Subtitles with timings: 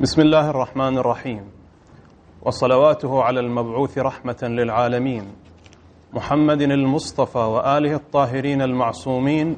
[0.00, 1.50] بسم الله الرحمن الرحيم.
[2.42, 5.22] وصلواته على المبعوث رحمة للعالمين.
[6.12, 9.56] محمد المصطفى وآله الطاهرين المعصومين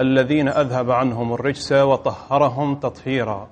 [0.00, 3.48] الذين أذهب عنهم الرجس وطهرهم تطهيرا.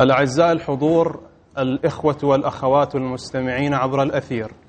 [0.00, 1.20] الأعزاء الحضور
[1.58, 4.65] الإخوة والأخوات المستمعين عبر الأثير.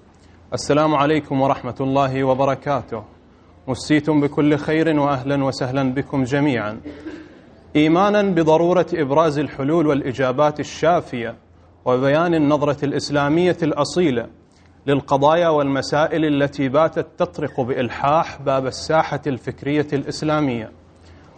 [0.54, 3.04] السلام عليكم ورحمة الله وبركاته.
[3.68, 6.82] مسيتم بكل خير وأهلا وسهلا بكم جميعا.
[7.76, 11.36] إيمانا بضرورة إبراز الحلول والإجابات الشافية
[11.86, 14.28] وبيان النظرة الإسلامية الأصيلة
[14.88, 20.72] للقضايا والمسائل التي باتت تطرق بإلحاح باب الساحة الفكرية الإسلامية.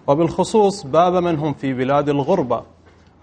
[0.08, 2.64] وبالخصوص باب من هم في بلاد الغربة.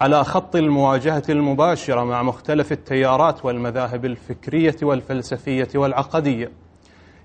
[0.01, 6.51] على خط المواجهة المباشرة مع مختلف التيارات والمذاهب الفكرية والفلسفية والعقدية.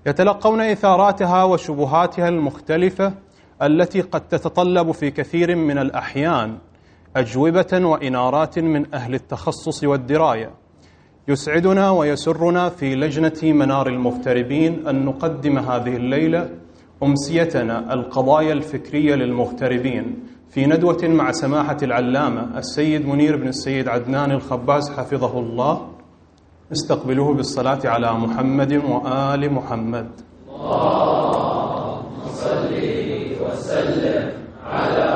[0.06, 3.14] يتلقون إثاراتها وشبهاتها المختلفة
[3.62, 6.58] التي قد تتطلب في كثير من الأحيان
[7.16, 10.50] أجوبة وإنارات من أهل التخصص والدراية.
[11.28, 16.48] يسعدنا ويسرنا في لجنة منار المغتربين أن نقدم هذه الليلة
[17.02, 20.31] أمسيتنا القضايا الفكرية للمغتربين.
[20.52, 25.88] في ندوة مع سماحة العلامة السيد منير بن السيد عدنان الخباز حفظه الله
[26.72, 30.08] استقبلوه بالصلاة على محمد وآل محمد.
[30.50, 32.72] اللهم صل
[33.44, 34.32] وسلم
[34.66, 35.10] على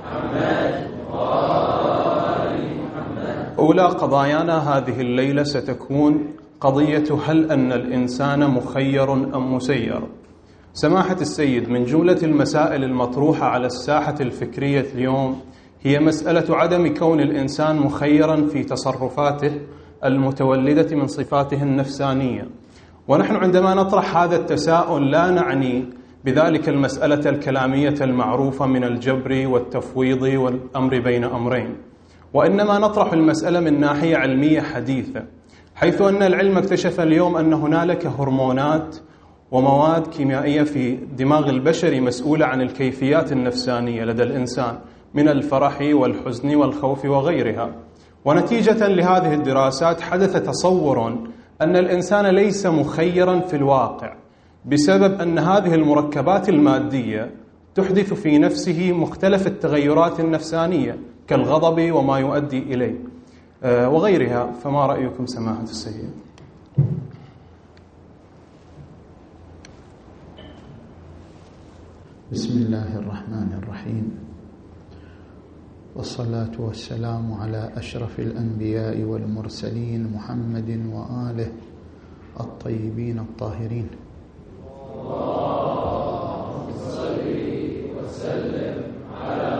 [0.00, 10.02] محمد وآل محمد أولى قضايانا هذه الليلة ستكون قضية هل أن الإنسان مخير أم مسير؟
[10.76, 15.40] سماحة السيد من جملة المسائل المطروحة على الساحة الفكرية اليوم
[15.82, 19.60] هي مسألة عدم كون الإنسان مخيرا في تصرفاته
[20.04, 22.48] المتولدة من صفاته النفسانية.
[23.08, 25.84] ونحن عندما نطرح هذا التساؤل لا نعني
[26.24, 31.76] بذلك المسألة الكلامية المعروفة من الجبر والتفويض والأمر بين أمرين.
[32.34, 35.24] وإنما نطرح المسألة من ناحية علمية حديثة
[35.74, 38.96] حيث أن العلم اكتشف اليوم أن هنالك هرمونات
[39.50, 44.78] ومواد كيميائية في دماغ البشري مسؤولة عن الكيفيات النفسانية لدى الإنسان
[45.14, 47.74] من الفرح والحزن والخوف وغيرها
[48.24, 51.08] ونتيجة لهذه الدراسات حدث تصور
[51.62, 54.16] أن الإنسان ليس مخيرا في الواقع
[54.64, 57.30] بسبب أن هذه المركبات المادية
[57.74, 62.98] تحدث في نفسه مختلف التغيرات النفسانية كالغضب وما يؤدي إليه
[63.64, 66.10] آه، وغيرها فما رأيكم سماحة السيد؟
[72.32, 74.18] بسم الله الرحمن الرحيم.
[75.96, 81.52] والصلاة والسلام على أشرف الأنبياء والمرسلين محمد وآله
[82.40, 83.88] الطيبين الطاهرين.
[85.06, 87.22] اللهم صل
[87.94, 88.76] وسلم
[89.14, 89.54] على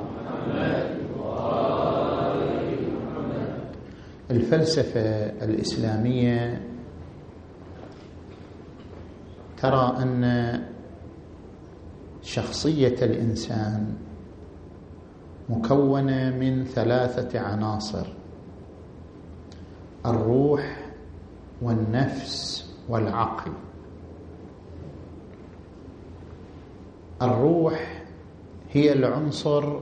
[0.00, 0.88] محمد
[1.20, 2.40] وآل
[2.96, 3.50] محمد
[4.30, 5.08] الفلسفة
[5.44, 6.60] الإسلامية
[9.60, 10.24] ترى أن
[12.22, 13.94] شخصية الإنسان
[15.48, 18.06] مكونة من ثلاثة عناصر
[20.06, 20.76] الروح
[21.62, 23.52] والنفس والعقل.
[27.22, 28.02] الروح
[28.72, 29.78] هي العنصر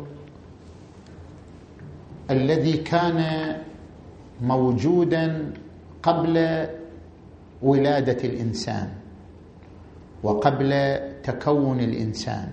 [2.31, 3.57] الذي كان
[4.43, 5.53] موجودا
[6.03, 6.67] قبل
[7.63, 8.91] ولادة الإنسان
[10.23, 10.73] وقبل
[11.29, 12.49] تكون الإنسان.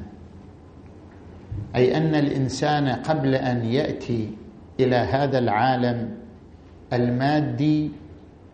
[1.76, 4.30] أي أن الإنسان قبل أن يأتي
[4.80, 6.18] إلى هذا العالم
[6.94, 7.92] المادي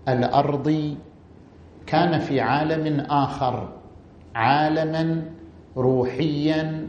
[0.08, 0.98] الأرضي
[1.86, 3.74] كان في عالم آخر
[4.36, 5.24] عالما
[5.78, 6.88] روحيا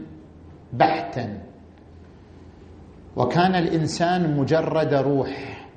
[0.73, 1.37] بحتا.
[3.15, 5.67] وكان الإنسان مجرد روح.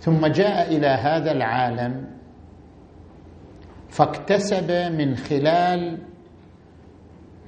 [0.00, 2.17] ثم جاء إلى هذا العالم
[3.88, 5.98] فاكتسب من خلال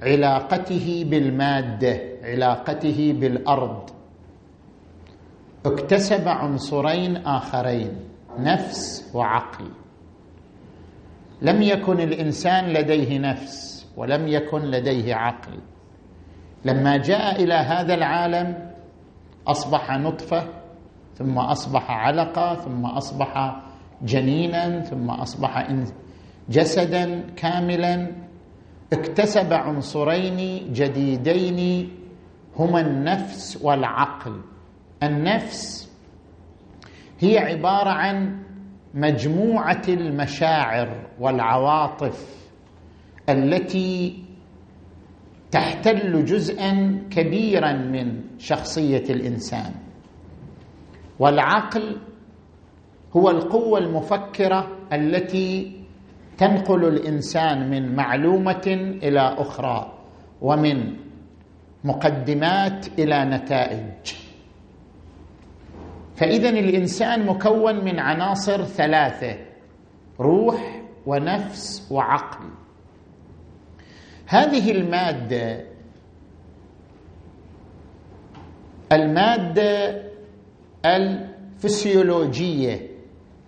[0.03, 3.89] علاقته بالمادة علاقته بالأرض.
[5.65, 7.91] اكتسب عنصرين آخرين
[8.39, 9.65] نفس وعقل.
[11.41, 15.59] لم يكن الإنسان لديه نفس ولم يكن لديه عقل.
[16.65, 18.71] لما جاء إلى هذا العالم
[19.47, 20.47] أصبح نطفة
[21.15, 23.61] ثم أصبح علقة ثم أصبح
[24.01, 25.57] جنينا ثم أصبح
[26.51, 28.11] جسدا كاملا
[28.93, 31.89] اكتسب عنصرين جديدين
[32.59, 34.41] هما النفس والعقل.
[35.03, 35.91] النفس
[37.19, 38.37] هي عبارة عن
[38.93, 42.47] مجموعة المشاعر والعواطف
[43.29, 44.23] التي
[45.51, 49.71] تحتل جزءا كبيرا من شخصية الإنسان.
[51.19, 51.97] والعقل
[53.17, 55.80] هو القوة المفكرة التي
[56.41, 59.93] تنقل الإنسان من معلومة إلى أخرى
[60.41, 60.93] ومن
[61.83, 64.13] مقدمات إلى نتائج.
[66.15, 69.37] فاذا الإنسان مكون من عناصر ثلاثة
[70.19, 72.45] روح ونفس وعقل.
[74.27, 75.65] هذه المادة
[78.91, 80.01] المادة
[80.85, 82.87] الفسيولوجية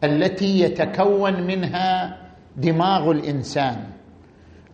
[0.04, 2.23] التي يتكون منها
[2.58, 3.84] دماغ الإنسان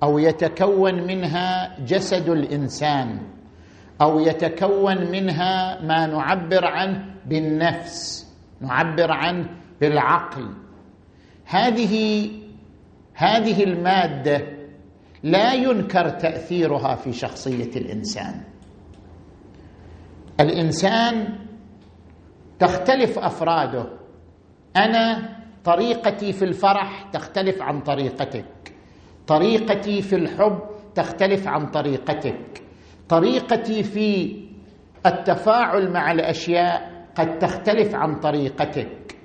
[0.04, 3.20] أو يتكون منها جسد الإنسان
[4.02, 8.28] أو يتكون منها ما نعبر عنه بالنفس
[8.62, 9.50] نعبر عنه
[9.82, 10.54] بالعقل.
[11.46, 12.26] هذه
[13.14, 14.42] هذه المادة
[15.24, 18.42] لا ينكر تأثيرها في شخصية الإنسان.
[20.40, 21.36] الإنسان
[22.60, 23.86] تختلف أفراده.
[24.76, 28.46] أنا طريقتي في الفرح تختلف عن طريقتك.
[29.28, 30.60] طريقتي في الحب
[30.96, 32.62] تختلف عن طريقتك.
[33.10, 34.40] طريقتي في
[35.06, 39.16] التفاعل مع الأشياء قد تختلف عن طريقتك.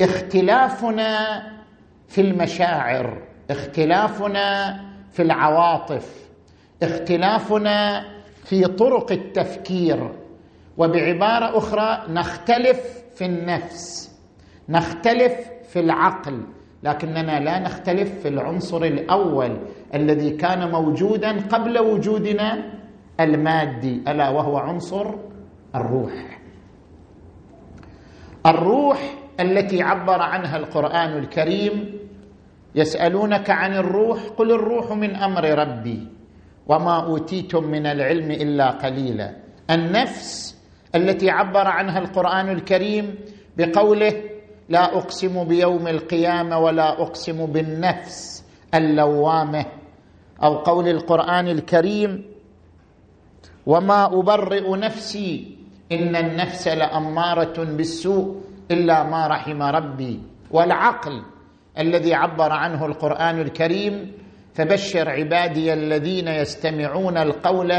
[0.00, 1.42] اختلافنا
[2.08, 4.76] في المشاعر اختلافنا
[5.12, 6.28] في العواطف
[6.82, 8.04] اختلافنا
[8.44, 10.12] في طرق التفكير.
[10.76, 12.80] وبعبارة أخرى نختلف
[13.14, 14.10] في النفس
[14.68, 15.32] نختلف
[15.68, 16.40] في العقل
[16.82, 19.58] لكننا لا نختلف في العنصر الأول
[19.94, 22.64] الذي كان موجودا قبل وجودنا
[23.20, 25.06] المادي ألا وهو عنصر
[25.74, 26.40] الروح.
[28.46, 31.92] الروح التي عبر عنها القرآن الكريم
[32.74, 36.06] يسألونك عن الروح قل الروح من أمر ربي
[36.66, 39.36] وما أوتيتم من العلم إلا قليلا.
[39.70, 40.58] النفس
[40.94, 43.14] التي عبر عنها القرآن الكريم
[43.56, 44.12] بقوله
[44.68, 48.44] لا أقسم بيوم القيامة ولا أقسم بالنفس
[48.74, 49.66] اللوامة
[50.42, 52.24] أو قول القرآن الكريم
[53.66, 55.56] وما أبرئ نفسي
[55.92, 60.20] إن النفس لأمارة بالسوء إلا ما رحم ربي
[60.50, 61.22] والعقل
[61.78, 64.12] الذي عبر عنه القرآن الكريم
[64.54, 67.72] فبشر عبادي الذين يستمعون القول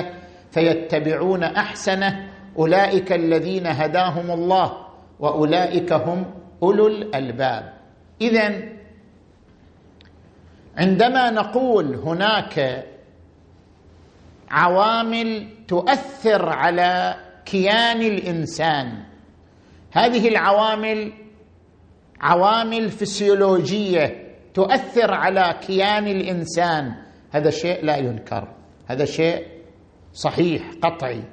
[0.52, 4.72] فيتبعون أحسنه أولئك الذين هداهم الله
[5.20, 6.26] وأولئك هم
[6.64, 7.74] أولو الألباب.
[8.22, 8.70] اذا
[10.78, 12.86] عندما نقول هناك
[14.50, 17.16] عوامل تؤثر على
[17.46, 19.04] كيان الإنسان
[19.92, 21.14] هذه العوامل
[22.22, 26.94] عوامل فسيولوجية تؤثر على كيان الإنسان.
[27.32, 28.48] هذا شيء لا ينكر
[28.88, 29.48] هذا شيء
[30.14, 31.24] صحيح قطعي.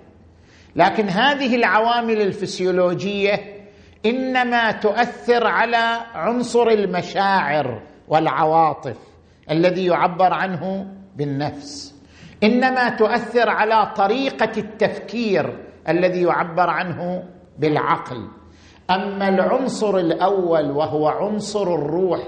[0.77, 3.56] لكن هذه العوامل الفسيولوجية
[4.07, 8.97] إنما تؤثر على عنصر المشاعر والعواطف
[9.51, 10.87] الذي يعبر عنه
[11.17, 11.95] بالنفس.
[12.43, 15.59] إنما تؤثر على طريقة التفكير
[15.89, 17.23] الذي يعبر عنه
[17.59, 18.29] بالعقل.
[18.91, 22.23] أما العنصر الأول وهو عنصر الروح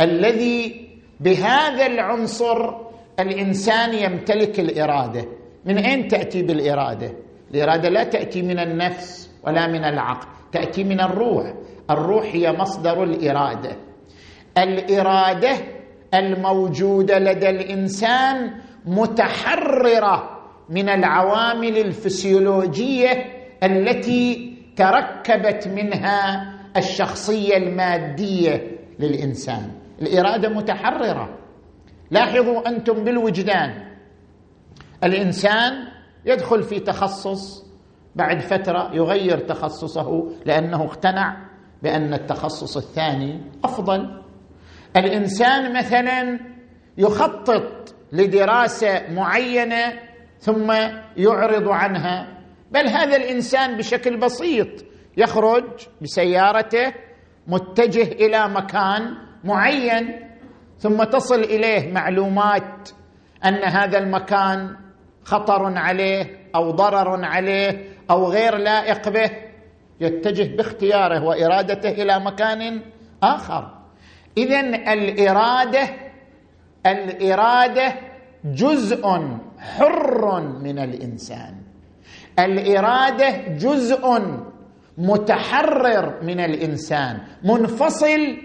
[0.00, 0.88] الذي
[1.20, 2.74] بهذا العنصر
[3.20, 5.24] الإنسان يمتلك الإرادة.
[5.64, 7.12] من أين تأتي بالإرادة؟
[7.50, 10.31] الإرادة لا تأتي من النفس ولا من العقل.
[10.52, 11.54] تأتي من الروح.
[11.90, 13.76] الروح هي مصدر الإرادة.
[14.58, 15.50] الإرادة
[16.14, 18.50] الموجودة لدى الإنسان
[18.86, 23.10] متحررة من العوامل الفسيولوجية
[23.62, 29.70] التي تركبت منها الشخصية المادية للإنسان.
[30.02, 31.38] الإرادة متحررة.
[32.10, 33.92] لاحظوا أنتم بالوجدان.
[35.04, 35.72] الإنسان
[36.26, 37.71] يدخل في تخصص
[38.16, 41.36] بعد فترة يغير تخصصه لأنه اقتنع
[41.82, 44.22] بأن التخصص الثاني أفضل.
[44.96, 46.40] الإنسان مثلا
[46.98, 49.92] يخطط لدراسة معينة
[50.38, 50.72] ثم
[51.16, 52.38] يعرض عنها
[52.70, 54.68] بل هذا الإنسان بشكل بسيط
[55.16, 55.64] يخرج
[56.02, 56.92] بسيارته
[57.46, 59.14] متجه إلى مكان
[59.44, 60.20] معين
[60.78, 62.90] ثم تصل إليه معلومات
[63.44, 64.76] أن هذا المكان
[65.24, 69.30] خطر عليه أو ضرر عليه أو غير لائق به
[70.00, 72.80] يتجه باختياره وإرادته إلى مكان
[73.22, 73.78] آخر.
[74.36, 74.60] اذا
[74.92, 75.88] الإرادة
[76.86, 77.94] الإرادة
[78.44, 79.06] جزء
[79.58, 81.54] حر من الإنسان.
[82.38, 84.22] الإرادة جزء
[84.98, 88.36] متحرر من الإنسان منفصل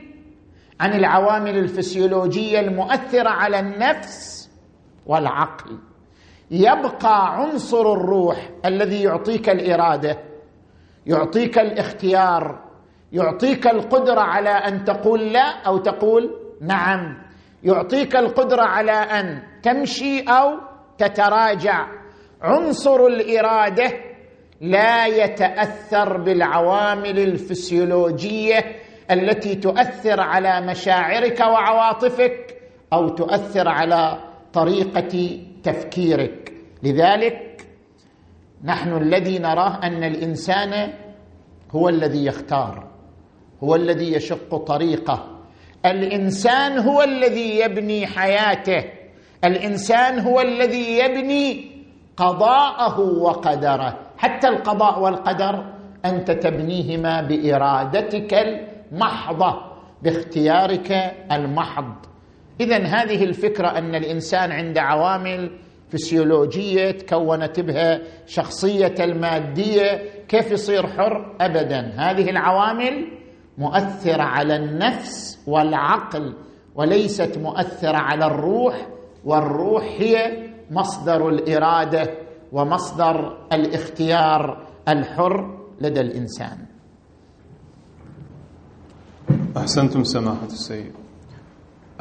[0.80, 4.50] عن العوامل الفسيولوجية المؤثرة على النفس
[5.06, 5.78] والعقل.
[6.52, 10.18] يبقى عنصر الروح الذي يعطيك الإرادة
[11.06, 12.60] يعطيك الاختيار
[13.12, 17.18] يعطيك القدرة على أن تقول لا أو تقول نعم
[17.64, 20.58] يعطيك القدرة على أن تمشي أو
[20.98, 21.88] تتراجع.
[22.42, 23.94] عنصر الإرادة
[24.62, 28.60] لا يتأثر بالعوامل الفسيولوجية
[29.12, 32.58] التي تؤثر على مشاعرك وعواطفك
[32.94, 34.18] أو تؤثر على
[34.54, 36.54] طريقة تفكيرك.
[36.84, 37.68] لذلك
[38.64, 40.94] نحن الذي نراه أن الإنسان
[41.72, 42.88] هو الذي يختار
[43.64, 45.20] هو الذي يشق طريقه.
[45.86, 48.84] الإنسان هو الذي يبني حياته.
[49.46, 51.72] الإنسان هو الذي يبني
[52.18, 54.00] قضاءه وقدره.
[54.18, 55.74] حتى القضاء والقدر
[56.06, 59.62] أنت تبنيهما بإرادتك المحضة
[60.04, 60.92] باختيارك
[61.32, 61.94] المحض.
[62.60, 65.52] اذا هذه الفكرة أن الإنسان عند عوامل
[65.90, 71.80] فسيولوجية تكونت بها شخصية المادية كيف يصير حر؟ ابدا.
[71.96, 73.08] هذه العوامل
[73.58, 76.34] مؤثرة على النفس والعقل
[76.76, 78.88] وليست مؤثرة على الروح
[79.26, 82.14] والروح هي مصدر الإرادة
[82.52, 86.58] ومصدر الاختيار الحر لدى الإنسان.
[89.58, 91.07] أحسنتم سماحة السيد.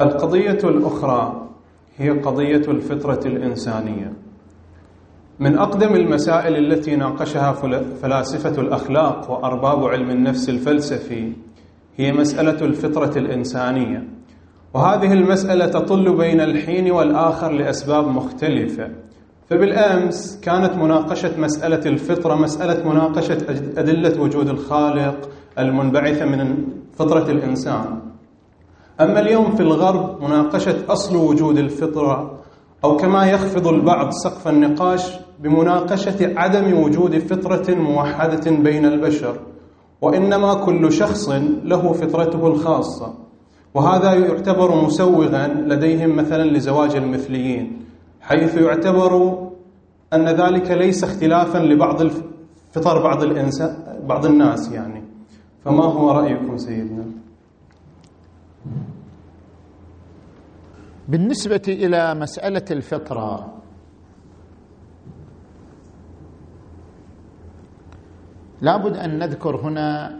[0.01, 1.47] القضية الأخرى
[1.97, 4.13] هي قضية الفطرة الإنسانية.
[5.39, 7.51] من أقدم المسائل التي ناقشها
[8.01, 11.33] فلاسفة الأخلاق وأرباب علم النفس الفلسفي
[11.97, 14.07] هي مسألة الفطرة الإنسانية.
[14.73, 18.89] وهذه المسألة تطل بين الحين والآخر لأسباب مختلفة.
[19.49, 23.37] فبالأمس كانت مناقشة مسألة الفطرة مسألة مناقشة
[23.77, 28.06] أدلة وجود الخالق المنبعثه من فطرة الإنسان.
[29.01, 32.39] أما اليوم في الغرب مناقشة أصل وجود الفطرة
[32.83, 39.39] أو كما يخفض البعض سقف النقاش بمناقشة عدم وجود فطرة موحدة بين البشر
[40.01, 41.29] وإنما كل شخص
[41.63, 43.13] له فطرته الخاصة
[43.73, 47.85] وهذا يعتبر مسوغا لديهم مثلا لزواج المثليين
[48.21, 49.37] حيث يعتبر
[50.13, 52.01] أن ذلك ليس اختلافا لبعض
[52.71, 53.77] فطر بعض الانسان
[54.07, 55.03] بعض الناس يعني.
[55.65, 57.05] فما هو رأيكم سيدنا؟
[61.07, 63.53] بالنسبة إلى مسألة الفطرة
[68.61, 70.19] لابد أن نذكر هنا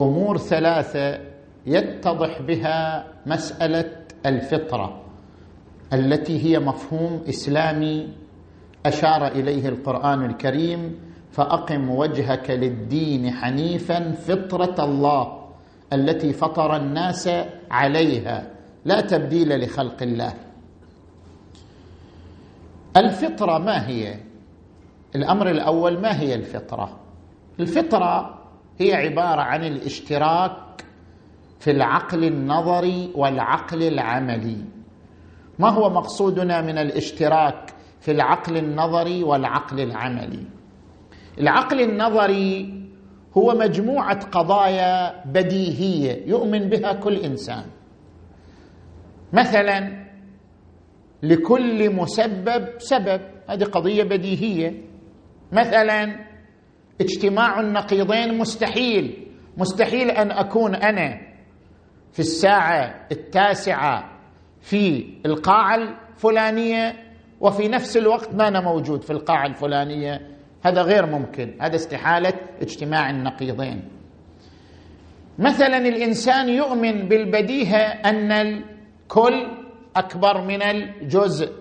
[0.00, 1.20] أمور ثلاثة
[1.66, 3.90] يتضح بها مسألة
[4.26, 5.00] الفطرة
[5.92, 8.08] التي هي مفهوم إسلامي
[8.86, 10.98] أشار إليه القرآن الكريم
[11.30, 15.38] فأقم وجهك للدين حنيفا فطرة الله
[15.92, 17.28] التي فطر الناس
[17.70, 18.50] عليها.
[18.84, 20.34] لا تبديل لخلق الله.
[22.96, 24.14] الفطرة ما هي؟
[25.14, 26.98] الأمر الأول ما هي الفطرة؟
[27.60, 28.38] الفطرة
[28.78, 30.84] هي عبارة عن الاشتراك
[31.60, 34.64] في العقل النظري والعقل العملي.
[35.58, 40.44] ما هو مقصودنا من الاشتراك في العقل النظري والعقل العملي؟
[41.38, 42.74] العقل النظري
[43.36, 47.64] هو مجموعة قضايا بديهية يؤمن بها كل إنسان.
[49.32, 50.08] مثلا
[51.22, 54.82] لكل مسبب سبب هذه قضية بديهية.
[55.52, 56.26] مثلا
[57.00, 61.20] اجتماع النقيضين مستحيل مستحيل أن أكون أنا
[62.12, 64.18] في الساعة التاسعة
[64.60, 66.94] في القاعة الفلانية
[67.40, 70.20] وفي نفس الوقت ما أنا موجود في القاعة الفلانية.
[70.62, 72.32] هذا غير ممكن هذا استحالة
[72.62, 73.88] اجتماع النقيضين.
[75.38, 78.64] مثلا الإنسان يؤمن بالبديهة أن
[79.08, 79.46] الكل
[79.96, 81.52] أكبر من الجزء.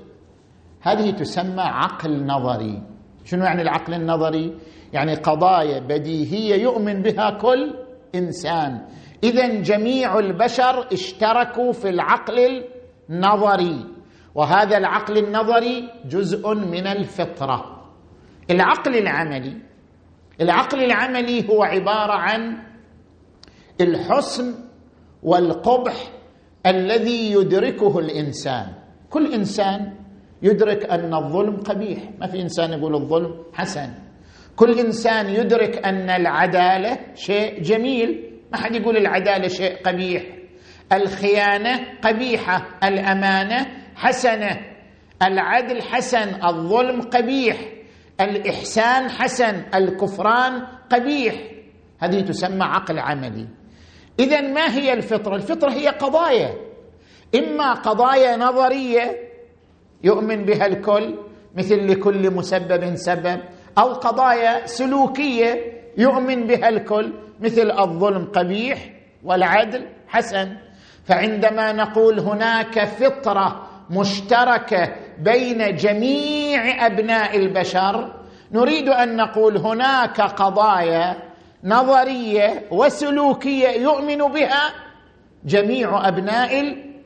[0.81, 2.81] هذه تسمى عقل نظري.
[3.25, 4.57] شنو يعني العقل النظري؟
[4.93, 7.75] يعني قضايا بديهية يؤمن بها كل
[8.15, 8.85] إنسان.
[9.23, 12.63] إذا جميع البشر اشتركوا في العقل
[13.09, 13.85] النظري
[14.35, 17.83] وهذا العقل النظري جزء من الفطرة.
[18.51, 19.57] العقل العملي
[20.41, 22.57] العقل العملي هو عبارة عن
[23.81, 24.55] الحسن
[25.23, 26.16] والقبح
[26.65, 28.73] الذي يدركه الإنسان.
[29.09, 29.93] كل إنسان
[30.41, 31.99] يدرك أن الظلم قبيح.
[32.19, 33.89] ما في إنسان يقول الظلم حسن.
[34.55, 38.39] كل إنسان يدرك أن العدالة شيء جميل.
[38.51, 40.23] ما حد يقول العدالة شيء قبيح.
[40.93, 42.79] الخيانة قبيحة.
[42.83, 44.59] الأمانة حسنة.
[45.23, 46.45] العدل حسن.
[46.45, 47.57] الظلم قبيح.
[48.21, 49.63] الإحسان حسن.
[49.75, 50.61] الكفران
[50.91, 51.35] قبيح.
[51.99, 53.47] هذه تسمى عقل عملي.
[54.19, 56.53] اذا ما هي الفطرة؟ الفطرة هي قضايا.
[57.35, 59.17] إما قضايا نظرية
[60.03, 61.15] يؤمن بها الكل
[61.55, 63.39] مثل لكل مسبب سبب
[63.77, 68.89] أو قضايا سلوكية يؤمن بها الكل مثل الظلم قبيح
[69.23, 70.57] والعدل حسن.
[71.05, 78.13] فعندما نقول هناك فطرة مشتركة بين جميع أبناء البشر
[78.51, 81.26] نريد أن نقول هناك قضايا
[81.67, 84.73] نظرية وسلوكية يؤمن بها
[85.45, 86.59] جميع أبناء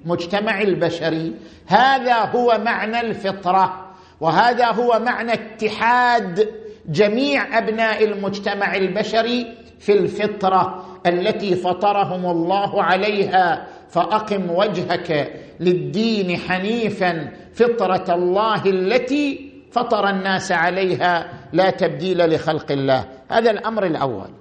[0.05, 1.33] المجتمع البشري.
[1.67, 3.91] هذا هو معنى الفطرة
[4.21, 6.49] وهذا هو معنى اتحاد
[6.89, 13.67] جميع أبناء المجتمع البشري في الفطرة التي فطرهم الله عليها.
[13.89, 21.29] فأقم وجهك للدين حنيفا فطرة الله التي فطر الناس عليها.
[21.53, 23.05] لا تبديل لخلق الله.
[23.29, 24.40] هذا الأمر الأول.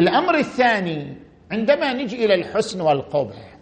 [0.00, 1.16] الأمر الثاني
[1.52, 3.58] عندما نجي إلى الحسن والقبح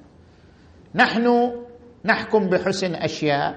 [0.94, 1.52] نحن
[2.04, 3.56] نحكم بحسن أشياء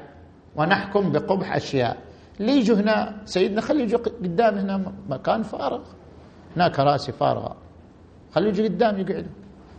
[0.56, 1.98] ونحكم بقبح أشياء.
[2.40, 5.82] اللي يجوا هنا سيدنا خلي يجوا قدام هنا مكان فارغ.
[6.56, 7.56] هناك كراسي فارغة.
[8.36, 9.32] خلوا يجوا قدام يقعدوا.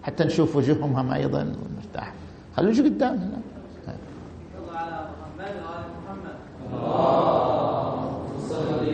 [0.02, 2.14] حتى نشوف وجوههم هم أيضا مرتاح.
[2.56, 3.40] خلوا يجوا قدام هنا.
[4.74, 6.36] على محمد وعلى محمد.
[6.72, 8.86] اللهم صل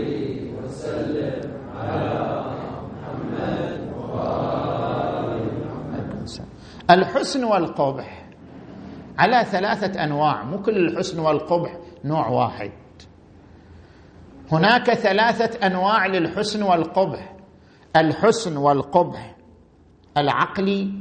[0.64, 2.44] وسلم على
[3.00, 6.40] محمد وعلى محمد
[6.90, 8.26] الحسن والقبح.
[9.18, 12.72] على ثلاثة أنواع مو كل الحسن والقبح نوع واحد.
[14.52, 17.36] هناك ثلاثة أنواع للحسن والقبح.
[17.96, 19.36] الحسن والقبح
[20.18, 20.92] العقلي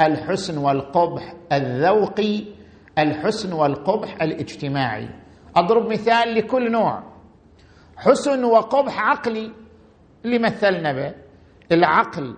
[0.00, 2.44] الحسن والقبح الذوقي
[2.98, 5.08] الحسن والقبح الاجتماعي.
[5.56, 7.02] أضرب مثال لكل نوع.
[7.96, 9.52] حسن وقبح عقلي
[10.24, 11.14] اللي مثلنا به؟
[11.72, 12.36] العقل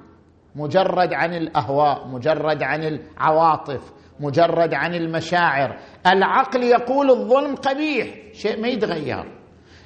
[0.57, 5.79] مجرد عن الأهواء مجرد عن العواطف مجرد عن المشاعر.
[6.07, 9.25] العقل يقول الظلم قبيح شيء ما يتغير.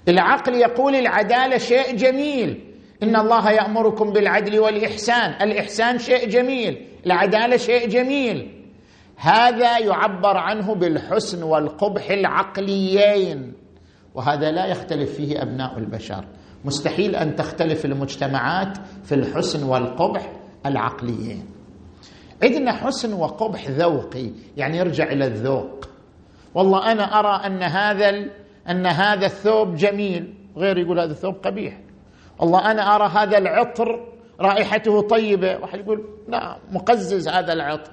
[0.08, 2.74] العقل يقول العدالة شيء جميل.
[3.02, 8.64] إن الله يأمركم بالعدل والإحسان الإحسان شيء جميل العدالة شيء جميل.
[9.16, 13.52] هذا يعبر عنه بالحسن والقبح العقليين.
[14.14, 16.24] وهذا لا يختلف فيه أبناء البشر.
[16.64, 20.32] مستحيل أن تختلف المجتمعات في الحسن والقبح
[20.68, 21.46] العقليين
[22.42, 25.88] عندنا حسن وقبح ذوقي يعني يرجع إلى الذوق.
[26.54, 28.08] والله أنا أرى أن هذا
[28.70, 30.34] أن هذا الثوب جميل.
[30.56, 31.78] غير يقول هذا الثوب قبيح.
[32.38, 34.08] والله أنا أرى هذا العطر
[34.40, 35.58] رائحته طيبة.
[35.58, 37.92] واحد يقول لا مقزز هذا العطر.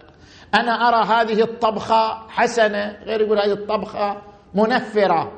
[0.55, 2.97] أنا أرى هذه الطبخة حسنة.
[3.05, 4.21] غير يقول هذه الطبخة
[4.55, 5.31] منفرة.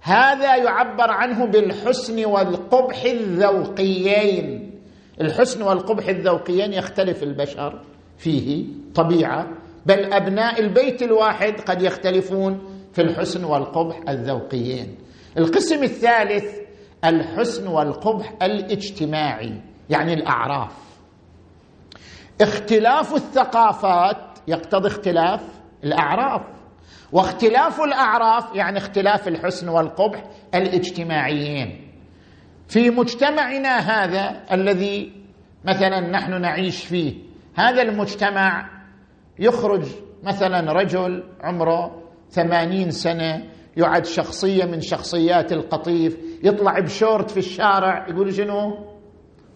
[0.00, 4.75] هذا يعبر عنه بالحسن والقبح الذوقيين.
[5.20, 7.82] الحسن والقبح الذوقيين يختلف البشر
[8.18, 9.48] فيه طبيعة
[9.86, 12.60] بل أبناء البيت الواحد قد يختلفون
[12.92, 14.96] في الحسن والقبح الذوقيين.
[15.38, 16.44] القسم الثالث
[17.04, 20.72] الحسن والقبح الاجتماعي يعني الأعراف.
[22.40, 25.40] اختلاف الثقافات يقتضي اختلاف
[25.84, 26.42] الأعراف.
[27.12, 30.24] واختلاف الأعراف يعني اختلاف الحسن والقبح
[30.54, 31.85] الاجتماعيين.
[32.68, 35.12] في مجتمعنا هذا الذي
[35.64, 37.14] مثلا نحن نعيش فيه
[37.54, 38.70] هذا المجتمع
[39.38, 39.86] يخرج
[40.22, 43.44] مثلا رجل عمره ثمانين سنة
[43.76, 48.78] يعد شخصية من شخصيات القطيف يطلع بشورت في الشارع يقول شنو؟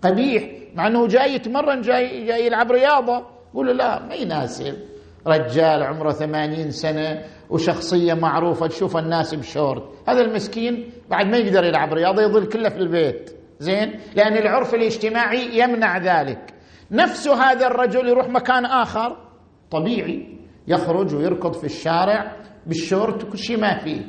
[0.03, 4.79] قبيح مع أنه جاي يتمرن جاي, جاي يلعب رياضة يقول لا ما يناسب.
[5.27, 9.83] رجال عمره ثمانين سنة وشخصية معروفة تشوف الناس بشورت.
[10.09, 13.31] هذا المسكين بعد ما يقدر يلعب رياضة يظل كله في البيت.
[13.59, 16.55] زين؟ لأن العرف الاجتماعي يمنع ذلك.
[16.91, 19.17] نفس هذا الرجل يروح مكان آخر
[19.71, 20.39] طبيعي.
[20.69, 24.03] يخرج ويركض في الشارع بالشورت وكل شيء ما فيه.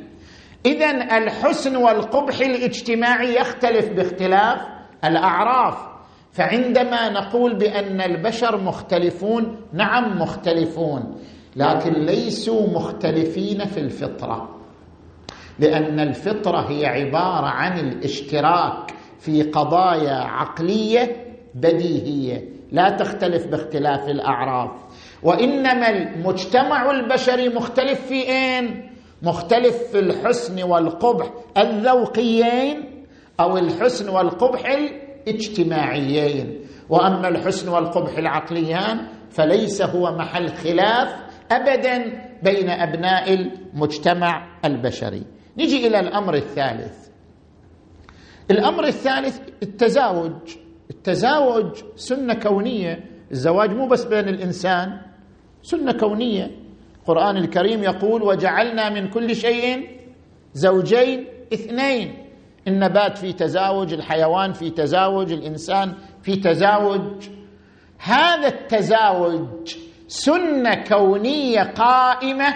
[0.66, 4.60] اذا الحسن والقبح الاجتماعي يختلف باختلاف
[5.04, 5.91] الأعراف.
[6.32, 11.16] فعندما نقول بأن البشر مختلفون نعم مختلفون
[11.56, 14.48] لكن ليسوا مختلفين في الفطرة.
[15.58, 21.16] لأن الفطرة هي عبارة عن الاشتراك في قضايا عقلية
[21.54, 24.70] بديهية لا تختلف باختلاف الأعراف.
[25.22, 28.90] وإنما المجتمع البشري مختلف في أين؟
[29.22, 31.26] مختلف في الحسن والقبح
[31.58, 33.04] الذوقيين
[33.40, 34.66] أو الحسن والقبح
[35.28, 41.16] الاجتماعيين وأما الحسن والقبح العقليان فليس هو محل خلاف
[41.50, 41.98] ابدا
[42.42, 45.22] بين أبناء المجتمع البشري.
[45.58, 47.08] نجي إلى الأمر الثالث.
[48.50, 50.56] الأمر الثالث التزاوج.
[50.90, 53.04] التزاوج سنة كونية.
[53.30, 55.00] الزواج مو بس بين الإنسان
[55.62, 56.50] سنة كونية.
[57.00, 60.00] القرآن الكريم يقول وجعلنا من كل شيء
[60.54, 62.21] زوجين اثنين
[62.68, 67.28] النبات في تزاوج الحيوان في تزاوج الإنسان في تزاوج.
[67.98, 72.54] هذا التزاوج سنة كونية قائمة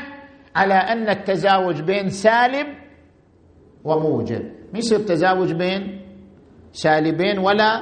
[0.57, 2.67] على أن التزاوج بين سالب
[3.85, 4.43] وموجب.
[4.73, 6.01] ما يصير تزاوج بين
[6.73, 7.81] سالبين ولا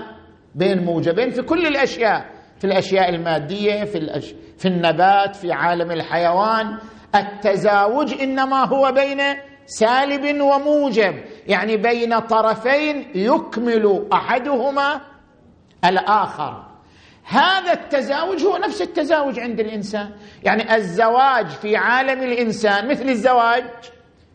[0.55, 4.35] بين موجبين؟ في كل الأشياء في الأشياء المادية في الأش...
[4.59, 6.79] في النبات في عالم الحيوان.
[7.15, 9.19] التزاوج إنما هو بين
[9.66, 15.00] سالب وموجب يعني بين طرفين يكمل أحدهما
[15.85, 16.64] الآخر.
[17.24, 20.11] هذا التزاوج هو نفس التزاوج عند الإنسان.
[20.42, 23.64] يعني الزواج في عالم الإنسان مثل الزواج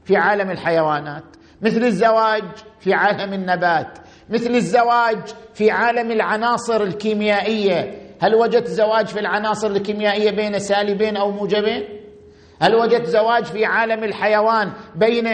[0.05, 1.23] في عالم الحيوانات
[1.61, 2.43] مثل الزواج
[2.79, 5.19] في عالم النبات مثل الزواج
[5.53, 8.09] في عالم العناصر الكيميائية.
[8.21, 11.98] هل وجدت زواج في العناصر الكيميائية بين سالبين أو موجبين؟
[12.62, 15.28] هل وجدت زواج في عالم الحيوان بين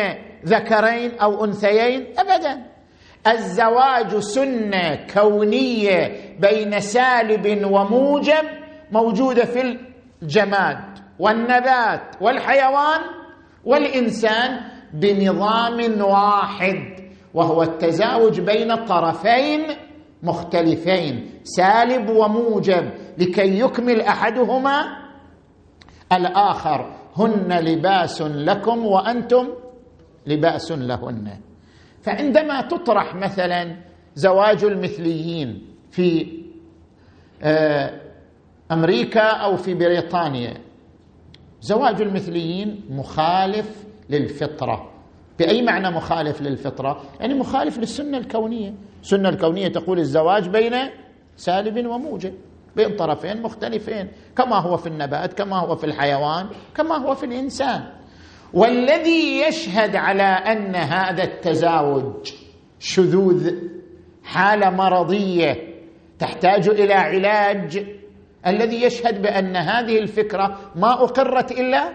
[0.46, 2.64] ذكرين أو أنثيين؟ ابدا.
[3.28, 8.46] الزواج سنة كونية بين سالب وموجب
[8.92, 9.78] موجودة في
[10.22, 10.78] الجماد
[11.20, 13.02] والنبات والحيوان
[13.66, 14.60] والإنسان
[14.94, 16.76] بنظام واحد
[17.34, 19.62] وهو التزاوج بين طرفين
[20.24, 24.86] مختلفين سالب وموجب لكي يكمل أحدهما
[26.12, 26.95] الآخر.
[27.16, 29.48] هن لباس لكم وأنتم
[30.28, 31.40] لباس لهن.
[32.02, 33.76] فعندما تطرح مثلا
[34.16, 36.28] زواج المثليين في
[37.44, 38.02] آه،
[38.72, 40.54] أمريكا أو في بريطانيا
[41.62, 44.92] زواج المثليين مخالف للفطرة.
[45.40, 48.74] بأي معنى مخالف للفطرة؟ يعني مخالف للسنة الكونية.
[49.02, 50.74] السنة الكونية تقول الزواج بين
[51.36, 52.34] سالب وموجب.
[52.76, 54.12] بين طرفين مختلفين.
[54.38, 57.84] كما هو في النبات كما هو في الحيوان كما هو في الإنسان.
[58.54, 62.34] والذي يشهد على أن هذا التزاوج
[62.80, 63.52] شذوذ
[64.24, 65.76] حالة مرضية
[66.20, 67.86] تحتاج إلى علاج
[68.48, 71.94] الذي يشهد بأن هذه الفكرة ما أقرت إلا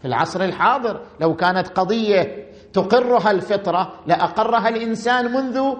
[0.00, 1.00] في العصر الحاضر.
[1.20, 5.74] لو كانت قضية تقرها الفطرة لأقرها الإنسان منذ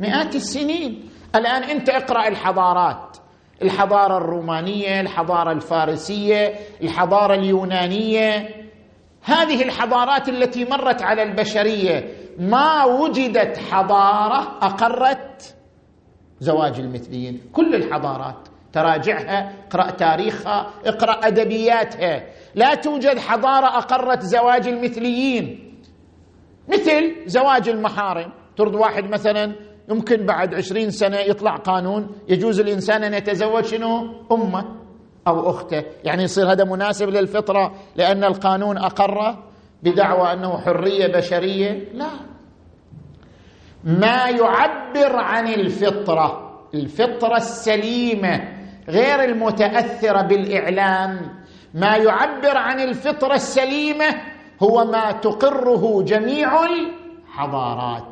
[0.00, 1.09] مئات السنين.
[1.36, 3.16] الآن أنت اقرأ الحضارات.
[3.62, 8.48] الحضارة الرومانية الحضارة الفارسية الحضارة اليونانية.
[9.22, 15.56] هذه الحضارات التي مرت على البشرية ما وجدت حضارة أقرت؟
[16.40, 17.40] زواج المثليين.
[17.52, 22.26] كل الحضارات تراجعها اقرأ تاريخها اقرأ أدبياتها.
[22.54, 25.74] لا توجد حضارة أقرت زواج المثليين.
[26.68, 28.32] مثل زواج المحارم.
[28.56, 34.64] ترد واحد مثلا يمكن بعد عشرين سنة يطلع قانون يجوز الإنسان أن يتزوج شنو؟ أمه
[35.26, 35.84] أو أخته.
[36.04, 39.38] يعني يصير هذا مناسب للفطرة لأن القانون أقره
[39.82, 42.10] بدعوى أنه حرية بشرية؟ لا.
[43.84, 46.50] ما يعبر عن الفطرة.
[46.74, 48.40] الفطرة السليمة
[48.88, 51.40] غير المتأثرة بالإعلام.
[51.74, 54.06] ما يعبر عن الفطرة السليمة
[54.62, 58.09] هو ما تقره جميع الحضارات.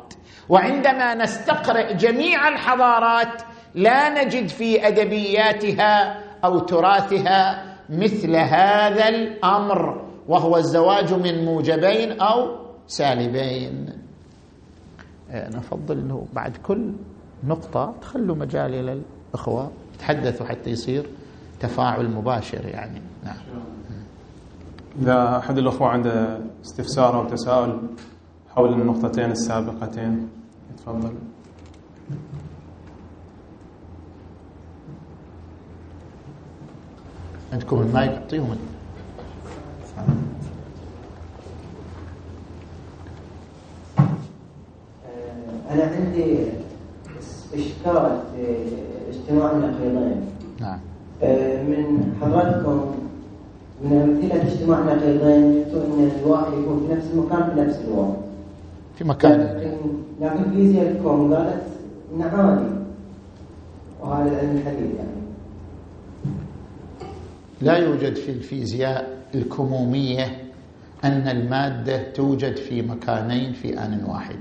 [0.49, 3.41] وعندما نستقرئ جميع الحضارات
[3.75, 12.55] لا نجد في أدبياتها أو تراثها مثل هذا الأمر وهو الزواج من موجبين أو
[12.87, 13.89] سالبين.
[15.33, 16.93] نفضل انه بعد كل
[17.43, 19.01] نقطة تخلوا مجال إلى
[19.33, 21.05] الإخوة يتحدثوا حتى يصير
[21.59, 23.01] تفاعل مباشر يعني.
[23.23, 23.35] نعم.
[25.01, 27.79] إذا أحد الأخوة عنده استفسار أو تساؤل
[28.55, 30.29] حول النقطتين السابقتين.
[30.85, 31.11] تفضل.
[37.53, 38.57] عندكم المايك؟ اعطيهم
[45.71, 46.37] أنا عندي
[47.53, 48.55] إشكال في
[49.09, 50.21] اجتماع النقيضين
[50.59, 50.79] نعم.
[51.23, 52.95] آه، من حضراتكم
[53.83, 58.28] من أمثلة اجتماع النقيضين أن الواحد يكون في نفس المكان في نفس الوقت.
[58.99, 59.39] في مكان.
[60.21, 61.63] لكن فيزياء الكون قالت
[62.17, 62.69] نعاني
[64.01, 65.19] وهذا الحديث يعني
[67.61, 70.25] لا يوجد في الفيزياء الكمومية
[71.03, 74.35] أن المادة توجد في مكانين في آن واحد.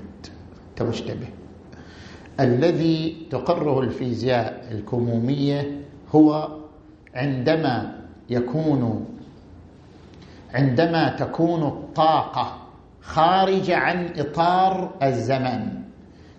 [0.77, 1.29] تشتبه
[2.41, 5.81] الذي تقره الفيزياء الكمومية
[6.15, 6.49] هو
[7.15, 7.99] عندما
[8.31, 9.05] يكون
[10.55, 12.58] عندما تكون الطاقة
[13.03, 15.83] خارجه عن إطار الزمن.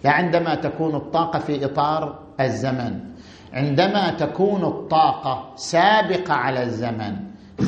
[0.03, 2.99] لا عندما تكون الطاقة في إطار الزمن.
[3.53, 7.15] عندما تكون الطاقة سابقة على الزمن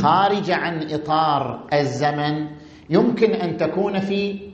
[0.02, 2.48] خارجة عن إطار الزمن
[2.90, 4.52] يمكن أن تكون في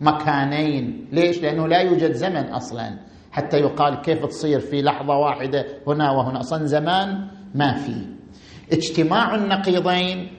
[0.00, 1.08] مكانين.
[1.12, 2.98] ليش؟ لأنه لا يوجد زمن أصلا.
[3.32, 6.40] حتى يقال كيف تصير في لحظة واحدة هنا وهنا.
[6.40, 8.06] أصلا زمان ما في.
[8.72, 10.30] اجتماع النقيضين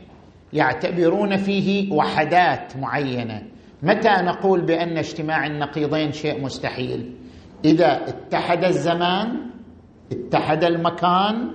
[0.53, 3.41] يعتبرون فيه وحدات معينة.
[3.83, 7.15] متى نقول بأن اجتماع النقيضين شيء مستحيل؟
[7.65, 9.49] إذا اتحد الزمان
[10.11, 11.51] اتحد المكان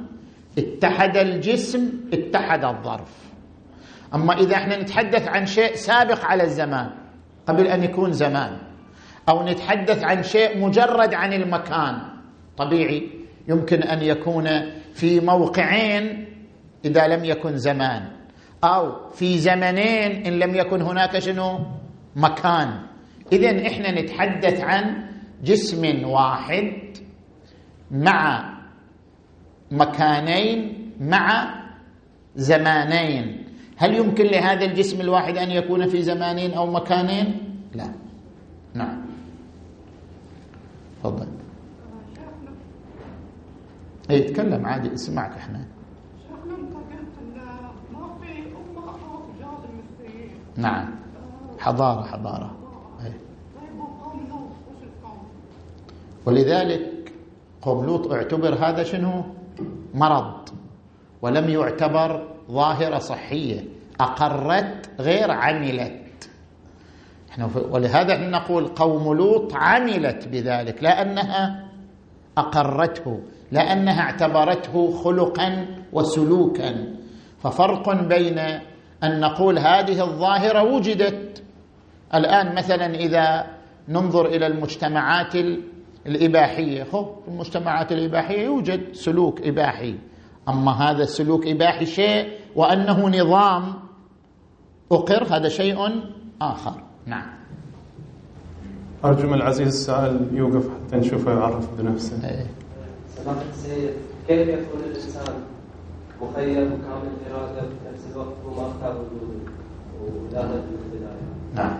[0.58, 3.32] اتحد الجسم اتحد الظرف.
[4.14, 6.90] أما إذا إحنا نتحدث عن شيء سابق على الزمان
[7.46, 8.58] قبل أن يكون زمان
[9.28, 11.98] أو نتحدث عن شيء مجرد عن المكان
[12.56, 13.10] طبيعي
[13.48, 14.48] يمكن أن يكون
[14.94, 16.26] في موقعين
[16.84, 18.21] إذا لم يكن زمان.
[18.64, 21.58] أو في زمنين إن لم يكن هناك شنو؟
[22.16, 22.82] مكان.
[23.32, 25.06] إذا إحنا نتحدث عن
[25.44, 26.72] جسم واحد
[27.90, 28.52] مع
[29.70, 31.54] مكانين مع
[32.36, 33.44] زمانين.
[33.76, 37.38] هل يمكن لهذا الجسم الواحد أن يكون في زمانين أو مكانين؟
[37.74, 37.88] لا.
[38.74, 39.02] نعم.
[41.02, 41.28] تفضل.
[44.10, 45.71] اي عادي اسمعك إحنا.
[50.56, 50.94] نعم.
[51.58, 52.50] حضارة حضارة.
[53.04, 53.12] أي.
[56.26, 57.12] ولذلك
[57.62, 59.24] قوم لوط اعتبر هذا شنو؟
[59.94, 60.48] مرض.
[61.22, 63.64] ولم يعتبر ظاهرة صحية.
[64.00, 66.30] أقرت غير عملت.
[67.30, 71.68] إحنا ولهذا إحنا نقول قوم لوط عملت بذلك لأنها
[72.38, 73.20] أقرته
[73.52, 76.94] لأنها اعتبرته خلقا وسلوكا.
[77.42, 78.38] ففرق بين
[79.04, 81.42] أن نقول هذه الظاهرة وجدت.
[82.14, 83.46] الآن مثلا إذا
[83.88, 85.34] ننظر إلى المجتمعات
[86.06, 86.86] الإباحية.
[86.94, 89.98] هو في المجتمعات الإباحية يوجد سلوك إباحي.
[90.48, 93.74] أما هذا السلوك إباحي شيء وأنه نظام
[94.92, 95.76] أقر هذا شيء
[96.42, 96.82] آخر.
[97.06, 97.42] نعم.
[99.04, 102.28] أرجو من العزيز السائل يوقف حتى نشوفه يعرف بنفسه.
[102.28, 102.46] إيه.
[103.08, 103.90] سماحة السيد
[104.28, 105.34] كيف يكون الإنسان
[106.22, 108.68] مخير وكامل إرادة في الوقت ولا
[110.42, 111.16] من البداية
[111.54, 111.78] نعم.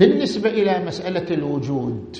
[0.00, 2.16] بالنسبة إلى مسألة الوجود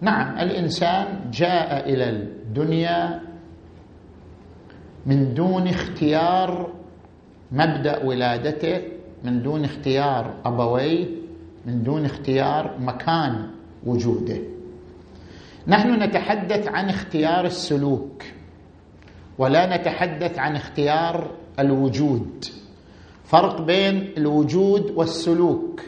[0.00, 3.20] نعم الإنسان جاء إلى الدنيا
[5.06, 6.72] من دون اختيار
[7.52, 8.82] مبدأ ولادته
[9.24, 11.06] من دون اختيار أبويه
[11.66, 13.50] من دون اختيار مكان
[13.86, 14.38] وجوده.
[15.66, 18.22] نحن نتحدث عن اختيار السلوك.
[19.38, 22.44] ولا نتحدث عن اختيار الوجود.
[23.24, 25.80] فرق بين الوجود والسلوك.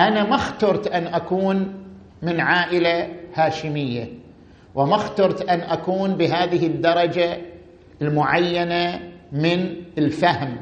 [0.00, 1.84] أنا ما اخترت أن أكون
[2.22, 4.08] من عائلة هاشمية
[4.74, 7.38] وما اخترت أن أكون بهذه الدرجة
[8.02, 9.00] المعينة
[9.32, 10.56] من الفهم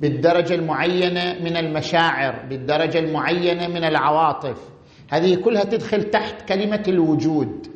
[0.00, 4.68] بالدرجة المعينة من المشاعر بالدرجة المعينة من العواطف.
[5.10, 7.66] هذه كلها تدخل تحت كلمة الوجود.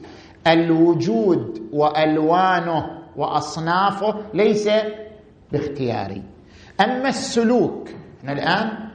[0.47, 4.69] الوجود وألوانه وأصنافه ليس
[5.53, 6.23] باختياري.
[6.81, 7.89] أما السلوك
[8.21, 8.89] إحنا الآن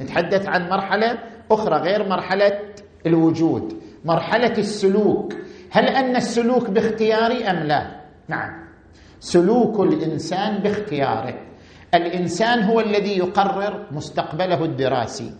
[0.00, 1.18] نتحدث عن مرحلة
[1.50, 2.60] أخرى غير مرحلة
[3.06, 3.74] الوجود.
[4.04, 5.32] مرحلة السلوك
[5.70, 8.66] هل أن السلوك باختياري أم لا؟ نعم.
[9.20, 11.34] سلوك الإنسان باختياره.
[11.94, 15.34] الإنسان هو الذي يقرر مستقبله الدراسي.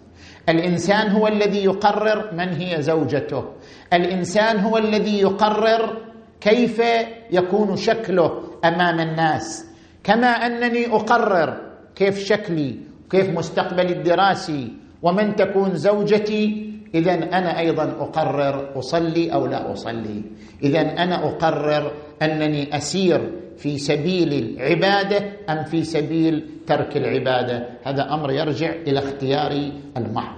[0.48, 3.44] الإنسان هو الذي يقرر من هي زوجته.
[3.92, 6.05] الإنسان هو الذي يقرر
[6.40, 6.82] كيف
[7.30, 9.66] يكون شكله أمام الناس؟
[10.04, 11.60] كما أنني أقرر
[11.94, 12.76] كيف شكلي
[13.10, 14.72] كيف مستقبلي الدراسي
[15.02, 16.66] ومن تكون زوجتي.
[16.94, 20.22] اذا أنا أيضا أقرر أصلي أو لا أصلي.
[20.62, 27.68] اذا أنا أقرر أنني أسير في سبيل العبادة أم في سبيل ترك العبادة.
[27.84, 30.36] هذا أمر يرجع إلى اختياري المحض.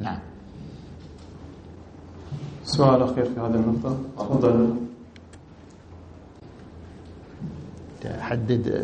[0.00, 0.18] نعم.
[2.64, 3.98] سؤال أخير في هذه النقطة.
[4.18, 4.76] تفضل.
[8.00, 8.68] تحدد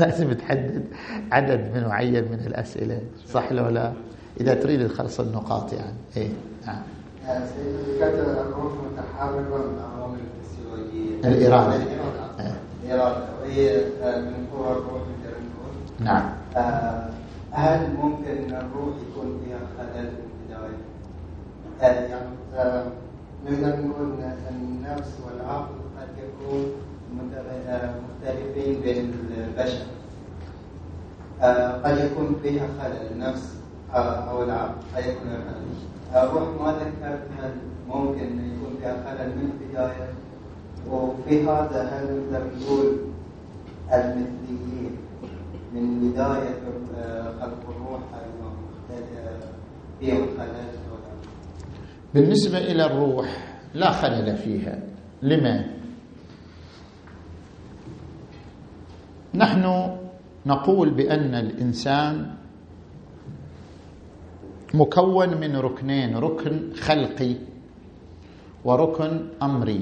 [0.00, 0.84] لازم تحدد
[1.32, 3.92] عدد من معين من الأسئلة صح لو لا؟
[4.40, 5.94] إذا تريد تخلص النقاط يعني.
[6.16, 6.28] إيه
[6.66, 6.82] نعم.
[10.14, 11.84] الفسيولوجيه الاراده
[12.84, 13.76] الاراده وهي
[14.20, 15.02] من الروح
[16.00, 16.32] نعم.
[16.56, 17.08] آه،
[17.50, 20.78] هل ممكن الروح يكون فيها خلل في البداية؟
[21.82, 22.24] آه، يعني
[22.56, 22.84] آه،
[23.46, 24.08] نقدر نقول
[24.50, 26.72] النفس والعقل قد يكون
[27.12, 29.86] مختلفين بين البشر.
[31.84, 33.54] قد يكون فيها خلل النفس
[33.94, 37.50] أو العقل فيكون خلل الروح ما ذكرت هل
[37.88, 40.08] ممكن يكون فيها خلل من البداية؟
[40.90, 42.96] وفي هذا هل نقدر نقول
[43.92, 44.96] المثليين
[45.74, 46.62] من بداية
[47.40, 48.00] خلق الروح
[50.00, 50.72] فيهم خلل
[52.14, 54.78] بالنسبة إلى الروح لا خلل فيها.
[55.22, 55.81] لما؟
[59.34, 59.96] نحن
[60.46, 62.34] نقول بأن الإنسان
[64.74, 67.34] مكون من ركنين ركن خلقي
[68.64, 69.80] وركن أمري.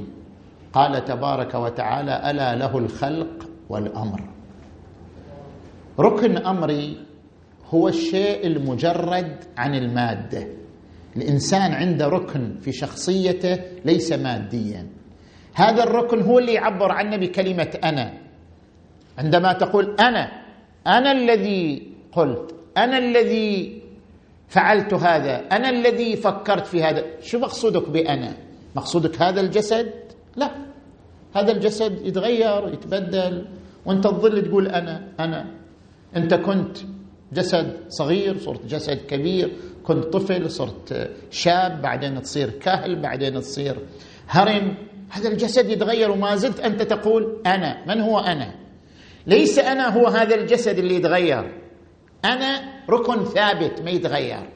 [0.72, 4.20] قال تبارك وتعالى ألا له الخلق والأمر.
[5.98, 6.96] ركن أمري
[7.70, 10.46] هو الشيء المجرد عن المادة.
[11.16, 14.86] الإنسان عنده ركن في شخصيته ليس ماديا.
[15.54, 18.29] هذا الركن هو اللي يعبر عنه بكلمة أنا.
[19.18, 20.32] عندما تقول أنا
[20.86, 23.82] أنا الذي قلت أنا الذي
[24.48, 28.36] فعلت هذا أنا الذي فكرت في هذا شو مقصودك بأنا؟
[28.76, 29.92] مقصودك هذا الجسد؟
[30.36, 30.50] لا.
[31.34, 33.46] هذا الجسد يتغير يتبدل
[33.86, 35.46] وأنت تظل تقول أنا أنا.
[36.16, 36.78] أنت كنت
[37.32, 39.52] جسد صغير صرت جسد كبير
[39.84, 43.76] كنت طفل صرت شاب بعدين تصير كهل بعدين تصير
[44.28, 44.74] هرم.
[45.10, 47.84] هذا الجسد يتغير وما زلت أنت تقول أنا.
[47.86, 48.59] من هو أنا؟
[49.26, 51.60] ليس أنا هو هذا الجسد اللي يتغير.
[52.24, 54.50] أنا ركن ثابت ما يتغير.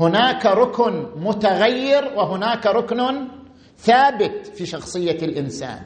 [0.00, 3.28] هناك ركن متغير وهناك ركن
[3.76, 5.82] ثابت في شخصية الإنسان.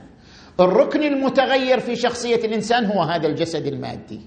[0.61, 4.21] الركن المتغير في شخصية الإنسان هو هذا الجسد المادي.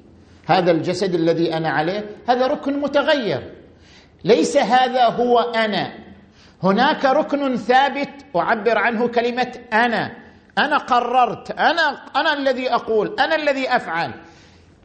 [0.45, 3.53] هذا الجسد الذي أنا عليه هذا ركن متغير.
[4.23, 5.93] ليس هذا هو أنا.
[6.63, 10.24] هناك ركن ثابت أعبر عنه كلمة أنا.
[10.58, 14.12] أنا قررت أنا أنا الذي أقول أنا الذي أفعل.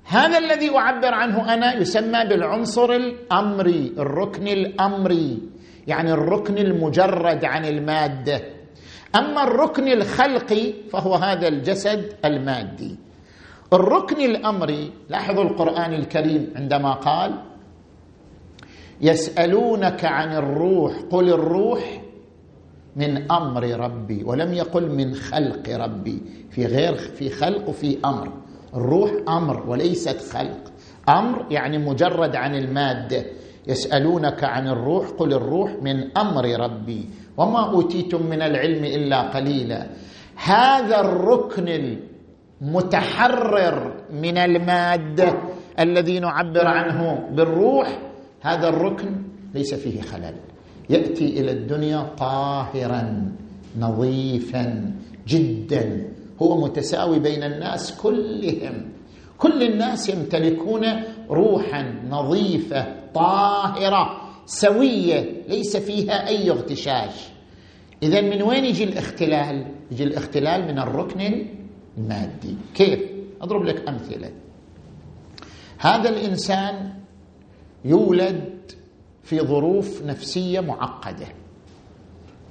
[0.05, 5.39] هذا الذي أعبر عنه أنا يسمى بالعنصر الأمري الركن الأمري
[5.87, 8.41] يعني الركن المجرد عن المادة.
[9.17, 12.97] أما الركن الخلقي فهو هذا الجسد المادي.
[13.73, 17.43] الركن الأمري لاحظوا القرآن الكريم عندما قال
[19.01, 22.00] يسألونك عن الروح قل الروح
[22.97, 26.23] من أمر ربي ولم يقل من خلق ربي.
[26.51, 28.33] في غير في خلق وفي أمر.
[28.75, 30.73] الروح أمر وليست خلق.
[31.09, 33.25] أمر يعني مجرد عن المادة.
[33.67, 37.09] يسألونك عن الروح قل الروح من أمر ربي.
[37.37, 39.87] وما أوتيتم من العلم إلا قليلا.
[40.45, 41.99] هذا الركن
[42.63, 45.35] المتحرر من المادة
[45.79, 47.99] الذي نعبر عنه بالروح
[48.41, 49.23] هذا الركن
[49.55, 50.35] ليس فيه خلل.
[50.91, 53.33] يأتي إلى الدنيا طاهرا
[53.79, 54.93] نظيفا
[55.29, 56.09] جدا.
[56.43, 58.89] هو متساوي بين الناس كلهم.
[59.39, 60.85] كل الناس يمتلكون
[61.31, 67.29] روحا نظيفة طاهرة سوية ليس فيها أي اغتشاش.
[68.03, 71.47] إذا من وين يجي الاختلال؟ يجي الاختلال من الركن
[71.99, 72.57] المادي.
[72.75, 73.01] كيف؟
[73.43, 74.31] أضرب لك أمثلة.
[75.79, 76.93] هذا الإنسان
[77.85, 78.60] يولد
[79.31, 81.27] في ظروف نفسية معقدة.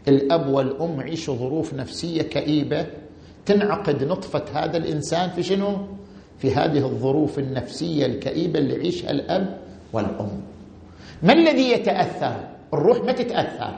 [0.08, 2.88] الأب والأم يعيشوا ظروف نفسية كئيبة.
[3.46, 5.78] تنعقد نطفة هذا الإنسان في شنو؟
[6.38, 9.58] في هذه الظروف النفسية الكئيبة اللي يعيشها الأب
[9.94, 10.42] والأم.
[11.24, 13.74] ما الذي يتأثر؟ الروح ما تتأثر.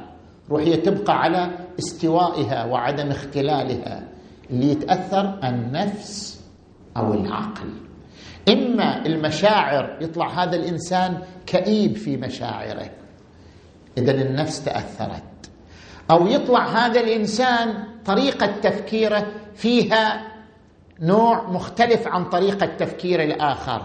[0.46, 4.08] الروح هي تبقى على استوائها وعدم اختلالها.
[4.52, 6.42] اللي يتأثر النفس
[6.98, 7.70] أو العقل.
[8.50, 12.90] إما المشاعر يطلع هذا الإنسان كئيب في مشاعره.
[13.98, 15.24] اذا النفس تأثرت.
[16.12, 20.28] أو يطلع هذا الإنسان طريقة تفكيره فيها
[21.00, 23.82] نوع مختلف عن طريقة تفكير الآخر.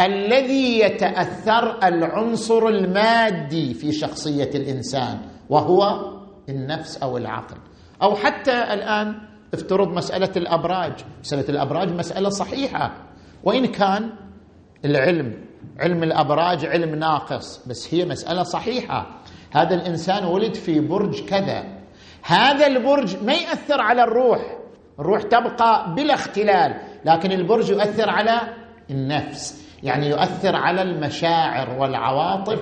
[0.00, 5.18] الذي يتأثر العنصر المادي في شخصية الإنسان
[5.50, 6.10] وهو
[6.48, 7.56] النفس أو العقل.
[8.02, 9.14] أو حتى الآن
[9.54, 10.92] افترض مسألة الأبراج.
[11.20, 12.92] مسألة الأبراج مسألة صحيحة.
[13.44, 14.10] وإن كان
[14.84, 15.44] العلم
[15.80, 19.06] علم الأبراج علم ناقص بس هي مسألة صحيحة.
[19.52, 21.64] هذا الإنسان ولد في برج كذا.
[22.22, 24.58] هذا البرج ما ياثر على الروح.
[24.98, 28.40] الروح تبقى بلا اختلال لكن البرج يؤثر على
[28.90, 29.64] النفس.
[29.82, 32.60] يعني يؤثر على المشاعر والعواطف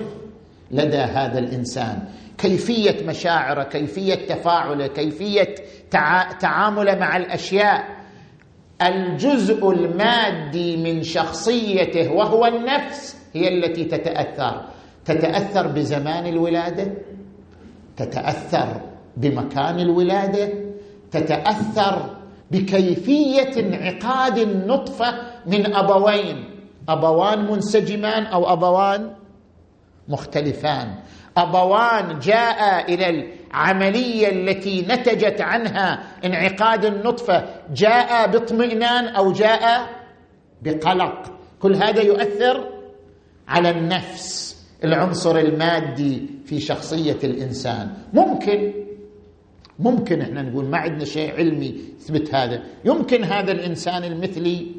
[0.71, 2.07] لدى هذا الإنسان.
[2.37, 5.55] كيفية مشاعره كيفية تفاعله كيفية
[6.39, 8.02] تعامله مع الأشياء.
[8.81, 14.61] الجزء المادي من شخصيته وهو النفس هي التي تتأثر.
[15.05, 16.91] تتأثر بزمان الولادة
[17.97, 18.81] تتأثر
[19.17, 20.49] بمكان الولادة
[21.11, 22.09] تتأثر
[22.51, 25.13] بكيفية انعقاد النطفة
[25.45, 26.49] من أبوين.
[26.89, 29.11] أبوان منسجمان أو أبوان
[30.07, 30.95] مختلفان.
[31.37, 39.89] أبوان جاء إلى العملية التي نتجت عنها انعقاد النطفة جاء باطمئنان أو جاء
[40.61, 41.31] بقلق.
[41.59, 42.69] كل هذا يؤثر
[43.47, 47.93] على النفس العنصر المادي في شخصية الإنسان.
[48.13, 48.73] ممكن
[49.79, 52.63] ممكن إحنا نقول ما عندنا شيء علمي يثبت هذا.
[52.85, 54.71] يمكن هذا الإنسان المثلي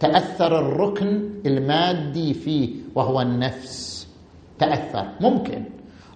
[0.00, 4.08] تأثر الركن المادي فيه وهو النفس.
[4.58, 5.08] تأثر.
[5.20, 5.64] ممكن.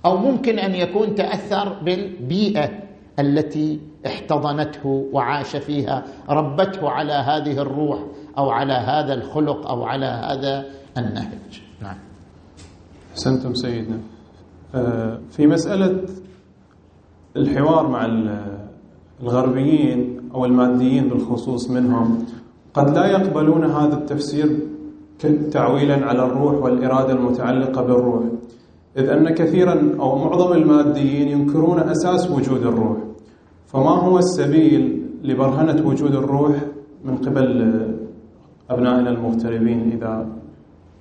[0.05, 2.71] أو ممكن أن يكون تأثر بالبيئة
[3.19, 7.99] التي احتضنته وعاش فيها ربته على هذه الروح
[8.39, 10.65] أو على هذا الخلق أو على هذا
[10.99, 11.63] النهج.
[11.83, 11.97] نعم.
[13.13, 13.99] أحسنتم سيدنا.
[14.75, 16.05] آه، في مسألة
[17.37, 18.07] الحوار مع
[19.23, 22.27] الغربيين أو الماديين بالخصوص منهم
[22.75, 24.59] قد لا يقبلون هذا التفسير
[25.53, 28.25] تعويلا على الروح والإرادة المتعلقة بالروح.
[28.99, 32.99] إذ أن كثيرا أو معظم الماديين ينكرون أساس وجود الروح.
[33.67, 36.57] فما هو السبيل لبرهنة وجود الروح
[37.05, 37.47] من قبل
[38.71, 40.27] أبنائنا المغتربين إذا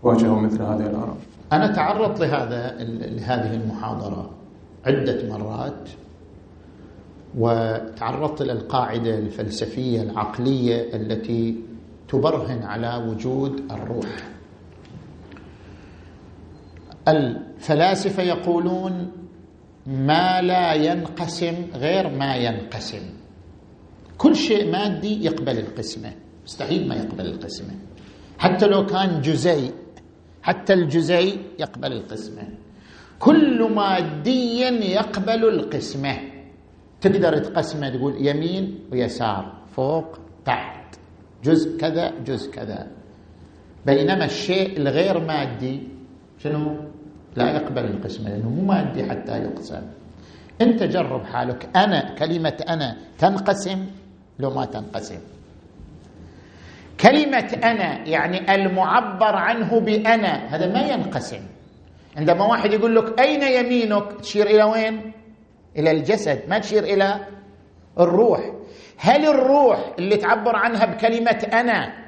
[0.03, 1.17] واجهوا مثل هذه الآراء
[1.53, 2.75] أنا تعرضت لهذا
[3.15, 4.29] لهذه المحاضرة
[4.85, 5.89] عدة مرات
[7.37, 11.55] وتعرضت إلى القاعدة الفلسفية العقلية التي
[12.09, 14.36] تبرهن على وجود الروح.
[17.07, 19.11] الفلاسفة يقولون
[19.87, 23.05] ما لا ينقسم غير ما ينقسم.
[24.17, 26.11] كل شيء مادي يقبل القسمة
[26.45, 27.73] مستحيل ما يقبل القسمة.
[28.39, 29.73] حتى لو كان جزيء
[30.43, 32.43] حتى الجزيء يقبل القسمة.
[33.19, 34.59] كل مادي
[34.99, 36.17] يقبل القسمة.
[37.01, 40.95] تقدر تقسمه تقول يمين ويسار فوق تحت.
[41.43, 42.87] جزء كذا جزء كذا.
[43.85, 45.87] بينما الشيء الغير مادي
[46.43, 46.77] شنو؟
[47.37, 49.81] لا يقبل القسمة لأنه مو مادي حتى يقسم.
[50.61, 53.85] أنت جرب حالك أنا كلمة أنا تنقسم
[54.39, 55.19] لو ما تنقسم.
[56.99, 61.41] كلمة أنا يعني المعبر عنه بأنا هذا ما ينقسم.
[62.17, 65.11] عندما واحد يقول لك أين يمينك؟ تشير إلى وين؟
[65.77, 67.27] إلى الجسد ما تشير إلى
[67.99, 68.41] الروح.
[68.97, 72.06] هل الروح اللي تعبر عنها بكلمة أنا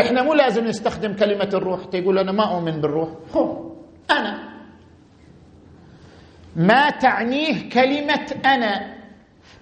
[0.00, 1.84] إحنا مو لازم نستخدم كلمة الروح.
[1.84, 3.08] تقول أنا ما أؤمن بالروح.
[3.36, 3.72] هو
[4.10, 4.48] أنا.
[6.56, 8.98] ما تعنيه كلمة أنا.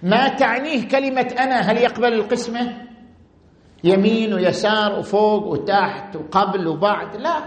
[0.03, 1.59] ما تعنيه كلمة أنا.
[1.59, 2.87] هل يقبل القسمة؟
[3.83, 7.15] يمين ويسار وفوق وتحت وقبل وبعد.
[7.15, 7.37] لا.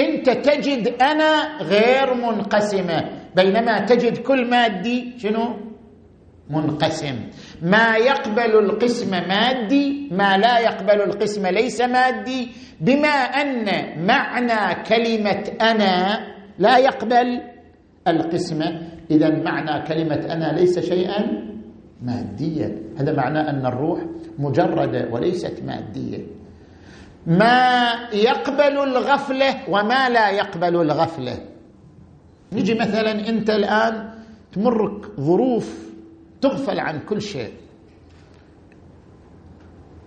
[0.00, 3.08] أنت تجد أنا غير منقسمة.
[3.36, 5.56] بينما تجد كل مادي شنو؟
[6.50, 7.16] منقسم.
[7.62, 12.48] ما يقبل القسم مادي ما لا يقبل القسم ليس مادي
[12.80, 13.66] بما أن
[14.06, 16.20] معنى كلمة أنا
[16.58, 17.40] لا يقبل
[18.08, 21.50] القسمه إذا معنى كلمة أنا ليس شيئا
[22.02, 22.76] ماديا.
[22.98, 24.00] هذا معناه أن الروح
[24.38, 26.26] مجرده وليست مادية.
[27.26, 31.38] ما يقبل الغفلة وما لا يقبل الغفلة.
[32.52, 34.10] نجي مثلا أنت الآن
[34.52, 35.89] تمرك ظروف
[36.40, 37.52] تغفل عن كل شيء.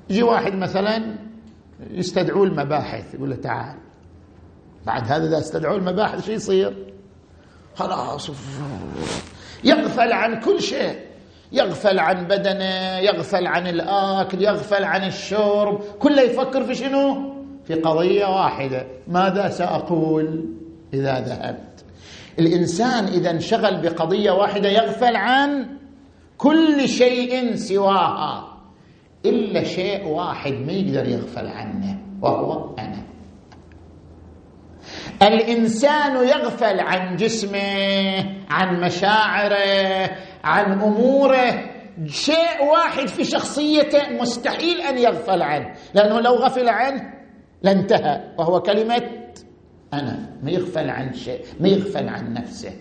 [0.10, 1.16] يجي واحد مثلا
[1.92, 3.76] يستدعوا المباحث يقول له تعال.
[4.86, 6.94] بعد هذا إذا استدعوا المباحث شو يصير؟
[7.76, 8.32] خلاص.
[9.64, 11.00] يغفل عن كل شيء.
[11.52, 15.80] يغفل عن بدنه يغفل عن الأكل يغفل عن الشرب.
[16.00, 17.34] كله يفكر في شنو؟
[17.66, 18.88] في قضية واحدة.
[19.08, 20.50] ماذا سأقول
[20.94, 21.86] إذا ذهبت؟
[22.40, 25.78] الإنسان إذا انشغل بقضية واحدة يغفل عن
[26.44, 28.60] كل شيء سواها.
[29.26, 33.04] إلا شيء واحد ما يقدر يغفل عنه وهو أنا.
[35.22, 37.60] الإنسان يغفل عن جسمه
[38.50, 40.10] عن مشاعره
[40.44, 41.70] عن أموره.
[42.06, 47.14] شيء واحد في شخصيته مستحيل أن يغفل عنه لأنه لو غفل عنه
[47.62, 49.10] لانتهى وهو كلمة
[49.94, 50.40] أنا.
[50.44, 52.74] ما يغفل عن شيء ما يغفل عن نفسه.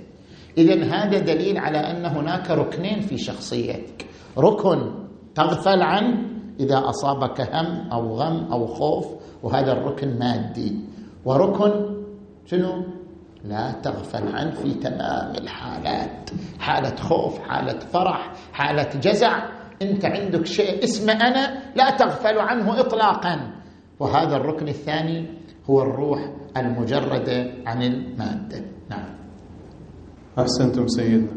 [0.59, 4.07] اذا هذا دليل على أن هناك ركنين في شخصيتك.
[4.39, 4.93] ركن
[5.35, 6.29] تغفل عنه
[6.61, 9.07] إذا أصابك هم أو غم أو خوف
[9.43, 10.77] وهذا الركن مادي.
[11.25, 11.97] وركن
[12.47, 12.85] شنو؟
[13.45, 16.31] لا تغفل عنه في تمام الحالات.
[16.61, 19.49] حالة خوف حالة فرح حالة جزع.
[19.83, 23.51] أنت عندك شيء اسمه أنا لا تغفل عنه اطلاقا.
[24.01, 25.27] وهذا الركن الثاني
[25.71, 26.21] هو الروح
[26.57, 28.65] المجردة عن المادة.
[28.91, 29.22] نعم.
[30.39, 31.29] أحسنتم سيدنا.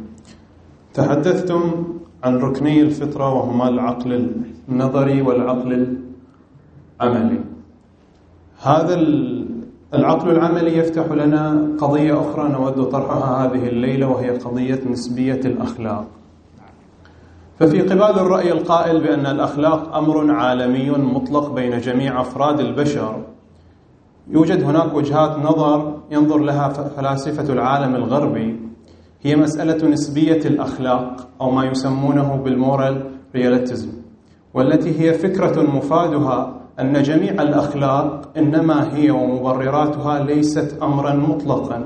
[0.94, 1.62] تحدثتم
[2.24, 4.32] عن ركني الفطرة وهما العقل
[4.70, 5.98] النظري والعقل
[7.02, 7.40] العملي.
[8.62, 8.96] هذا
[9.94, 16.06] العقل العملي يفتح لنا قضية أخرى نود طرحها هذه الليلة وهي قضية نسبية الأخلاق.
[17.60, 23.22] ففي قبال الرأي القائل بأن الأخلاق أمر عالمي مطلق بين جميع أفراد البشر.
[24.28, 28.65] يوجد هناك وجهات نظر ينظر لها فلاسفة العالم الغربي.
[29.26, 33.90] هي مسألة نسبية الأخلاق أو ما يسمونه بالمورال رياليتيزم
[34.54, 41.84] والتي هي فكرة مفادها أن جميع الأخلاق إنما هي ومبرراتها ليست أمرا مطلقا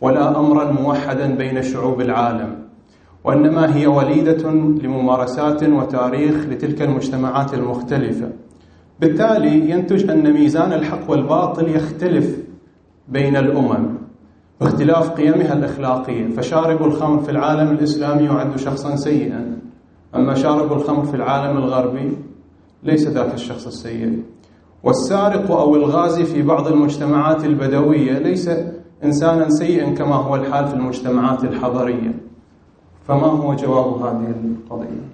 [0.00, 2.56] ولا أمرا موحدا بين شعوب العالم
[3.24, 4.50] وإنما هي وليدة
[4.82, 8.28] لممارسات وتاريخ لتلك المجتمعات المختلفة.
[9.00, 12.38] بالتالي ينتج أن ميزان الحق والباطل يختلف
[13.08, 14.01] بين الأمم.
[14.62, 16.28] باختلاف قيمها الأخلاقية.
[16.28, 19.58] فشارب الخمر في العالم الإسلامي يعد شخصا سيئا.
[20.14, 22.16] أما شارب الخمر في العالم الغربي
[22.82, 24.22] ليس ذاك الشخص السيء.
[24.82, 28.50] والسارق أو الغازي في بعض المجتمعات البدوية ليس
[29.04, 32.14] إنسانا سيئا كما هو الحال في المجتمعات الحضرية.
[33.06, 35.12] فما هو جواب هذه القضية؟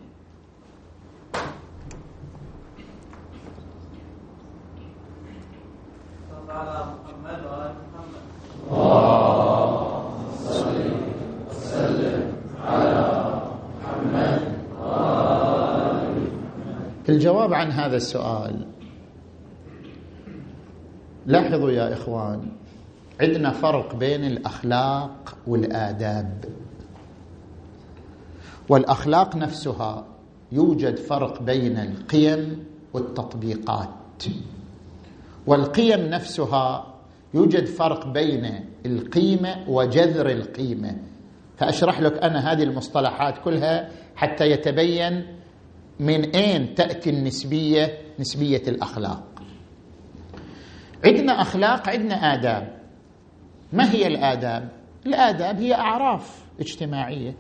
[17.19, 18.67] الجواب عن هذا السؤال.
[21.27, 22.49] لاحظوا يا إخوان
[23.21, 26.45] عندنا فرق بين الأخلاق والآداب.
[28.69, 30.07] والأخلاق نفسها
[30.53, 34.25] يوجد فرق بين القيم والتطبيقات.
[35.47, 36.95] والقيم نفسها
[37.35, 40.97] يوجد فرق بين القيمة وجذر القيمة.
[41.57, 45.38] فأشرح لك أنا هذه المصطلحات كلها حتى يتبين
[46.01, 49.43] من أين تأتي النسبية؟ نسبية الأخلاق.
[51.05, 52.79] عندنا أخلاق عندنا آداب.
[53.73, 54.69] ما هي الآداب؟
[55.07, 57.35] الآداب هي أعراف اجتماعية.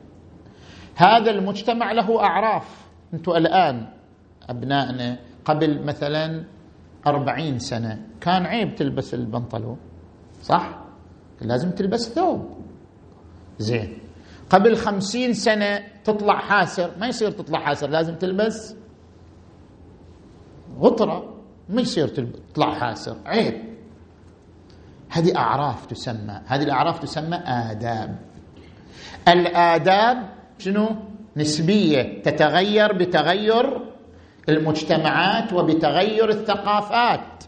[0.97, 2.87] هذا المجتمع له أعراف.
[3.15, 3.89] أنتم الآن
[4.49, 6.45] أبنائنا قبل مثلا
[7.07, 9.79] أربعين سنة كان عيب تلبس البنطلون
[10.43, 10.79] صح؟
[11.41, 12.59] لازم تلبس ثوب.
[13.59, 13.99] زين.
[14.51, 15.81] قبل خمسين سنة
[16.13, 18.75] تطلع حاسر ما يصير تطلع حاسر لازم تلبس
[20.81, 21.35] غطرة
[21.69, 23.69] ما يصير تطلع حاسر عيب.
[25.11, 28.19] هذه أعراف تسمى هذه الأعراف تسمى آداب.
[29.29, 30.29] الآداب
[30.59, 30.89] شنو؟
[31.37, 33.81] نسبية تتغير بتغير
[34.49, 37.45] المجتمعات وبتغير الثقافات.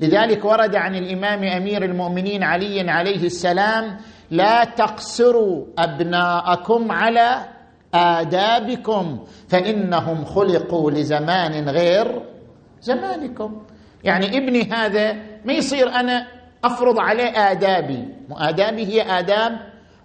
[0.00, 3.96] لذلك ورد عن الإمام أمير المؤمنين علي عليه السلام
[4.30, 7.44] لا تقصروا أبناءكم على
[7.94, 12.22] آدابكم فإنهم خلقوا لزمان غير
[12.80, 13.62] زمانكم.
[14.04, 15.12] يعني ابني هذا
[15.44, 16.26] ما يصير أنا
[16.64, 18.08] أفرض عليه آدابي.
[18.30, 19.52] آدابي هي آداب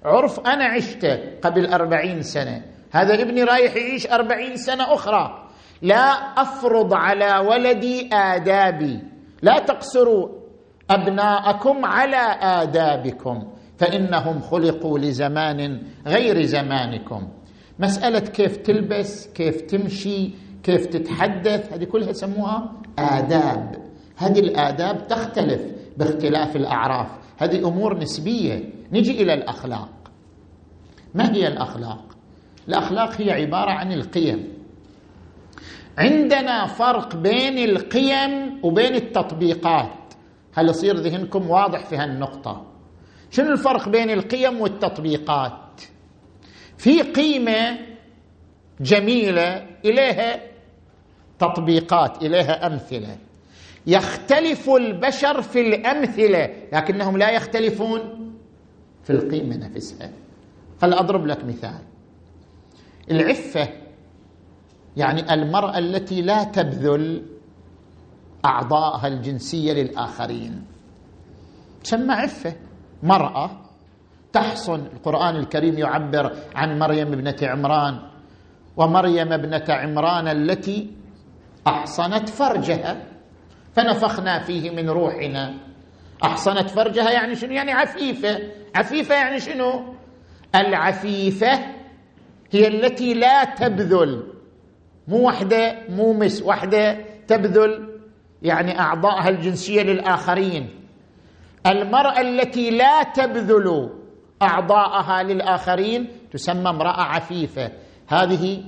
[0.05, 2.61] عرف أنا عشته قبل أربعين سنة.
[2.91, 5.47] هذا ابني رايح يعيش أربعين سنة أخرى.
[5.81, 6.11] لا
[6.41, 8.99] أفرض على ولدي آدابي.
[9.41, 10.29] لا تقصروا
[10.89, 13.47] أبناءكم على آدابكم.
[13.77, 17.27] فإنهم خلقوا لزمان غير زمانكم.
[17.79, 20.29] مسألة كيف تلبس كيف تمشي
[20.63, 23.75] كيف تتحدث هذه كلها يسموها آداب.
[24.15, 25.61] هذه الآداب تختلف
[25.97, 27.07] باختلاف الأعراف.
[27.37, 28.69] هذه أمور نسبية.
[28.91, 29.89] نجي إلى الأخلاق.
[31.15, 32.03] ما هي الأخلاق؟
[32.67, 34.47] الأخلاق هي عبارة عن القيم.
[35.97, 40.13] عندنا فرق بين القيم وبين التطبيقات.
[40.53, 42.65] هل يصير ذهنكم واضح في هالنقطة؟
[43.31, 45.66] شنو الفرق بين القيم والتطبيقات؟
[46.77, 47.77] في قيمة
[48.81, 50.41] جميلة إليها
[51.39, 53.17] تطبيقات إليها أمثلة.
[53.87, 57.99] يختلف البشر في الأمثلة لكنهم لا يختلفون
[59.03, 60.11] في القيمة نفسها.
[60.81, 61.81] خل أضرب لك مثال.
[63.11, 63.69] العفة
[64.97, 67.25] يعني المرأة التي لا تبذل
[68.45, 70.65] اعضائها الجنسية للآخرين.
[71.83, 72.55] تسمى عفة
[73.03, 73.66] مرأة
[74.37, 74.85] تحصن.
[74.93, 77.99] القرآن الكريم يعبر عن مريم ابنة عمران
[78.77, 80.91] ومريم ابنة عمران التي
[81.67, 83.03] أحصنت فرجها
[83.73, 85.53] فنفخنا فيه من روحنا.
[86.23, 88.39] أحصنت فرجها يعني شنو؟ يعني عفيفة.
[88.75, 89.93] عفيفة يعني شنو؟
[90.55, 91.53] العفيفة
[92.51, 94.23] هي التي لا تبذل.
[95.07, 97.99] مو وحدة مو مس وحدة تبذل
[98.41, 100.69] يعني أعضائها الجنسية للآخرين.
[101.67, 103.96] المرأة التي لا تبذل
[104.41, 107.71] أعضاءها للآخرين تسمى امرأة عفيفة.
[108.07, 108.63] هذه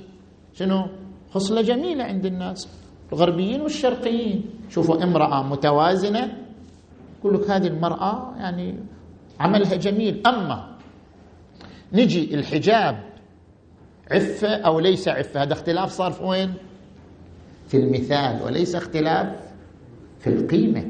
[0.52, 0.86] شنو؟
[1.30, 2.68] خصلة جميلة عند الناس
[3.12, 4.44] الغربيين والشرقيين.
[4.68, 6.32] شوفوا امرأة متوازنة
[7.18, 8.78] يقول لك هذه المرأة يعني
[9.40, 10.26] عملها جميل.
[10.26, 10.76] أما
[11.92, 13.10] نجي الحجاب
[14.10, 16.54] عفة أو ليس عفة؟ هذا اختلاف صار في وين؟
[17.68, 19.36] في المثال وليس اختلاف
[20.18, 20.84] في القيمة.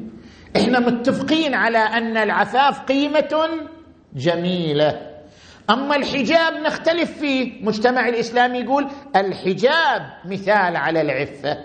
[0.57, 3.49] إحنا متفقين على أن العفاف قيمة
[4.15, 5.11] جميلة.
[5.71, 7.65] أما الحجاب نختلف فيه.
[7.65, 11.59] مجتمع الإسلامي يقول الحجاب مثال على العفة.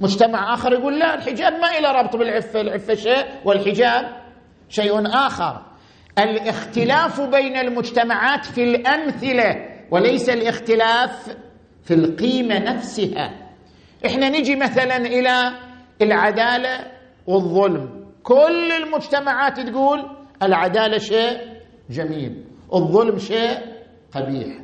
[0.00, 2.60] مجتمع آخر يقول لا الحجاب ما إلى ربط بالعفة.
[2.60, 4.16] العفة شيء والحجاب
[4.68, 5.62] شيء آخر.
[6.18, 11.36] الاختلاف بين المجتمعات في الأمثلة وليس الاختلاف
[11.84, 13.52] في القيمة نفسها.
[14.06, 15.52] إحنا نجي مثلا إلى
[16.02, 16.92] العدالة
[17.26, 18.02] والظلم.
[18.22, 21.51] كل المجتمعات تقول العدالة شيء
[21.90, 22.44] جميل.
[22.74, 23.58] الظلم شيء
[24.12, 24.58] قبيح.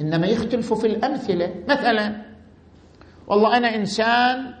[0.00, 1.54] إنما يختلفوا في الأمثلة.
[1.68, 2.22] مثلا
[3.26, 4.54] والله أنا إنسان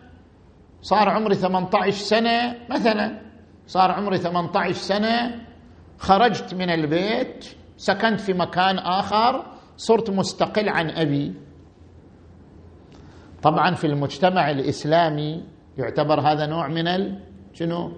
[0.82, 3.20] صار عمري 18 سنة مثلا
[3.66, 5.40] صار عمري 18 سنة
[5.98, 7.44] خرجت من البيت
[7.76, 9.46] سكنت في مكان آخر
[9.76, 11.34] صرت مستقل عن أبي.
[13.42, 15.44] طبعا في المجتمع الإسلامي
[15.78, 17.20] يعتبر هذا نوع من ال
[17.52, 17.92] شنو؟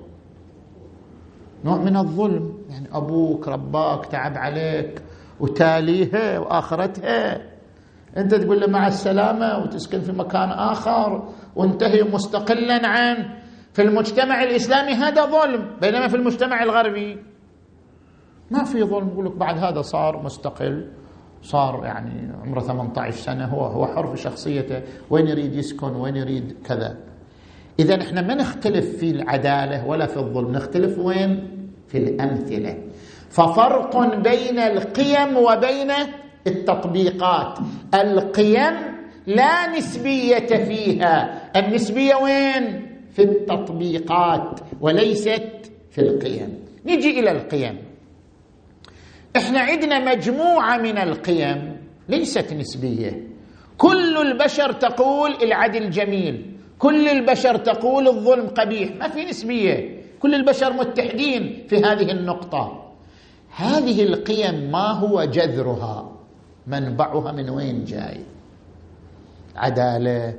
[1.65, 2.59] نوع من الظلم.
[2.71, 5.03] يعني أبوك رباك تعب عليك
[5.41, 7.53] وتاليها وآخرتها
[8.17, 13.43] أنت تقول له مع السلامة وتسكن في مكان آخر وانتهي مستقلا عنه
[13.73, 17.19] في المجتمع الإسلامي هذا ظلم بينما في المجتمع الغربي
[18.51, 19.09] ما في ظلم.
[19.09, 20.91] يقول لك بعد هذا صار مستقل
[21.43, 24.83] صار يعني عمره 18 سنة هو هو حر في شخصيته.
[25.11, 26.97] وين يريد يسكن؟ وين يريد كذا؟
[27.79, 30.53] إذا إحنا ما نختلف في العدالة ولا في الظلم.
[30.53, 31.52] نختلف وين؟
[31.93, 32.79] في الأمثلة.
[33.31, 35.91] ففرق بين القيم وبين
[36.47, 37.59] التطبيقات.
[37.95, 38.75] القيم
[39.27, 41.51] لا نسبية فيها.
[41.57, 46.59] النسبية وين؟ في التطبيقات وليست في القيم.
[46.87, 47.79] نجي إلى القيم.
[49.37, 51.77] إحنا عندنا مجموعة من القيم
[52.09, 53.29] ليست نسبية.
[53.79, 56.57] كل البشر تقول العدل جميل.
[56.79, 58.97] كل البشر تقول الظلم قبيح.
[58.97, 60.02] ما في نسبية.
[60.23, 62.93] كل البشر متحدين في هذه النقطة.
[63.57, 66.13] هذه القيم ما هو جذرها؟
[66.67, 68.21] منبعها من وين جاي؟
[69.57, 70.35] عدالة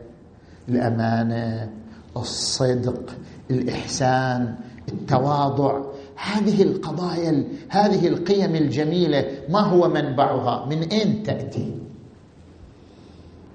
[0.69, 1.69] الأمانة
[2.17, 3.15] الصدق
[3.51, 4.55] الإحسان
[4.91, 5.81] التواضع.
[6.15, 11.75] هذه القضايا هذه القيم الجميلة ما هو منبعها؟ من أين تأتي؟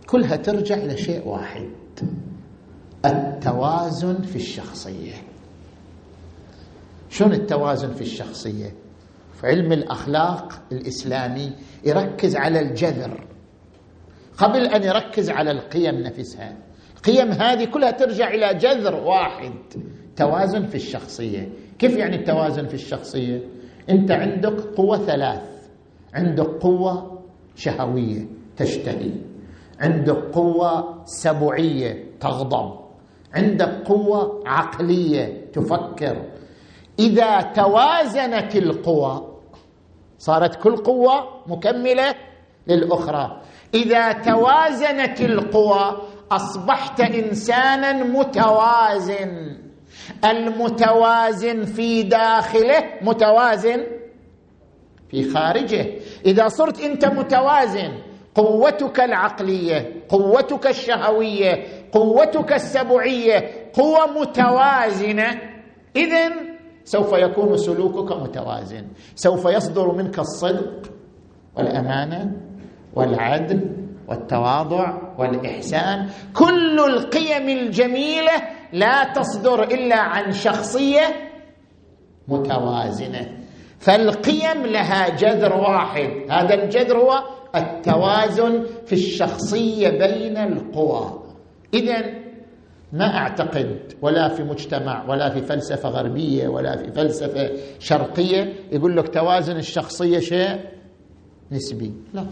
[0.07, 1.70] كلها ترجع إلى شيء واحد
[3.05, 5.28] التوازن في الشخصية.
[7.09, 8.75] شلون التوازن في الشخصية؟
[9.41, 11.53] في علم الأخلاق الإسلامي
[11.85, 13.27] يركز على الجذر.
[14.39, 16.57] قبل أن يركز على القيم نفسها
[16.97, 19.53] القيم هذه كلها ترجع إلى جذر واحد
[20.17, 21.49] توازن في الشخصية.
[21.79, 23.41] كيف يعني التوازن في الشخصية؟
[23.91, 25.69] أنت عندك قوة ثلاث.
[26.15, 27.23] عندك قوة
[27.57, 29.13] شهوية تشتهي.
[29.81, 32.79] عندك قوة سبعية تغضب.
[33.35, 36.38] عندك قوة عقلية تفكر.
[36.99, 39.39] إذا توازنت القوى
[40.19, 42.15] صارت كل قوة مكملة
[42.67, 43.41] للأخرى.
[43.75, 49.59] إذا توازنت القوى أصبحت إنسانا متوازن.
[50.25, 53.87] المتوازن في داخله متوازن
[55.11, 55.87] في خارجه.
[56.27, 57.93] إذا صرت أنت متوازن
[58.35, 65.41] قوتك العقلية قوتك الشهوية قوتك السبعية قوة متوازنة
[65.97, 66.31] اذا
[66.89, 68.86] سوف يكون سلوكك متوازن.
[69.14, 70.91] سوف يصدر منك الصدق
[71.57, 72.32] والامانه
[72.95, 73.61] والعدل
[74.09, 76.09] والتواضع والإحسان.
[76.34, 78.32] كل القيم الجميلة
[78.72, 81.07] لا تصدر إلا عن شخصية
[82.28, 83.39] متوازنة.
[83.78, 86.11] فالقيم لها جذر واحد.
[86.30, 87.22] هذا الجذر هو
[87.57, 91.22] التوازن في الشخصية بين القوى.
[91.74, 92.18] اذا
[92.93, 99.09] ما أعتقد ولا في مجتمع ولا في فلسفة غربية ولا في فلسفة شرقية يقول لك
[99.14, 100.59] توازن الشخصية شيء
[101.53, 101.93] نسبي.
[102.14, 102.26] لا.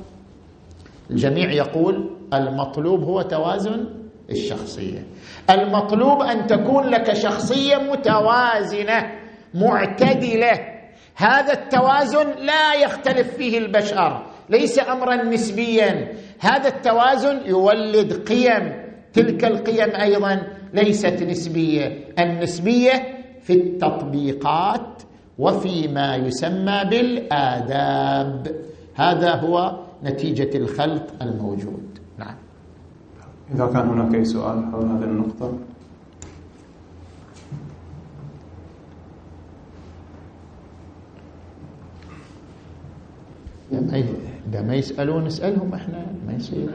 [1.11, 3.87] الجميع يقول المطلوب هو توازن
[4.31, 5.07] الشخصية.
[5.51, 9.13] المطلوب أن تكون لك شخصية متوازنة
[9.55, 10.77] معتدلة.
[11.17, 16.13] هذا التوازن لا يختلف فيه البشر ليس امرا نسبيا.
[16.41, 18.86] هذا التوازن يولد قيم.
[19.17, 20.43] تلك القيم أيضا
[20.75, 22.15] ليست نسبية.
[22.19, 22.93] النسبية
[23.41, 25.03] في التطبيقات
[25.39, 28.57] وفيما يسمى بالآداب.
[28.95, 31.99] هذا هو نتيجة الخلق الموجود.
[32.19, 32.37] نعم.
[33.55, 35.53] إذا كان هناك أي سؤال حول هذه النقطة؟
[44.53, 46.07] ده ما يسألون اسالهم إحنا.
[46.27, 46.69] ما يصير.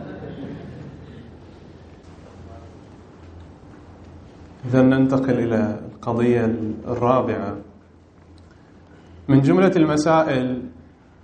[4.66, 6.56] إذا ننتقل إلى القضية
[6.88, 7.56] الرابعة.
[9.28, 10.62] من جملة المسائل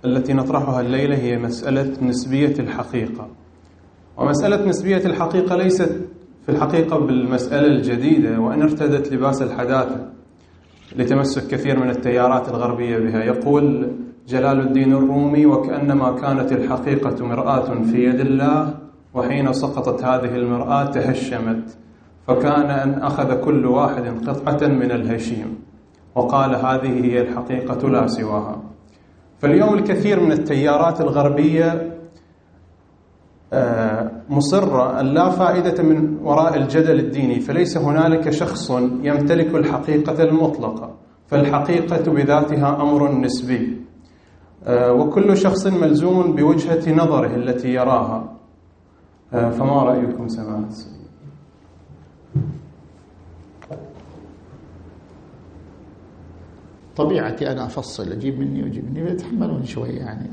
[0.04, 3.28] التي نطرحها الليلة هي مسألة نسبية الحقيقة.
[4.16, 6.00] ومسألة نسبية الحقيقة ليست
[6.46, 10.08] في الحقيقة بالمسألة الجديدة وأن ارتدت لباس الحداثة
[10.96, 13.24] لتمسك كثير من التيارات الغربية بها.
[13.24, 13.92] يقول
[14.28, 18.74] جلال الدين الرومي وكأنما كانت الحقيقة مرآة في يد الله
[19.14, 21.78] وحين سقطت هذه المرآة تهشمت.
[22.28, 25.58] فكان أن أخذ كل واحد قطعة من الهشيم
[26.14, 28.62] وقال هذه هي الحقيقة لا سواها.
[29.38, 31.94] فاليوم الكثير من التيارات الغربية
[33.52, 38.70] آه، مصرة أن لا فائدة من وراء الجدل الديني فليس هنالك شخص
[39.02, 40.90] يمتلك الحقيقة المطلقة
[41.26, 43.80] فالحقيقة بذاتها أمر نسبي.
[44.66, 48.32] آه، وكل شخص ملزوم بوجهة نظره التي يراها.
[49.34, 50.97] آه، فما رأيكم سماحة
[56.98, 60.30] طبيعتي أنا أفصل أجيب مني وأجيب مني يتحملون شوية يعني.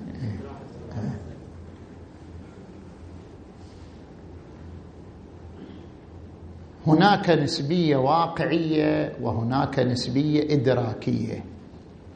[6.87, 11.43] هناك نسبية واقعية وهناك نسبية إدراكية.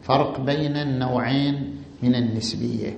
[0.01, 2.97] فرق بين النوعين من النسبية.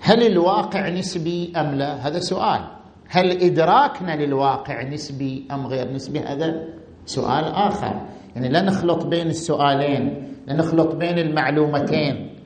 [0.00, 2.64] هل الواقع نسبي أم لا؟ هذا سؤال.
[3.08, 6.68] هل إدراكنا للواقع نسبي أم غير نسبي؟ هذا
[7.06, 8.06] سؤال آخر.
[8.36, 12.38] يعني لا نخلط بين السؤالين لا نخلط بين المعلومتين.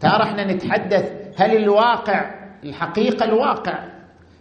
[0.00, 2.34] ترى إحنا نتحدث هل الواقع
[2.64, 3.84] الحقيقة الواقع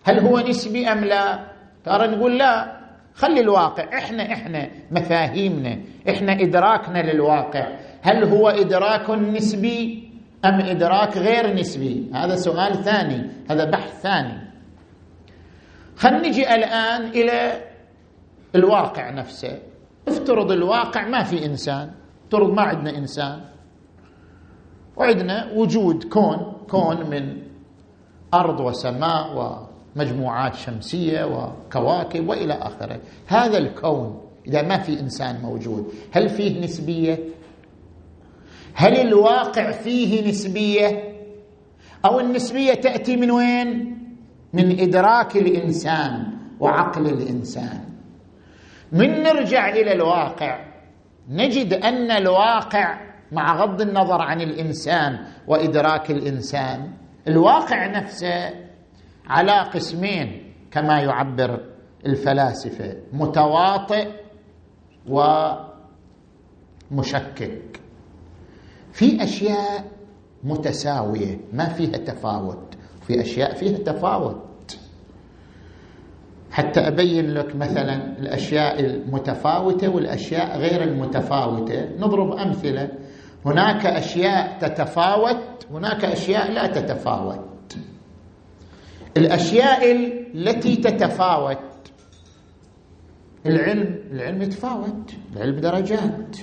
[0.04, 1.39] هل هو نسبي أم لا؟
[1.86, 2.82] ترى نقول لا.
[3.14, 5.78] خلي الواقع إحنا إحنا مفاهيمنا
[6.10, 7.68] إحنا إدراكنا للواقع.
[8.02, 10.10] هل هو إدراك نسبي
[10.45, 14.41] أم إدراك غير نسبي؟ هذا سؤال ثاني هذا بحث ثاني.
[15.95, 17.62] خلينا نجي الآن إلى
[18.56, 19.60] الواقع نفسه.
[20.08, 21.91] افترض الواقع ما في إنسان
[22.26, 23.41] افترض ما عندنا إنسان.
[24.97, 27.38] وعندنا وجود كون كون من
[28.34, 29.62] أرض وسماء
[29.95, 32.99] مجموعات شمسية وكواكب وإلى آخره.
[33.28, 37.20] هذا الكون إذا ما في إنسان موجود هل فيه نسبية؟
[38.74, 41.12] هل الواقع فيه نسبية؟
[42.06, 43.97] أو النسبية تأتي من وين؟
[44.54, 47.91] من إدراك الإنسان وعقل الإنسان.
[48.92, 50.66] من نرجع إلى الواقع
[51.30, 56.94] نجد أن الواقع مع غض النظر عن الإنسان وإدراك الإنسان
[57.28, 58.50] الواقع نفسه
[59.28, 61.60] على قسمين كما يعبر
[62.06, 64.10] الفلاسفة متواطئ
[66.92, 67.82] ومشكك.
[68.92, 69.92] في أشياء
[70.44, 72.76] متساوية ما فيها تفاوت.
[73.02, 74.51] في أشياء فيها تفاوت.
[76.52, 81.89] حتى أبين لك مثلا الأشياء المتفاوتة والأشياء غير المتفاوتة.
[81.97, 82.89] نضرب أمثلة.
[83.45, 87.78] هناك أشياء تتفاوت هناك أشياء لا تتفاوت.
[89.18, 89.91] الأشياء
[90.36, 91.58] التي تتفاوت
[93.45, 96.38] العلم العلم يتفاوت العلم درجات.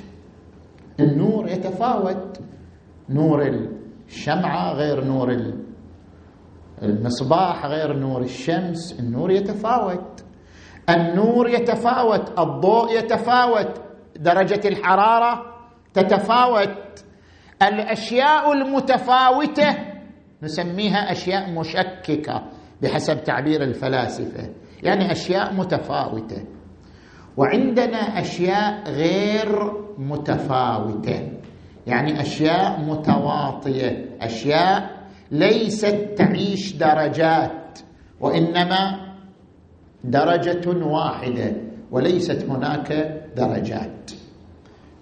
[1.00, 2.40] النور يتفاوت.
[3.10, 3.68] نور
[4.08, 5.30] الشمعة غير نور
[6.82, 10.24] المصباح غير نور الشمس النور يتفاوت.
[10.90, 13.80] النور يتفاوت الضوء يتفاوت
[14.20, 15.42] درجة الحرارة
[15.94, 17.04] تتفاوت.
[17.62, 19.76] الأشياء المتفاوتة
[20.42, 22.42] نسميها أشياء مشككة
[22.82, 24.50] بحسب تعبير الفلاسفة
[24.82, 26.44] يعني أشياء متفاوتة.
[27.36, 31.32] وعندنا أشياء غير متفاوتة
[31.86, 34.97] يعني أشياء متواطية أشياء
[35.30, 37.78] ليست تعيش درجات
[38.20, 39.08] وإنما
[40.04, 41.52] درجة واحدة
[41.90, 42.92] وليست هناك
[43.36, 44.10] درجات.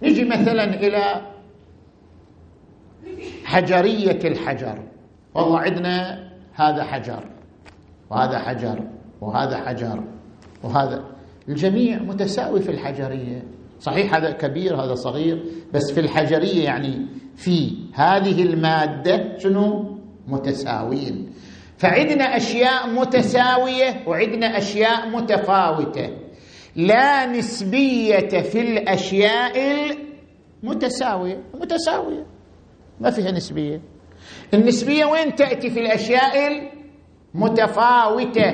[0.03, 1.23] نجي مثلا إلى
[3.45, 4.83] حجرية الحجر.
[5.35, 7.25] والله عندنا هذا حجر
[8.11, 8.89] وهذا حجر
[9.21, 10.05] وهذا حجر
[10.63, 11.05] وهذا.
[11.49, 13.43] الجميع متساوي في الحجرية.
[13.81, 17.07] صحيح هذا كبير هذا صغير بس في الحجرية يعني
[17.37, 19.96] في هذه المادة شنو؟
[20.27, 21.33] متساويين.
[21.79, 26.11] فعندنا أشياء متساوية وعندنا أشياء متفاوتة.
[26.77, 29.55] لا نسبية في الأشياء
[30.63, 31.43] المتساوية.
[31.55, 32.27] متساوية.
[33.01, 33.81] ما فيها نسبية.
[34.55, 36.33] النسبية وين تأتي في الأشياء
[37.35, 38.53] متفاوته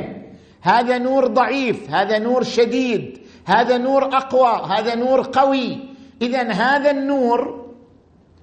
[0.63, 5.79] هذا نور ضعيف هذا نور شديد هذا نور أقوى هذا نور قوي.
[6.23, 7.67] اذا هذا النور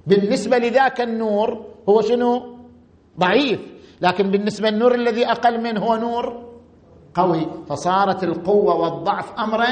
[0.08, 2.59] بالنسبة لذاك النور هو شنو؟
[3.20, 3.60] ضعيف.
[4.02, 6.50] لكن بالنسبة للنور الذي أقل منه هو نور
[7.14, 9.68] قوي فصارت القوة والضعف أمرا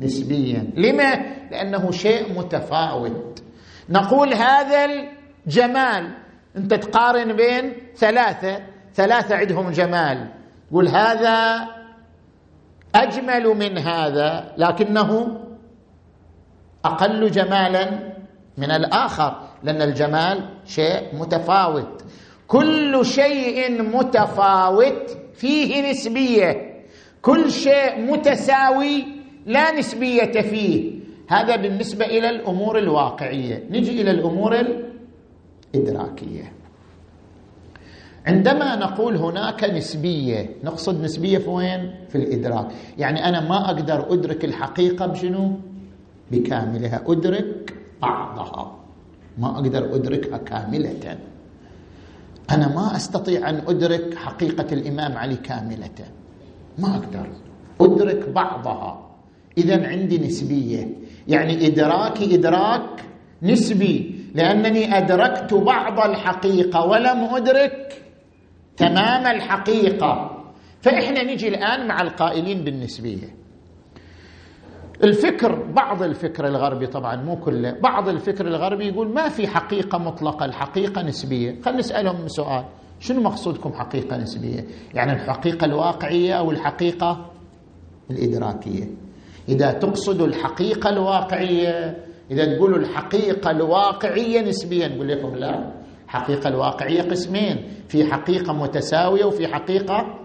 [0.00, 0.70] نسبيا.
[0.76, 1.14] لما؟
[1.50, 3.42] لأنه شيء متفاوت.
[3.88, 6.14] نقول هذا الجمال
[6.56, 8.60] أنت تقارن بين ثلاثة
[8.94, 10.28] ثلاثة عندهم جمال.
[10.74, 11.66] قل هذا
[12.94, 15.40] أجمل من هذا لكنه
[16.84, 18.14] أقل جمالا
[18.58, 19.41] من الآخر.
[19.64, 22.02] لأن الجمال شيء متفاوت.
[22.48, 26.82] كل شيء متفاوت فيه نسبية.
[27.22, 29.04] كل شيء متساوي
[29.46, 30.92] لا نسبية فيه.
[31.28, 33.64] هذا بالنسبة إلى الأمور الواقعية.
[33.70, 34.56] نجي إلى الأمور
[35.74, 36.52] الإدراكية.
[38.26, 42.66] عندما نقول هناك نسبية نقصد نسبية في وين؟ في الإدراك.
[42.98, 45.52] يعني أنا ما أقدر أدرك الحقيقة بشنو؟
[46.30, 47.02] بكاملها.
[47.06, 48.81] أدرك بعضها.
[49.38, 51.18] ما أقدر ادركها كامله
[52.50, 55.98] أنا ما أستطيع أن أدرك حقيقة الإمام علي كاملة.
[56.78, 57.26] ما أقدر
[57.80, 59.10] أدرك بعضها.
[59.58, 60.88] اذا عندي نسبية.
[61.28, 63.04] يعني ادراكي إدراك
[63.42, 64.22] نسبي.
[64.34, 68.02] لأنني أدركت بعض الحقيقة ولم أدرك
[68.76, 70.42] تمام الحقيقة.
[70.80, 73.41] فإحنا نجي الآن مع القائلين بالنسبية.
[75.04, 80.44] الفكر بعض الفكر الغربي طبعا مو كله بعض الفكر الغربي يقول ما في حقيقة مطلقة
[80.44, 81.60] الحقيقة نسبية.
[81.64, 82.64] خلينا نسألهم سؤال
[83.00, 87.30] شنو مقصودكم حقيقة نسبية؟ يعني الحقيقة الواقعية أو الحقيقة
[88.10, 88.84] الإدراكية؟
[89.48, 91.96] إذا تقصدوا الحقيقة الواقعية
[92.30, 95.72] إذا تقولوا الحقيقة الواقعية نسبيا نقول لكم لا
[96.04, 97.56] الحقيقة الواقعية قسمين
[97.88, 100.18] في حقيقة متساوية وفي حقيقة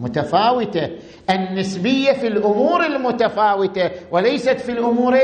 [0.00, 0.90] متفاوتة.
[1.30, 5.14] النسبية في الأمور المتفاوتة وليست في الأمور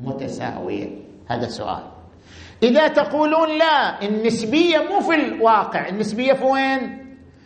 [0.00, 0.88] المتساوية.
[1.28, 1.82] هذا سؤال
[2.62, 5.88] إذا تقولون لا النسبية مو في الواقع.
[5.88, 7.04] النسبية في وين؟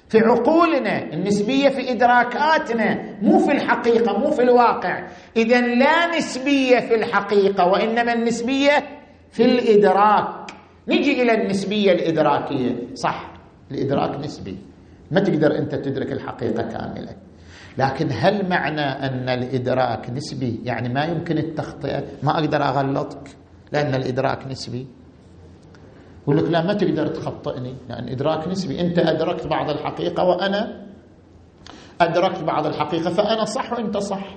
[0.08, 1.12] في عقولنا.
[1.12, 3.18] النسبية في إدراكاتنا.
[3.22, 5.08] مو في الحقيقة مو في الواقع.
[5.36, 8.84] اذا لا نسبية في الحقيقة وإنما النسبية
[9.30, 10.50] في الإدراك.
[10.88, 12.94] نجي إلى النسبية الإدراكية.
[12.94, 13.30] صح
[13.70, 14.71] الإدراك نسبي.
[15.12, 17.16] ما تقدر أنت تدرك الحقيقة كاملة.
[17.78, 23.36] لكن هل معنى أن الإدراك نسبي؟ يعني ما يمكن التخطئه ما أقدر أغلطك
[23.72, 24.86] لأن الإدراك نسبي.
[26.22, 28.80] يقول لك لا ما تقدر تخطئني لأن إدراك نسبي.
[28.80, 30.86] أنت أدركت بعض الحقيقة وأنا
[32.00, 34.36] أدركت بعض الحقيقة فأنا صح وأنت صح.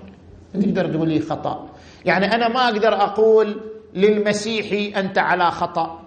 [0.54, 1.70] تقدر تقول لي خطأ.
[2.06, 3.62] يعني أنا ما أقدر أقول
[3.96, 6.02] للمسيحي أنت على خطأ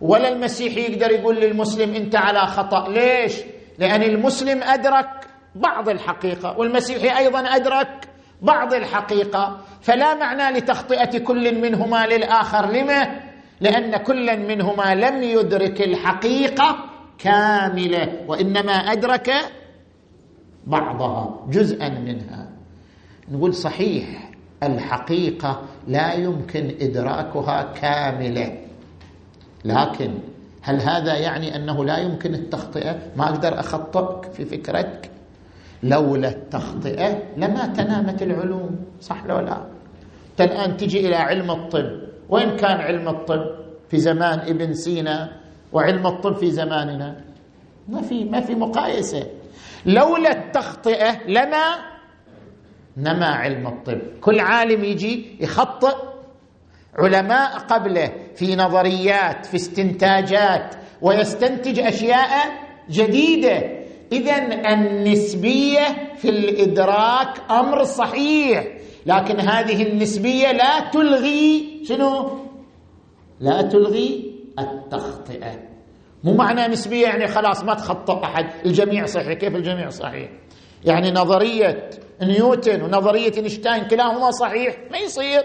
[0.00, 2.88] ولا المسيحي يقدر يقول للمسلم أنت على خطأ.
[2.88, 3.40] ليش؟
[3.78, 5.08] لأن المسلم أدرك
[5.54, 8.08] بعض الحقيقة والمسيحي أيضا أدرك
[8.42, 13.20] بعض الحقيقة فلا معنى لتخطئة كل منهما للآخر لما؟
[13.60, 16.76] لأن كل منهما لم يدرك الحقيقة
[17.18, 19.32] كاملة وإنما أدرك
[20.66, 22.48] بعضها جزءا منها
[23.30, 24.30] نقول صحيح
[24.62, 28.58] الحقيقة لا يمكن إدراكها كاملة
[29.64, 30.18] لكن
[30.64, 35.10] هل هذا يعني أنه لا يمكن التخطئة؟ ما أقدر أخطئك في فكرتك.
[35.82, 38.78] لولا التخطئة لما تنامت العلوم.
[39.00, 39.66] صح لو لا؟
[40.30, 42.00] انت الان تجي إلى علم الطب.
[42.28, 43.44] وين كان علم الطب
[43.88, 45.32] في زمان ابن سينا
[45.72, 47.24] وعلم الطب في زماننا
[47.88, 49.26] ما في ما في مقايسة.
[49.86, 51.74] لولا التخطئة لما
[52.96, 53.98] نما علم الطب.
[54.20, 56.13] كل عالم يجي يخطئ
[56.98, 62.30] علماء قبله في نظريات في استنتاجات ويستنتج أشياء
[62.90, 63.84] جديدة.
[64.12, 64.36] اذا
[64.72, 68.64] النسبية في الإدراك أمر صحيح
[69.06, 72.38] لكن هذه النسبية لا تلغي شنو؟
[73.40, 75.52] لا تلغي التخطئة.
[76.24, 78.46] مو معنى نسبية يعني خلاص ما تخطئ أحد.
[78.66, 79.32] الجميع صحيح.
[79.32, 80.28] كيف الجميع صحيح؟
[80.84, 81.90] يعني نظرية
[82.22, 84.76] نيوتن ونظرية إينشتاين كلاهما صحيح.
[84.90, 85.42] ما يصير.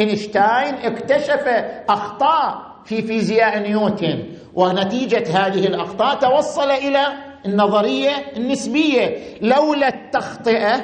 [0.00, 1.48] إينشتاين اكتشف
[1.88, 4.24] أخطاء في فيزياء نيوتن
[4.54, 7.06] ونتيجة هذه الأخطاء توصل إلى
[7.46, 9.16] النظرية النسبية.
[9.42, 10.74] لولا التخطئة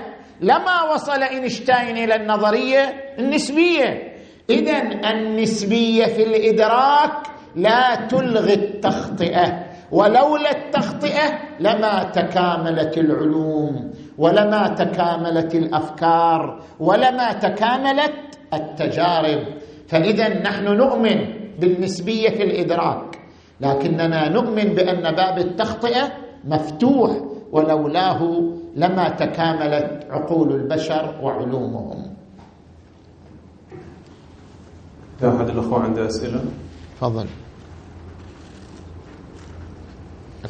[0.41, 4.13] لما وصل إينشتاين إلى النظرية النسبية.
[4.51, 7.13] اذا النسبية في الإدراك
[7.57, 13.93] لا تلغي التخطئة ولولا التخطئة لما تكاملت العلوم.
[14.21, 19.43] ولما تكاملت الأفكار ولما تكاملت التجارب.
[19.89, 21.19] فإذا نحن نؤمن
[21.61, 23.19] بالنسبية في الإدراك
[23.61, 26.13] لكننا نؤمن بأن باب التخطئة
[26.45, 27.11] مفتوح
[27.53, 28.21] ولولاه
[28.77, 32.15] لما تكاملت عقول البشر وعلومهم.
[35.25, 36.45] احد الأخوة عنده أسئلة؟
[36.97, 37.27] تفضل.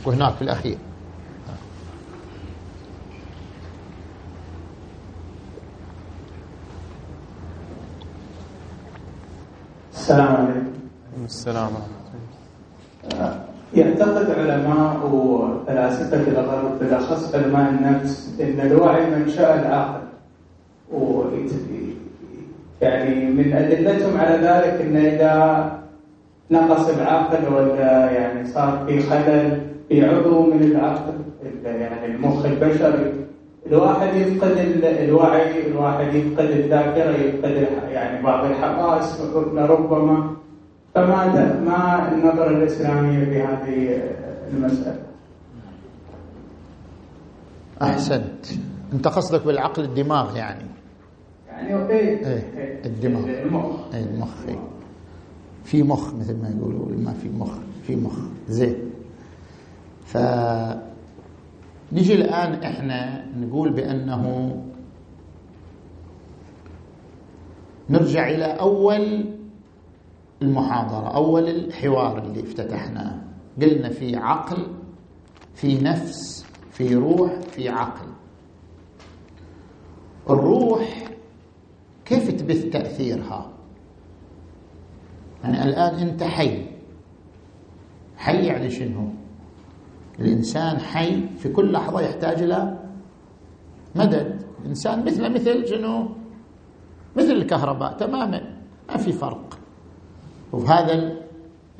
[0.06, 0.78] وهناك في الأخير.
[10.00, 10.72] السلام عليكم.
[11.24, 11.72] السلام
[13.74, 20.00] يعتقد علماء وفلاسفة الغرب بالأخص علماء النفس أن الوعي منشأ العقل.
[20.92, 21.22] و
[22.80, 25.34] يعني من أدلتهم على ذلك أن إذا
[26.50, 31.12] نقص العقل ولا يعني صار في خلل في عضو من العقل
[31.64, 33.19] يعني المخ البشري
[33.70, 39.20] الواحد يفقد الوعي الواحد يفقد الذاكرة يفقد يعني بعض الحواس
[39.56, 40.36] ربما
[40.94, 41.26] فما
[41.60, 44.02] ما النظرة الإسلامية في هذه
[44.52, 45.02] المسألة؟
[47.82, 48.46] أحسنت.
[48.92, 50.64] أنت قصدك بالعقل الدماغ يعني.
[51.48, 53.24] يعني إيه, إيه الدماغ.
[53.24, 53.94] المخ.
[53.94, 54.58] إيه المخ إيه.
[55.64, 57.50] في مخ مثل ما يقولوا ما في مخ
[57.86, 58.18] في مخ.
[58.48, 58.76] زين.
[60.06, 60.16] ف
[61.92, 64.54] نجي الآن إحنا نقول بأنه
[67.90, 69.24] نرجع إلى أول
[70.42, 73.20] المحاضرة أول الحوار اللي افتتحناه.
[73.62, 74.66] قلنا في عقل
[75.54, 78.06] في نفس في روح في عقل.
[80.30, 81.04] الروح
[82.04, 83.50] كيف تبث تأثيرها؟
[85.44, 86.66] يعني الآن أنت حي.
[88.16, 89.08] حي يعني شنو؟
[90.20, 92.78] الإنسان حي في كل لحظة يحتاج إلى
[93.94, 94.42] مدد.
[94.60, 96.08] الإنسان مثله مثل شنو؟
[97.16, 98.40] مثل الكهرباء تماما.
[98.88, 99.58] ما في فرق.
[100.52, 101.16] وهذا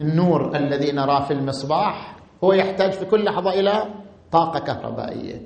[0.01, 3.85] النور الذي نراه في المصباح هو يحتاج في كل لحظة إلى
[4.33, 5.41] طاقة كهربائية.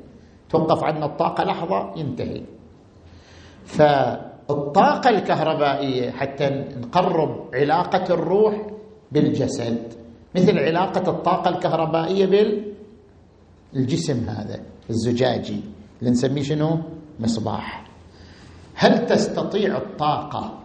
[0.51, 2.43] توقف عنا الطاقة لحظة ينتهي.
[3.65, 8.67] فالطاقة الكهربائية حتى نقرب علاقة الروح
[9.13, 9.93] بالجسد
[10.35, 12.27] مثل علاقة الطاقة الكهربائية
[13.75, 14.61] بالجسم هذا
[14.91, 15.61] الزجاجي
[16.01, 16.79] اللي نسميه شنو؟
[17.21, 17.85] مصباح.
[18.75, 20.59] هل تستطيع الطاقة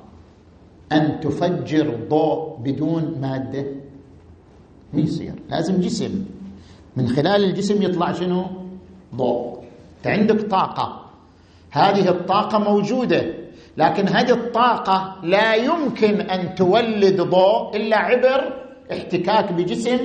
[0.91, 3.65] أن تفجر ضوء بدون مادة؟
[4.93, 5.33] ما يصير.
[5.49, 6.25] لازم جسم.
[6.97, 8.45] من خلال الجسم يطلع شنو؟
[9.15, 9.59] ضوء.
[9.97, 11.05] أنت عندك طاقة.
[11.71, 13.33] هذه الطاقة موجودة
[13.77, 18.53] لكن هذه الطاقة لا يمكن أن تولد ضوء إلا عبر
[18.91, 19.99] احتكاك بجسم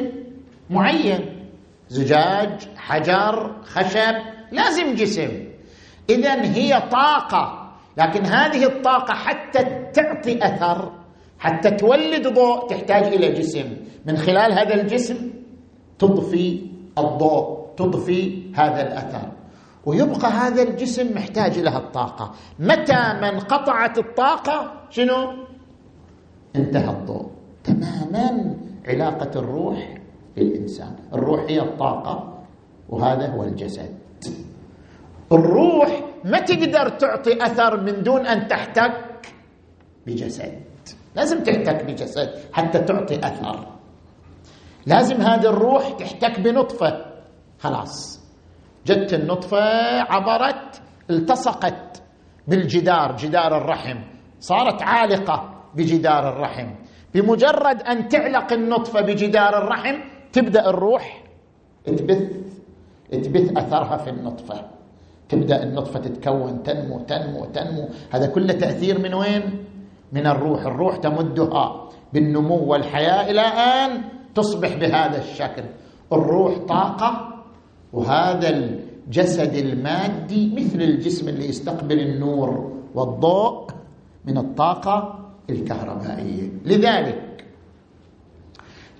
[0.70, 1.33] معين.
[1.94, 4.16] زجاج حجر خشب
[4.52, 5.32] لازم جسم.
[6.10, 9.60] إذا هي طاقة لكن هذه الطاقة حتى
[9.94, 10.92] تعطي أثر
[11.38, 13.76] حتى تولد ضوء تحتاج إلى جسم.
[14.06, 15.32] من خلال هذا الجسم
[15.98, 16.66] تضفي
[16.98, 19.32] الضوء تضفي هذا الأثر.
[19.86, 22.34] ويبقى هذا الجسم محتاج له الطاقة.
[22.58, 25.46] متى ما انقطعت الطاقة؟ شنو؟
[26.56, 27.30] انتهى الضوء.
[27.64, 28.56] تماما
[28.88, 30.03] علاقة الروح
[30.36, 32.44] بالإنسان الروح هي الطاقة
[32.88, 33.94] وهذا هو الجسد.
[35.32, 39.32] الروح ما تقدر تعطي أثر من دون أن تحتك
[40.06, 40.62] بجسد.
[41.16, 43.66] لازم تحتك بجسد حتى تعطي أثر.
[44.86, 47.04] لازم هذه الروح تحتك بنطفة.
[47.58, 48.24] خلاص.
[48.86, 49.64] جت النطفة
[50.00, 52.02] عبرت التصقت
[52.48, 53.98] بالجدار جدار الرحم.
[54.40, 56.74] صارت عالقة بجدار الرحم.
[57.14, 61.24] بمجرد أن تعلق النطفة بجدار الرحم تبدأ الروح
[61.86, 62.22] تبث
[63.12, 64.58] تبث أثرها في النطفة.
[65.28, 67.88] تبدأ النطفة تتكون تنمو تنمو تنمو.
[68.10, 69.42] هذا كله تأثير من وين؟
[70.12, 70.66] من الروح.
[70.66, 74.02] الروح تمدها بالنمو والحياة إلى أن
[74.34, 75.62] تصبح بهذا الشكل.
[76.12, 77.10] الروح طاقة
[77.92, 83.66] وهذا الجسد المادي مثل الجسم اللي يستقبل النور والضوء
[84.24, 85.18] من الطاقة
[85.50, 86.48] الكهربائية.
[86.64, 87.33] لذلك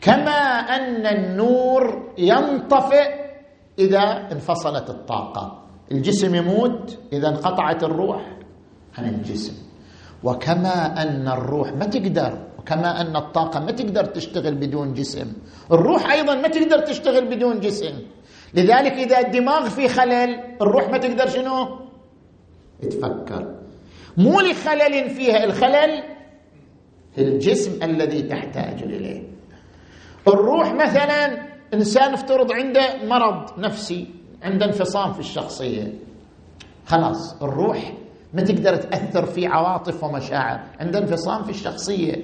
[0.04, 0.40] كما
[0.76, 3.08] أن النور ينطفئ
[3.78, 5.64] إذا انفصلت الطاقة.
[5.92, 8.22] الجسم يموت إذا انقطعت الروح
[8.98, 9.52] عن الجسم.
[10.24, 15.32] وكما أن الروح ما تقدر وكما أن الطاقة ما تقدر تشتغل بدون جسم.
[15.72, 17.94] الروح أيضا ما تقدر تشتغل بدون جسم.
[18.54, 20.30] لذلك إذا الدماغ في خلل
[20.62, 21.78] الروح ما تقدر شنو؟
[22.82, 23.54] تفكر
[24.16, 26.02] مو لخلل فيها الخلل
[27.14, 29.33] في الجسم الذي تحتاج إليه.
[30.28, 31.42] الروح مثلا
[31.74, 34.06] إنسان افترض عنده مرض نفسي
[34.42, 35.92] عنده انفصام في الشخصية.
[36.86, 37.92] خلاص الروح
[38.34, 42.14] ما تقدر تأثر في عواطف ومشاعر عنده انفصام في الشخصية.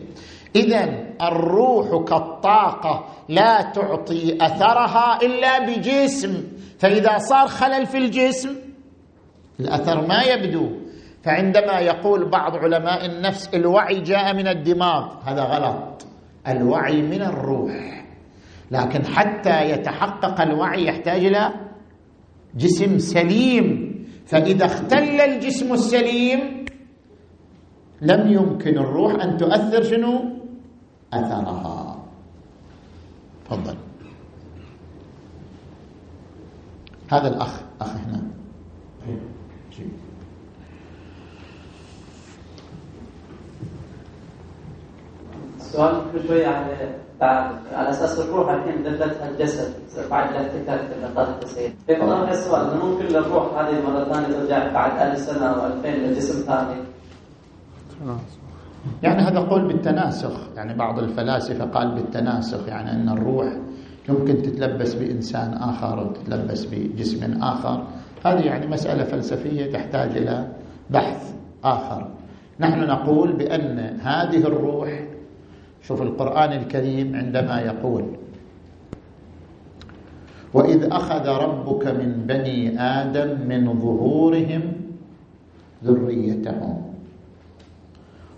[0.56, 6.44] اذا الروح كالطاقة لا تعطي أثرها إلا بجسم.
[6.78, 8.56] فإذا صار خلل في الجسم
[9.60, 10.70] الأثر ما يبدو.
[11.22, 15.14] فعندما يقول بعض علماء النفس الوعي جاء من الدماغ.
[15.24, 16.06] هذا غلط.
[16.48, 18.04] الوعي من الروح.
[18.70, 21.54] لكن حتى يتحقق الوعي يحتاج إلى
[22.54, 23.90] جسم سليم.
[24.26, 26.64] فإذا اختل الجسم السليم
[28.02, 30.40] لم يمكن الروح أن تؤثر شنو؟
[31.12, 32.04] أثرها.
[33.44, 33.76] تفضل.
[37.12, 38.22] هذا الأخ أخ هنا.
[45.70, 46.66] السؤال كل شوي على
[47.20, 47.50] بعد.
[47.74, 49.72] على أساس الروح الحين دلتها الجسد
[50.10, 51.72] بعد الاحتكاك اللي التسعير.
[51.86, 55.88] في طرح السؤال إنه ممكن الروح هذه مرة ثانية ترجع بعد ألف سنة أو 2000
[55.88, 56.80] لجسم ثاني؟
[59.02, 60.48] يعني هذا قول بالتناسخ.
[60.56, 63.46] يعني بعض الفلاسفة قال بالتناسخ يعني إن الروح
[64.08, 67.86] يمكن تتلبس بإنسان آخر وتتلبس بجسم آخر.
[68.24, 70.48] هذه يعني مسألة فلسفية تحتاج إلى
[70.90, 72.08] بحث آخر.
[72.60, 75.00] نحن نقول بأن هذه الروح
[75.82, 78.04] شوف القرآن الكريم عندما يقول
[80.54, 84.62] وإذ أخذ ربك من بني آدم من ظهورهم
[85.84, 86.82] ذريتهم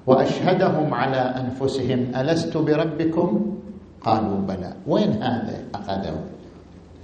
[0.07, 3.57] وأشهدهم على أنفسهم ألست بربكم؟
[4.01, 4.72] قالوا بلى.
[4.86, 6.16] وين هذا أخذه؟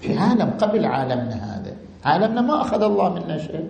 [0.00, 1.72] في عالم قبل عالمنا هذا.
[2.04, 3.68] عالمنا ما أخذ الله منا شيء.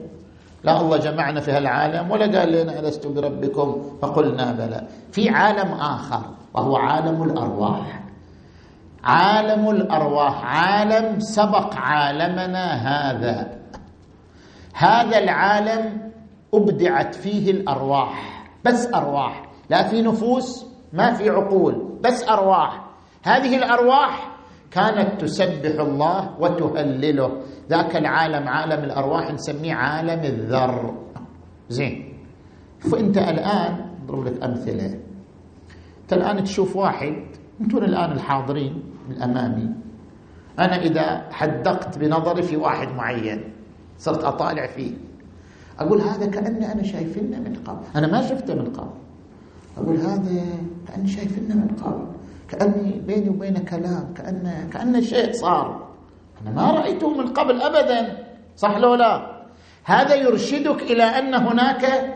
[0.64, 4.86] لا الله جمعنا في هالعالم ولا قال لنا ألست بربكم؟ فقلنا بلى.
[5.12, 6.20] في عالم آخر
[6.54, 8.00] وهو عالم الأرواح.
[9.04, 13.58] عالم الأرواح عالم سبق عالمنا هذا.
[14.74, 16.10] هذا العالم
[16.54, 18.44] أبدعت فيه الأرواح.
[18.64, 19.42] بس أرواح.
[19.70, 21.98] لا في نفوس ما في عقول.
[22.04, 22.84] بس أرواح.
[23.22, 24.37] هذه الأرواح
[24.70, 27.30] كانت تسبح الله وتهلله.
[27.70, 30.94] ذاك العالم عالم الأرواح نسميه عالم الذر.
[31.68, 32.12] زين.
[32.78, 33.72] فأنت الآن
[34.04, 35.00] أضرب لك أمثلة.
[36.02, 37.16] أنت الآن تشوف واحد
[37.60, 39.68] أنتم الآن الحاضرين من أمامي.
[40.58, 43.52] أنا إذا حدقت بنظري في واحد معين
[43.98, 44.92] صرت أطالع فيه.
[45.78, 47.84] أقول هذا كأني أنا شايفنه من قبل.
[47.96, 48.90] أنا ما شفته من قبل.
[49.78, 50.44] أقول هذا
[50.88, 52.06] كأني شايفنه من قبل.
[52.48, 55.88] كأني بيني وبينه كلام كانه كانه شيء صار.
[56.42, 58.26] أنا ما رأيته من قبل ابدا.
[58.56, 59.38] صح لو لا؟
[59.84, 62.14] هذا يرشدك إلى أن هناك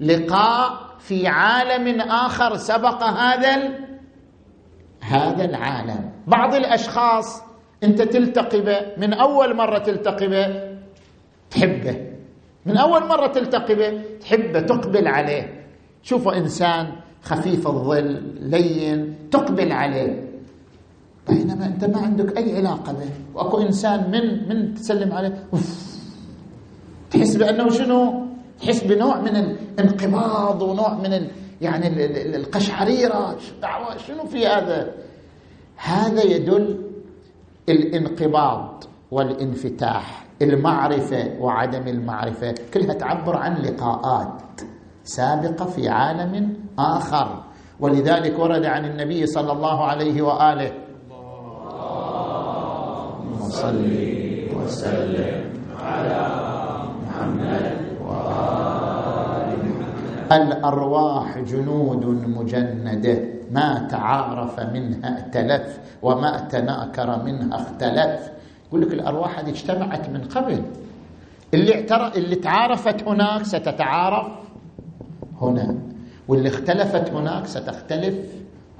[0.00, 3.54] لقاء في عالم آخر سبق هذا
[5.00, 6.12] هذا العالم.
[6.26, 7.42] بعض الأشخاص
[7.82, 10.78] أنت تلتقي به من أول مرة تلتقي به
[11.50, 11.96] تحبه.
[12.66, 15.64] من أول مرة تلتقي به تحبه تقبل عليه.
[16.02, 20.28] تشوفه إنسان خفيف الظل لين تقبل عليه.
[21.28, 23.10] بينما انت ما عندك أي علاقة به.
[23.34, 25.98] وأكو إنسان من من تسلم عليه أوف.
[27.10, 28.26] تحس بأنه شنو؟
[28.60, 31.86] تحس بنوع من الانقباض ونوع من ال يعني
[32.36, 33.36] القشعريرة.
[34.06, 34.92] شنو في هذا؟
[35.76, 36.82] هذا يدل
[37.68, 42.54] الانقباض والانفتاح المعرفة وعدم المعرفة.
[42.74, 44.60] كلها تعبر عن لقاءات.
[45.08, 47.42] سابقة في عالم آخر.
[47.80, 50.72] ولذلك ورد عن النبي صلى الله عليه وآله.
[51.88, 53.88] اللهم صل
[54.56, 56.20] وسلم على
[57.02, 57.66] محمد
[60.32, 63.18] الأرواح جنود مجندة.
[63.50, 68.30] ما تعارف منها ائتلف وما تناكر منها اختلف.
[68.68, 70.62] يقول لك الأرواح هذه اجتمعت من قبل.
[71.54, 74.47] اللي اللي تعارفت هناك ستتعارف.
[75.40, 75.74] هنا.
[76.28, 78.14] واللي اختلفت هناك ستختلف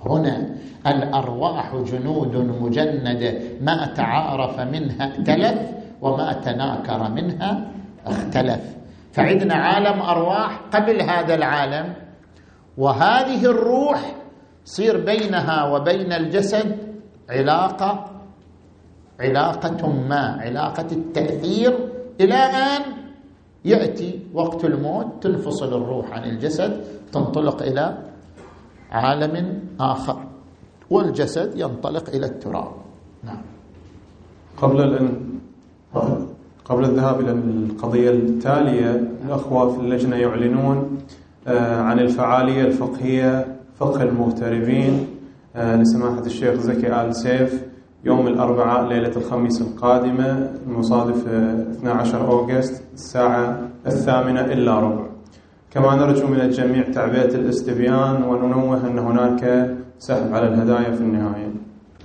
[0.06, 0.48] هنا.
[0.86, 5.58] الأرواح جنود مجنده ما تعارف منها ائتلف
[6.02, 7.70] وما تناكر منها
[8.06, 8.60] اختلف.
[9.12, 11.94] فعندنا عالم أرواح قبل هذا العالم
[12.78, 14.14] وهذه الروح
[14.64, 16.76] صير بينها وبين الجسد
[17.30, 18.10] علاقة
[19.20, 21.78] علاقة ما علاقة التأثير
[22.20, 22.82] إلى ان
[23.68, 26.80] يأتي وقت الموت تنفصل الروح عن الجسد
[27.12, 27.98] تنطلق إلى
[28.90, 30.18] عالم آخر
[30.90, 32.72] والجسد ينطلق إلى التراب.
[33.24, 33.42] نعم.
[34.62, 35.28] قبل الان
[36.64, 40.98] قبل الذهاب إلى القضية التالية الأخوة في اللجنة يعلنون
[41.48, 45.06] آه، عن الفعالية الفقهية فقه المغتربين
[45.56, 47.67] آه، لسماحة الشيخ زكي آل سيف
[48.04, 55.04] يوم الأربعاء ليلة الخميس القادمة المصادف 12 آه، أوغست الساعة الثامنة إلا ربع.
[55.70, 61.48] كما نرجو من الجميع تعبئة الاستبيان وننوه أن هناك سحب على الهدايا في النهاية.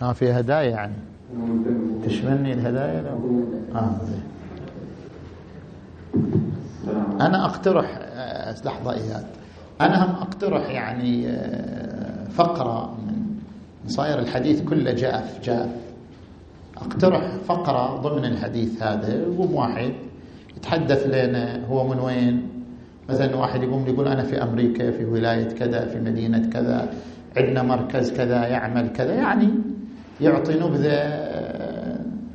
[0.01, 0.93] ها في هدايا يعني.
[2.05, 3.17] تشملني الهدايا
[3.75, 3.91] آه
[7.21, 9.25] أنا أقترح آه، لحظة إياد.
[9.81, 13.12] أنا هم أقترح يعني آه، فقرة من
[13.87, 15.69] صاير الحديث كله جاف جاف
[16.77, 19.93] اقترح فقرة ضمن الحديث هذا يقوم واحد
[20.57, 22.49] يتحدث لنا هو من وين.
[23.09, 26.89] مثلا واحد يقوم يقول أنا في أمريكا في ولاية كذا في مدينة كذا
[27.37, 29.13] عندنا مركز كذا يعمل كذا.
[29.13, 29.49] يعني
[30.21, 30.97] يعطي نبذة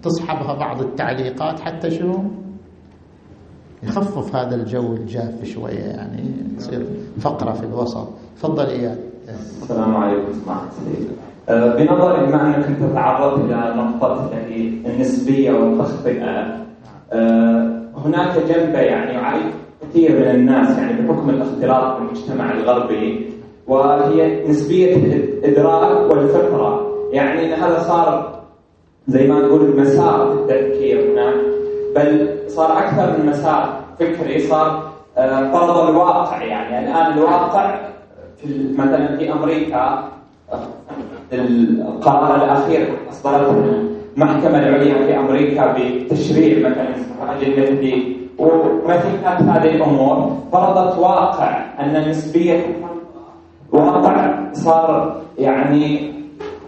[0.03, 2.19] تصحبها بعض التعليقات حتى شو
[3.83, 6.87] يخفف هذا الجو الجاف شوية يعني تصير
[7.21, 8.09] فقرة في الوسط.
[8.37, 8.99] تفضل إياد
[9.29, 16.57] السلام عليكم السيد أه، بنظري بما أنك كنت تتعرض إلى نقطة يعني النسبية والتخطئة
[17.13, 23.31] أه، هناك جنبة يعني يعرف كثير من الناس يعني بحكم الاختلاط بالمجتمع الغربي
[23.67, 26.89] وهي نسبية الإدراك والفكرة.
[27.13, 28.39] يعني أن هذا صار
[29.09, 31.35] زي ما نقول مسار في التفكير هناك
[31.97, 34.91] بل صار أكثر من مسار فكري صار
[35.53, 36.43] فرض الواقع.
[36.43, 37.77] يعني الآن الواقع
[38.37, 40.09] في مثلا في أمريكا
[41.33, 46.89] القرار الأخير اصدرته المحكمة العليا في أمريكا بتشريع مثلا
[47.43, 50.37] المثلي ومثل كانت هذه الأمور.
[50.53, 52.61] فرضت واقع أن نسبية
[53.73, 56.13] واقع صار يعني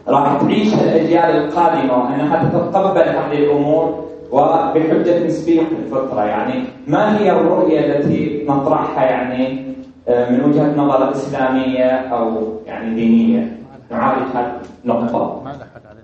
[0.09, 6.24] راح تعيش الأجيال القادمة وأنها تتقبل هذه الأمور وبحجة نسبية الفطرة.
[6.24, 9.70] يعني ما هي الرؤية التي نطرحها يعني
[10.09, 12.32] آه، من وجهة نظر إسلامية أو
[12.66, 13.60] يعني دينية؟
[13.91, 15.43] هذه النقطه.
[15.45, 16.01] ما لحق على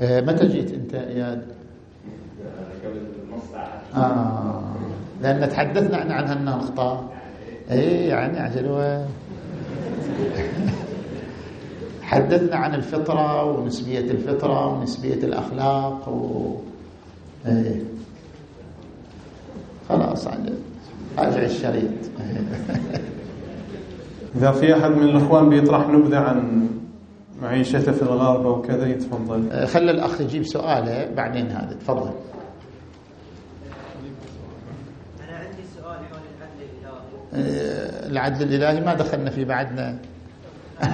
[0.00, 1.46] آه، متى جيت أنت اياد؟
[2.84, 3.02] قبل
[3.36, 4.04] نص ساعه.
[4.04, 4.62] آه
[5.22, 7.08] لأن تحدثنا عن عن هالنقطة.
[7.70, 8.66] اي يعني عجل
[12.02, 16.56] حدثنا عن الفطرة ونسبية الفطرة ونسبية الأخلاق و
[17.46, 17.82] إيه
[19.88, 20.54] خلاص عجل
[21.18, 21.90] راجع الشريط
[24.36, 26.68] إذا في أحد من الإخوان بيطرح نبذة عن
[27.42, 29.50] معيشته في الغرب أو كذا يتفضل.
[29.50, 31.74] أه، خلي الأخ يجيب سؤاله بعدين هذا.
[31.74, 32.10] تفضل.
[35.20, 36.98] أنا عندي سؤال حول العدل الإلهي.
[37.34, 39.98] أه، العدل الإلهي ما دخلنا فيه بعدنا.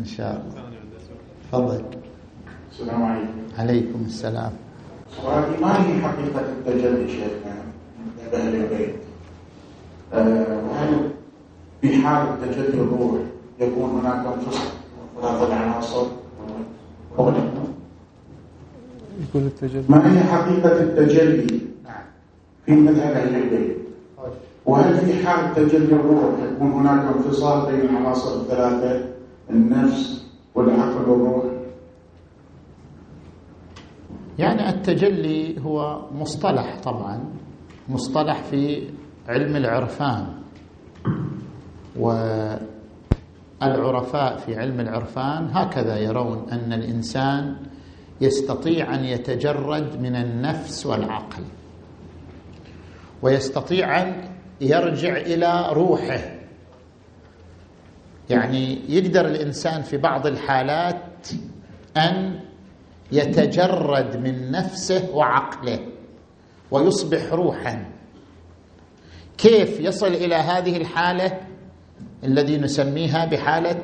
[0.00, 0.70] إن شاء الله.
[1.52, 1.84] تفضل.
[2.70, 3.40] السلام عليكم.
[3.58, 4.52] عليكم السلام.
[5.16, 7.60] سؤالي ما هي حقيقة التجلي شيخنا
[8.34, 8.94] أهل البيت.
[10.12, 11.19] وهل
[11.80, 13.20] في حال تجلي الروح
[13.60, 14.70] يكون هناك انفصال
[15.20, 16.06] ثلاثة العناصر
[17.18, 17.34] يقول
[19.46, 19.84] التجلي.
[19.88, 21.60] ما هي حقيقة التجلي؟
[22.66, 23.76] في مذهب أهل البيت.
[24.66, 29.08] وهل في حال تجلي الروح يكون هناك انفصال بين العناصر الثلاثة؟
[29.50, 31.44] النفس والعقل والروح.
[34.38, 37.20] يعني التجلي هو مصطلح طبعا
[37.88, 38.88] مصطلح في
[39.28, 40.26] علم العرفان.
[41.96, 42.60] والعرفاء
[44.36, 47.56] في علم العرفان هكذا يرون أن الإنسان
[48.20, 51.44] يستطيع أن يتجرد من النفس والعقل
[53.22, 54.28] ويستطيع أن
[54.60, 56.20] يرجع إلى روحه.
[58.30, 61.28] يعني يقدر الإنسان في بعض الحالات
[61.96, 62.40] أن
[63.12, 65.78] يتجرد من نفسه وعقله
[66.70, 67.84] ويصبح روحا.
[69.38, 71.40] كيف يصل إلى هذه الحالة؟
[72.24, 73.82] الذي نسميها بحالة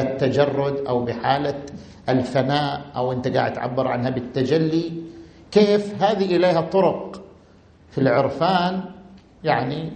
[0.00, 1.54] التجرد أو بحالة
[2.08, 4.92] الفناء أو أنت قاعد تعبر عنها بالتجلي.
[5.50, 7.22] كيف؟ هذه إليها طرق
[7.90, 8.80] في العرفان
[9.44, 9.92] يعني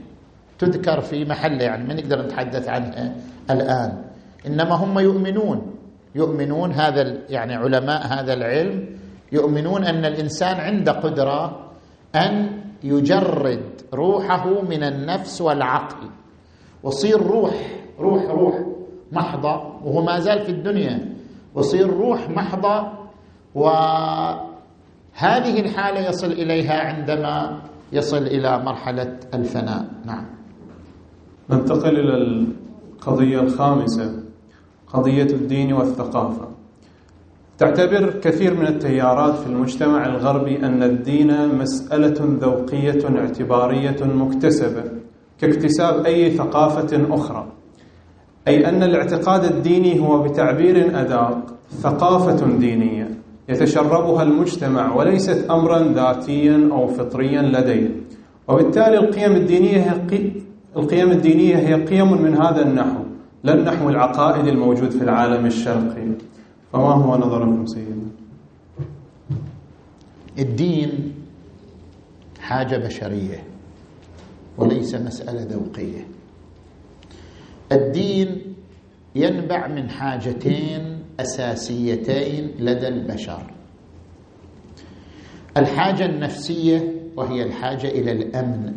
[0.59, 3.15] تذكر في محله يعني ما نقدر نتحدث عنها
[3.51, 4.05] الآن.
[4.47, 5.75] إنما هم يؤمنون
[6.15, 8.87] يؤمنون هذا يعني علماء هذا العلم
[9.33, 11.71] يؤمنون أن الإنسان عنده قدرة
[12.15, 13.63] أن يجرد
[13.95, 16.09] روحه من النفس والعقل.
[16.83, 18.55] وصير روح روح روح
[19.13, 19.55] محضة
[19.85, 21.13] وهو ما زال في الدنيا.
[21.55, 22.89] وصير روح محضة
[23.55, 24.45] وهذه
[25.61, 27.61] الحالة يصل إليها عندما
[27.93, 29.85] يصل إلى مرحلة الفناء.
[30.05, 30.25] نعم.
[31.51, 34.23] ننتقل إلى القضية الخامسة
[34.87, 36.49] قضية الدين والثقافة.
[37.59, 44.85] تعتبر كثير من التيارات في المجتمع الغربي أن الدين مسألة ذوقية اعتبارية مكتسبة
[45.39, 47.47] كاكتساب أي ثقافة أخرى.
[48.49, 51.39] أي أن الاعتقاد الديني هو بتعبير أدق
[51.71, 53.09] ثقافة دينية
[53.49, 57.89] يتشربها المجتمع وليست أمرا ذاتيا أو فطريا لديه.
[58.49, 60.01] وبالتالي القيم الدينية هي
[60.77, 63.03] القيم الدينية هي قيم من هذا النحو
[63.45, 66.07] لا النحو العقائدي الموجود في العالم الشرقي.
[66.73, 68.11] فما هو نظركم سيدنا؟
[70.39, 71.13] الدين
[72.41, 73.45] حاجة بشرية
[74.59, 76.07] وليس مسألة ذوقية.
[77.73, 78.55] الدين
[79.15, 83.43] ينبع من حاجتين أساسيتين لدى البشر.
[85.57, 88.75] الحاجة النفسية وهي الحاجة إلى الأمن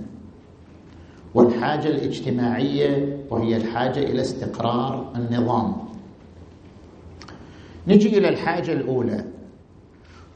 [1.33, 5.75] والحاجة الاجتماعية وهي الحاجة إلى استقرار النظام.
[7.87, 9.25] نجي إلى الحاجة الأولى.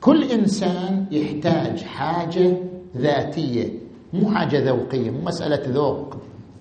[0.01, 2.57] كل إنسان يحتاج حاجة
[2.97, 3.69] ذاتية
[4.13, 6.17] مو حاجة ذوقية مو مسألة ذوق.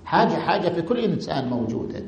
[0.09, 2.01] حاجة حاجة في كل إنسان موجودة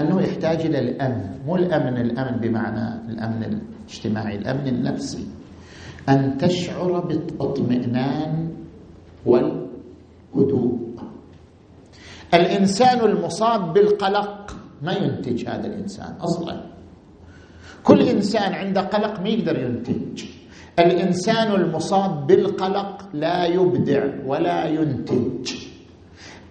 [0.00, 5.26] أنه يحتاج إلى الأمن مو الأمن الأمن بمعنى الأمن الاجتماعي الأمن النفسي.
[6.08, 8.50] أن تشعر باطمئنان
[9.26, 10.78] والهدوء.
[12.34, 16.62] الإنسان المصاب بالقلق ما ينتج هذا الإنسان أصلا.
[17.84, 20.24] كل إنسان عنده قلق ما يقدر ينتج.
[20.78, 25.71] الإنسان المصاب بالقلق لا يبدع ولا ينتج.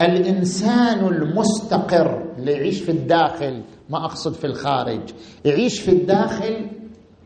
[0.02, 5.02] الإنسان المستقر اللي يعيش في الداخل ما أقصد في الخارج
[5.46, 6.68] يعيش في الداخل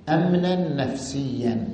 [0.10, 1.68] امنا نفسيا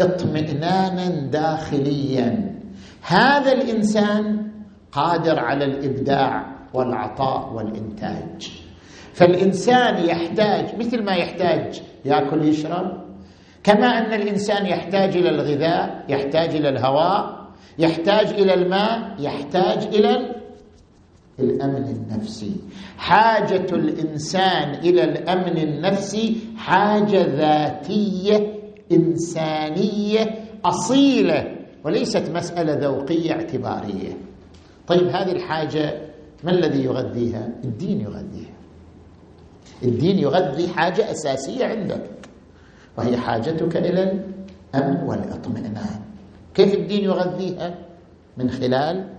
[0.00, 2.54] اطمئنانا داخليا.
[3.02, 4.50] هذا الإنسان
[4.92, 8.50] قادر على الإبداع والعطاء والإنتاج.
[9.14, 13.08] فالإنسان يحتاج مثل ما يحتاج يأكل يشرب
[13.64, 17.48] كما أن الإنسان يحتاج إلى الغذاء يحتاج إلى الهواء
[17.78, 20.37] يحتاج إلى الماء يحتاج إلى
[21.40, 22.56] الأمن النفسي.
[22.96, 28.54] حاجة الإنسان إلى الأمن النفسي حاجة ذاتية
[28.92, 34.12] إنسانية أصيلة وليست مسألة ذوقية اعتبارية.
[34.86, 36.00] طيب هذه الحاجة
[36.44, 38.58] ما الذي يغذيها؟ الدين يغذيها.
[39.82, 42.10] الدين يغذي حاجة أساسية عندك
[42.98, 44.02] وهي حاجتك إلى
[44.74, 46.00] الأمن والإطمئنان.
[46.54, 47.74] كيف الدين يغذيها؟
[48.36, 49.17] من خلال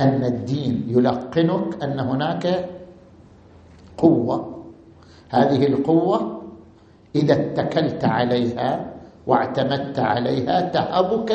[0.00, 2.70] أن الدين يلقنك أن هناك
[3.98, 4.64] قوة.
[5.30, 6.42] هذه القوة
[7.14, 8.92] إذا اتكلت عليها
[9.26, 11.30] واعتمدت عليها تهبك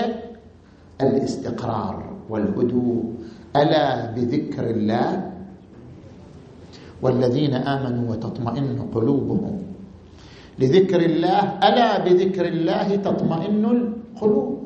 [1.02, 3.03] الاستقرار والهدوء.
[3.56, 5.31] ألا بذكر الله؟
[7.02, 9.56] والذين آمنوا وتطمئن قلوبهم.
[10.60, 14.59] لذكر الله ألا بذكر الله تطمئن القلوب.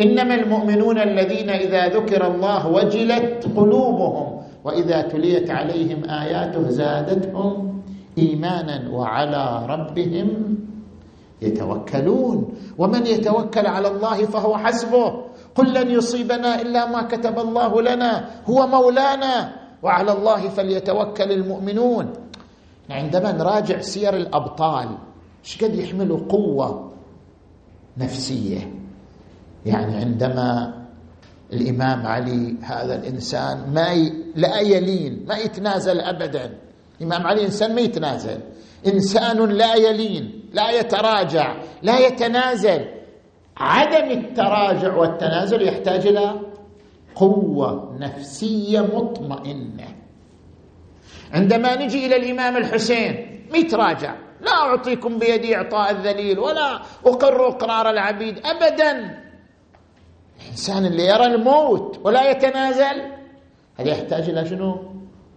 [0.00, 7.82] إنما المؤمنون الذين إذا ذكر الله وجلت قلوبهم وإذا تليت عليهم آياته زادتهم
[8.18, 10.28] إيمانا وعلى ربهم
[11.42, 12.54] يتوكلون.
[12.78, 15.24] ومن يتوكل على الله فهو حسبه.
[15.54, 18.12] قل لن يصيبنا إلا ما كتب الله لنا.
[18.46, 19.52] هو مولانا.
[19.82, 22.12] وعلى الله فليتوكل المؤمنون.
[22.90, 24.88] عندما نراجع سير الأبطال
[25.44, 26.92] إيش قد يحملوا قوة
[27.98, 28.70] نفسية؟
[29.66, 30.74] يعني عندما
[31.52, 34.12] الإمام علي هذا الإنسان ما ي...
[34.36, 36.58] لا يلين ما يتنازل ابدا.
[37.00, 38.40] الامام علي إنسان ما يتنازل.
[38.86, 42.84] إنسان لا يلين لا يتراجع لا يتنازل.
[43.56, 46.40] عدم التراجع والتنازل يحتاج إلى
[47.14, 49.88] قوة نفسية مطمئنة.
[51.32, 54.16] عندما نجي إلى الإمام الحسين ما يتراجع.
[54.40, 58.38] لا أعطيكم بيدي إعطاء الذليل ولا أقر إقرار العبيد.
[58.44, 59.22] ابدا.
[60.44, 63.02] الانسان اللي يرى الموت ولا يتنازل
[63.76, 64.76] هذا يحتاج إلى شنو؟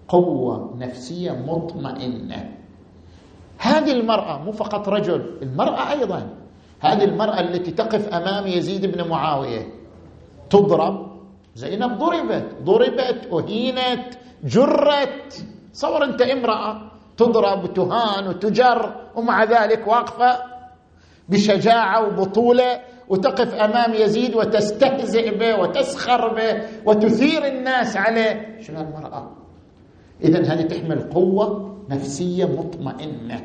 [0.07, 2.52] قوة نفسية مطمئنة.
[3.57, 6.30] هذه المرأة مو فقط رجل المرأة أيضا.
[6.80, 9.68] هذه المرأة التي تقف أمام يزيد بن معاوية.
[10.49, 11.07] تضرب
[11.56, 14.14] زينب ضربت ضربت أهينت
[14.44, 15.45] جرت.
[15.73, 20.38] صور أنت امرأة تضرب وتهان وتجر ومع ذلك واقفة
[21.30, 22.80] بشجاعة وبطولة.
[23.10, 28.61] وتقف أمام يزيد وتستهزئ به وتسخر به وتثير الناس عليه.
[28.61, 29.32] شنو المرأة؟
[30.23, 33.41] اذا هذه تحمل قوة نفسية مطمئنة.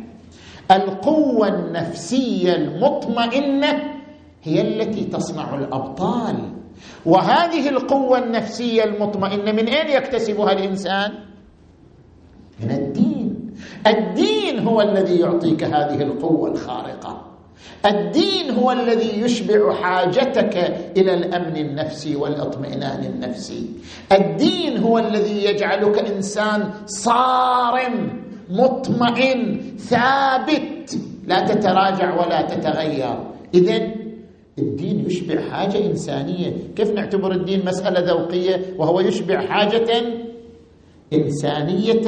[0.70, 4.00] القوة النفسية المطمئنة
[4.42, 6.36] هي التي تصنع الأبطال.
[7.06, 11.12] وهذه القوة النفسية المطمئنة من أين يكتسبها الإنسان؟
[12.62, 13.50] من الدين.
[13.86, 17.30] الدين هو الذي يعطيك هذه القوة الخارقة.
[17.86, 20.56] الدين هو الذي يشبع حاجتك
[20.96, 23.66] إلى الأمن النفسي والإطمئنان النفسي.
[24.12, 30.98] الدين هو الذي يجعلك إنسان صارم مطمئن ثابت.
[31.26, 33.16] لا تتراجع ولا تتغير.
[33.54, 33.76] اذا
[34.58, 36.52] الدين يشبع حاجة إنسانية.
[36.76, 40.02] كيف نعتبر الدين مسألة ذوقية؟ وهو يشبع حاجة
[41.12, 42.06] إنسانية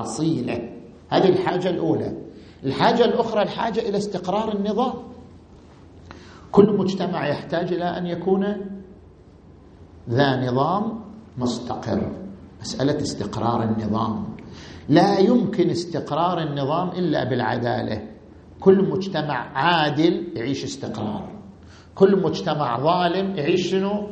[0.00, 0.68] أصيلة.
[1.08, 2.12] هذه الحاجة الأولى.
[2.64, 4.94] الحاجة الأخرى الحاجة إلى استقرار النظام.
[6.52, 8.44] كل مجتمع يحتاج إلى أن يكون
[10.10, 11.00] ذا نظام
[11.38, 12.12] مستقر.
[12.60, 14.36] مسألة استقرار النظام.
[14.88, 18.08] لا يمكن استقرار النظام إلا بالعدالة.
[18.60, 21.28] كل مجتمع عادل يعيش استقرار.
[21.94, 24.10] كل مجتمع ظالم يعيش شنو؟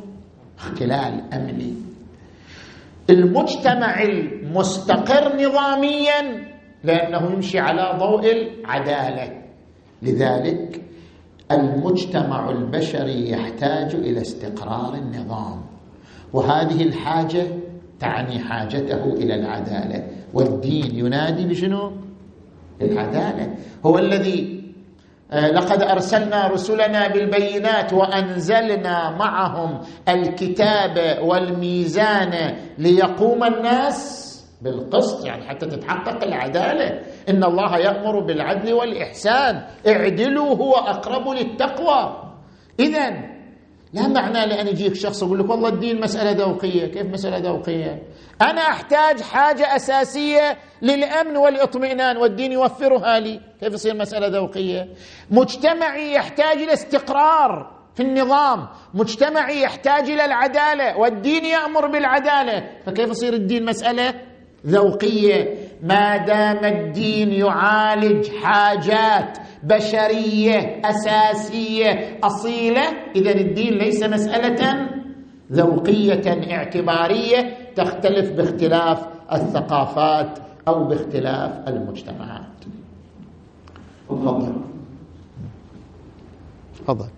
[0.57, 1.73] اختلال أمني.
[3.09, 6.47] المجتمع المستقر نظاميا
[6.87, 9.41] لأنه يمشي على ضوء العدالة.
[10.01, 10.81] لذلك
[11.51, 15.61] المجتمع البشري يحتاج إلى استقرار النظام.
[16.33, 17.47] وهذه الحاجة
[17.99, 20.07] تعني حاجته إلى العدالة.
[20.33, 21.91] والدين ينادي بشنو؟
[22.81, 23.55] العدالة
[23.85, 24.57] هو الذي
[25.31, 34.26] آه، لقد أرسلنا رسلنا بالبينات وأنزلنا معهم الكتاب والميزان ليقوم الناس
[34.61, 37.01] بالقسط يعني حتى تتحقق العدالة.
[37.29, 39.63] إن الله يأمر بالعدل والإحسان.
[39.87, 42.23] اعدلوا هو أقرب للتقوى.
[42.79, 43.09] إذا
[43.93, 46.85] لا معنى لأن يجيك شخص يقول لك والله الدين مسألة ذوقية.
[46.85, 48.03] كيف مسألة ذوقية؟
[48.41, 53.39] أنا أحتاج حاجة أساسية للأمن والإطمئنان والدين يوفرها لي.
[53.59, 54.87] كيف يصير مسألة ذوقية؟
[55.31, 58.67] مجتمعي يحتاج إلى استقرار في النظام.
[58.93, 62.69] مجتمعي يحتاج إلى العدالة والدين يأمر بالعدالة.
[62.85, 64.13] فكيف يصير الدين مسألة
[64.65, 72.83] ذوقية ما دام الدين يعالج حاجات بشرية أساسية أصيلة
[73.15, 74.89] اذا الدين ليس مسألة
[75.51, 82.57] ذوقية اعتبارية تختلف باختلاف الثقافات أو باختلاف المجتمعات.
[84.09, 84.53] تفضل.
[86.79, 87.16] تفضل.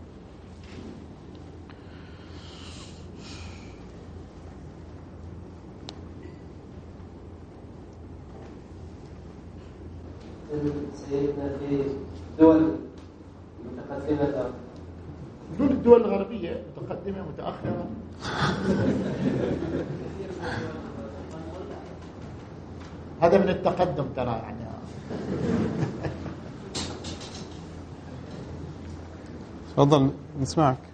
[11.09, 11.83] سيدنا في
[12.39, 12.71] دول
[13.65, 14.49] متقدمة
[15.59, 17.85] دول الدول الغربية متقدمة متأخرة.
[23.21, 24.59] هذا من التقدم ترى يعني.
[29.75, 30.09] تفضل
[30.41, 30.88] نسمعك.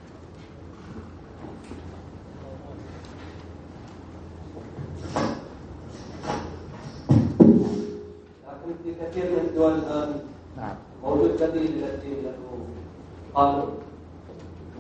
[9.02, 10.10] كثير من الدول الآن
[10.58, 10.76] نعم.
[11.04, 12.36] موجود بديل للدين له
[13.34, 13.70] قانون.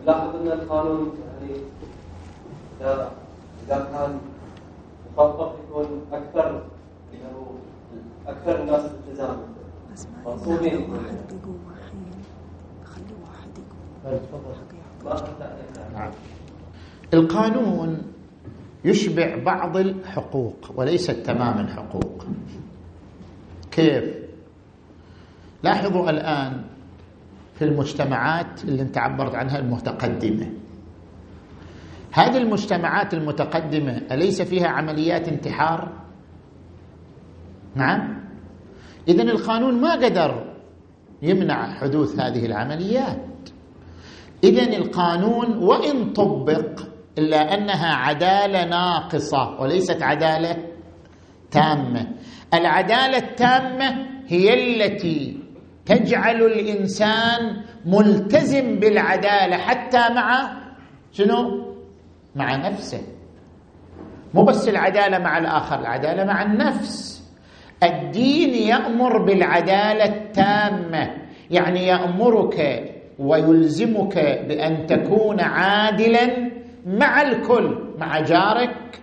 [0.03, 1.59] نلاحظ أن القانون يعني
[2.81, 3.11] اذا
[3.67, 4.19] إذا كان
[5.17, 6.63] مخطط يكون أكثر
[7.13, 7.35] إنه
[8.27, 9.47] أكثر الناس التزاما.
[10.25, 10.93] منصوبين.
[15.93, 16.11] نعم
[17.13, 18.01] القانون
[18.85, 22.25] يشبع بعض الحقوق وليست تمام الحقوق
[23.75, 24.03] كيف؟
[25.63, 26.63] لاحظوا الآن
[27.55, 30.49] في المجتمعات اللي انت عبرت عنها المتقدمة.
[32.11, 35.91] هذه المجتمعات المتقدمة أليس فيها عمليات انتحار؟
[37.75, 38.25] نعم.
[39.07, 40.53] إذا القانون ما قدر
[41.21, 43.49] يمنع حدوث هذه العمليات.
[44.43, 46.81] إذا القانون وإن طبق
[47.17, 50.57] إلا أنها عدالة ناقصة وليست عدالة
[51.51, 52.07] تامة.
[52.53, 55.37] العدالة التامة هي التي
[55.85, 60.53] تجعل الإنسان ملتزم بالعدالة حتى مع
[61.11, 61.65] شنو؟
[62.35, 63.01] مع نفسه.
[64.33, 67.23] مو بس العدالة مع الآخر العدالة مع النفس.
[67.83, 71.11] الدين يأمر بالعدالة التامة.
[71.51, 74.15] يعني يأمرك ويلزمك
[74.47, 76.51] بأن تكون عادلا
[76.85, 79.01] مع الكل مع جارك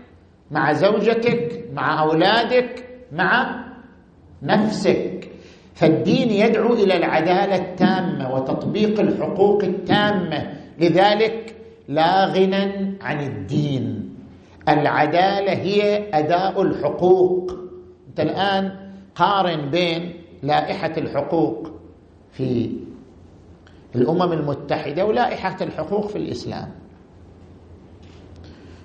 [0.50, 2.91] مع زوجتك مع أولادك.
[3.12, 3.64] مع
[4.42, 5.30] نفسك.
[5.74, 10.52] فالدين يدعو إلى العدالة التامة وتطبيق الحقوق التامة.
[10.78, 11.56] لذلك
[11.88, 14.14] لا غنى عن الدين.
[14.68, 17.50] العدالة هي أداء الحقوق.
[18.08, 21.70] أنت الآن قارن بين لائحة الحقوق
[22.30, 22.70] في
[23.96, 26.68] الأمم المتحدة ولائحة الحقوق في الإسلام.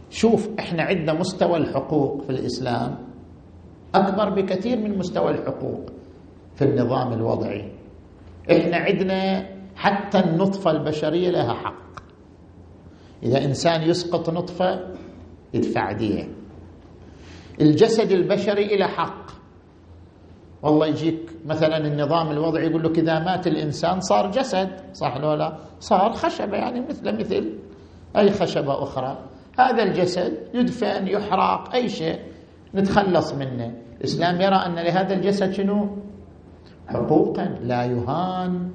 [0.09, 3.06] شوف إحنا عندنا مستوى الحقوق في الإسلام.
[3.95, 5.89] أكبر بكثير من مستوى الحقوق
[6.55, 7.71] في النظام الوضعي.
[8.51, 11.87] إحنا عندنا حتى النطفة البشرية لها حق.
[13.23, 14.79] إذا إنسان يسقط نطفة
[15.53, 16.27] يدفع دية.
[17.61, 19.27] الجسد البشري له حق.
[20.63, 24.69] والله يجيك مثلا النظام الوضعي يقول لك إذا مات الإنسان صار جسد.
[24.93, 27.53] صح ولا لا؟ صار خشبة يعني مثل مثل
[28.17, 29.17] أي خشبة أخرى.
[29.59, 32.19] هذا الجسد يدفن يحرق أي شيء.
[32.75, 33.71] نتخلص منه.
[33.97, 35.87] الإسلام يرى أن لهذا الجسد شنو؟
[36.87, 37.45] حقوقا.
[37.63, 38.69] لا يهان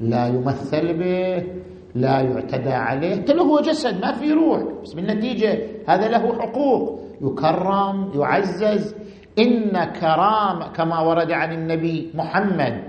[0.00, 1.46] لا يمثل به
[1.94, 3.22] لا يعتدى عليه.
[3.22, 4.62] حتى هو جسد ما في روح.
[4.82, 7.00] بس بالنتيجة هذا له حقوق.
[7.20, 8.94] يكرم يعزز.
[9.38, 12.82] إن كرام كما ورد عن النبي محمد.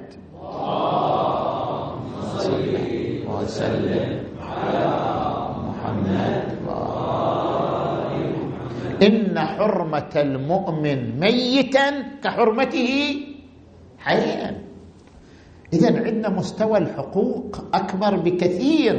[3.30, 4.86] وسلم على
[5.70, 6.45] محمد.
[9.04, 11.88] إن حرمة المؤمن ميتا
[12.24, 12.92] كحرمته
[14.00, 14.62] حيا
[15.74, 18.96] إذا عندنا مستوى الحقوق أكبر بكثير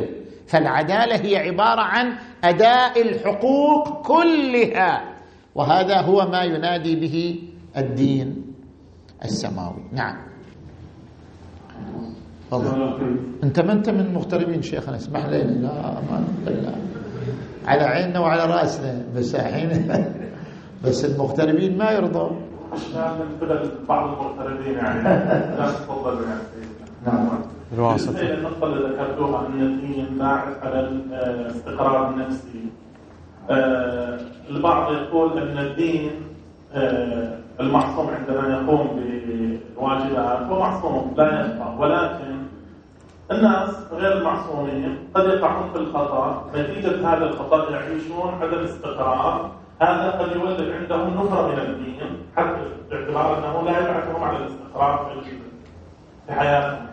[0.46, 2.12] فالعدالة هي عبارة عن
[2.44, 5.16] أداء الحقوق كلها
[5.54, 7.38] وهذا هو ما ينادي به
[7.76, 8.42] الدين
[9.24, 9.82] السماوي.
[9.92, 10.16] نعم.
[12.50, 12.98] والله.
[13.44, 15.42] أنت ما أنت من المغتربين شيخنا؟ اسمح لي.
[15.42, 16.74] لا ما لا.
[17.66, 19.92] على عيننا وعلى رأسنا بس الحين
[20.84, 22.30] بس المغتربين ما يرضوا
[22.94, 25.02] من قبل بعض المغتربين يعني
[25.58, 26.40] لا تفضل يعني
[27.06, 27.28] نعم.
[27.72, 28.20] الواسطة.
[28.20, 32.66] النقطة اللي ذكرتوها أن الدين باعث على الاستقرار النفسي.
[33.50, 34.18] آه،
[34.50, 36.10] البعض يقول أن الدين
[36.74, 42.45] آه، المعصوم عندما يقوم بالواجبات هو معصوم لا يخطأ ولكن
[43.30, 49.50] الناس غير المعصومين قد يقعون في الخطأ نتيجة هذا الخطأ يعيشون عدم استقرار
[49.82, 52.56] هذا قد يولد عندهم نفرة من الدين حتى
[52.90, 55.22] باعتبار أنه لا يبعثهم على الاستقرار
[56.26, 56.86] في حياتهم.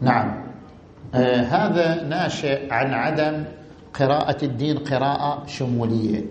[0.00, 0.40] نعم.
[1.14, 3.44] آه هذا ناشئ عن عدم
[3.94, 6.24] قراءة الدين قراءة شمولية.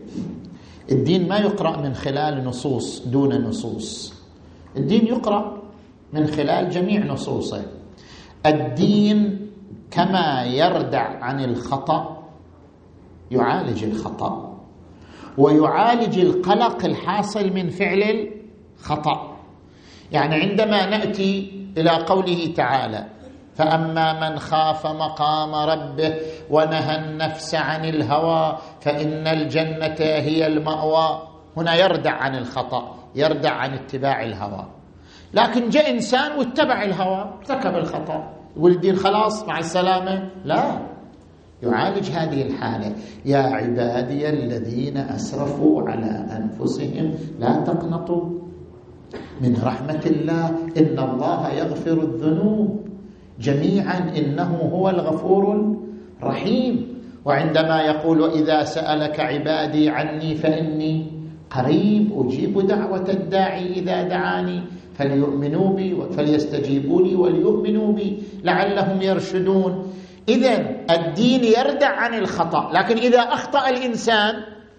[0.92, 4.14] الدين ما يقرأ من خلال نصوص دون نصوص.
[4.78, 5.60] الدين يقرأ
[6.14, 7.66] من خلال جميع نصوصه.
[8.46, 9.50] الدين
[9.92, 12.24] كما يردع عن الخطأ
[13.32, 14.60] يعالج الخطأ
[15.38, 18.30] ويعالج القلق الحاصل من فعل
[18.80, 19.38] الخطأ.
[20.12, 23.06] يعني عندما نأتي إلى قوله تعالى
[23.56, 26.16] فأما من خاف مقام ربه
[26.50, 31.22] ونهى النفس عن الهوى فإن الجنة هي المأوى.
[31.58, 34.79] هنا يردع عن الخطأ يردع عن اتباع الهوى.
[35.34, 38.34] لكن جاء إنسان واتبع الهوى ارتكب الخطأ.
[38.58, 40.80] يقول الدين خلاص مع السلامة؟ لا.
[41.64, 42.96] يعالج هذه الحالة.
[43.26, 48.30] يا عبادي الذين أسرفوا على أنفسهم لا تقنطوا
[49.42, 50.48] من رحمة الله.
[50.78, 52.88] إن الله يغفر الذنوب
[53.40, 55.76] جميعا إنه هو الغفور
[56.24, 57.00] الرحيم.
[57.26, 61.12] وعندما يقول وإذا سألك عبادي عني فإني
[61.50, 64.64] قريب أجيب دعوة الداعي إذا دعاني.
[65.00, 69.94] فليؤمنوا بي فليستجيبوا لي وليؤمنوا بي لعلهم يرشدون.
[70.30, 70.58] إذا
[70.92, 74.36] الدين يردع عن الخطأ لكن إذا أخطأ الإنسان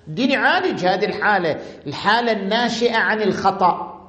[0.09, 1.56] الدين يعالج هذه الحالة
[1.86, 4.01] الحالة الناشئة عن الخطأ.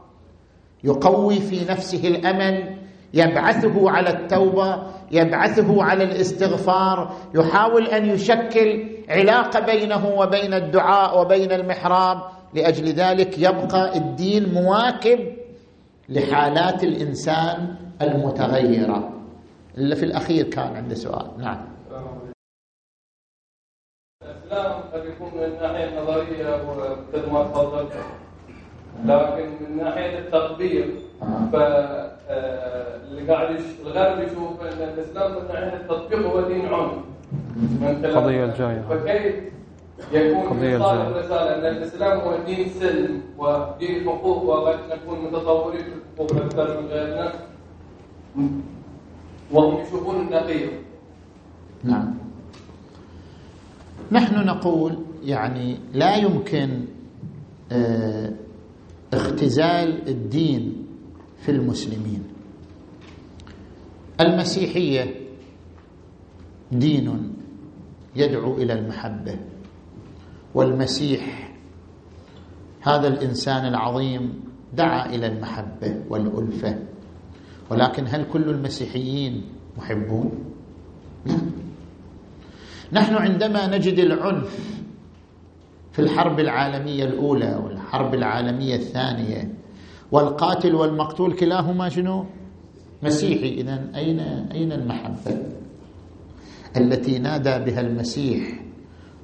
[0.84, 2.78] يقوي في نفسه الأمل
[3.14, 12.18] يبعثه على التوبة يبعثه على الاستغفار يحاول أن يشكل علاقة بينه وبين الدعاء وبين المحراب.
[12.54, 15.20] لأجل ذلك يبقى الدين مواكب
[16.10, 19.12] لحالات الإنسان المتغيرة.
[19.78, 21.28] اللي في الأخير كان عنده سؤال.
[21.38, 21.66] نعم.
[24.24, 27.94] الإسلام قد يكون من الناحية النظرية ومثل ما تفضلت
[29.06, 30.88] لكن من ناحية التطبيق
[31.54, 36.94] فاللي قاعد الغرب يشوف أن الإسلام من ناحية التطبيق هو دين عنف
[38.06, 38.82] القضية الجاية.
[38.90, 39.36] فكيف
[40.12, 46.46] يكون إيصال الرسالة أن الإسلام هو دين سلم ودين حقوق وقد نكون متطورين في الحقوق
[46.46, 47.34] أكثر من غيرنا
[49.52, 50.70] وهم يشوفون النقيض.
[51.84, 52.14] نعم.
[54.12, 56.86] نحن نقول يعني لا يمكن
[57.72, 58.32] آه
[59.14, 60.88] اختزال الدين
[61.38, 62.24] في المسلمين.
[64.22, 65.16] المسيحية
[66.72, 67.34] دين
[68.16, 69.51] يدعو إلى المحبة.
[70.54, 71.52] والمسيح
[72.82, 76.80] هذا الإنسان العظيم دعا إلى المحبة والألفة
[77.70, 79.44] ولكن هل كل المسيحيين
[79.78, 80.32] محبون؟
[82.92, 84.82] لا نحن عندما نجد العنف
[85.92, 89.54] في الحرب العالمية الأولى والحرب العالمية الثانية
[90.12, 92.26] والقاتل والمقتول كلاهما شنو؟
[93.04, 94.20] مسيحي إذا أين
[94.52, 95.38] أين المحبة
[96.78, 98.62] التي نادى بها المسيح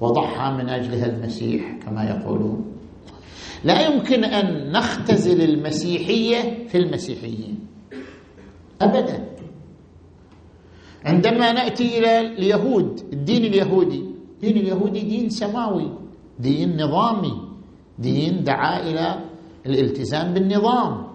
[0.01, 2.65] وضحى من أجلها المسيح كما يقولون.
[3.63, 7.59] لا يمكن أن نختزل المسيحية في المسيحيين.
[8.81, 9.27] أبدا.
[11.05, 14.03] عندما نأتي إلى اليهود الدين اليهودي
[14.33, 15.91] الدين اليهودي دين سماوي
[16.39, 17.33] دين نظامي
[17.99, 19.19] دين دعا إلى
[19.65, 21.07] الالتزام بالنظام.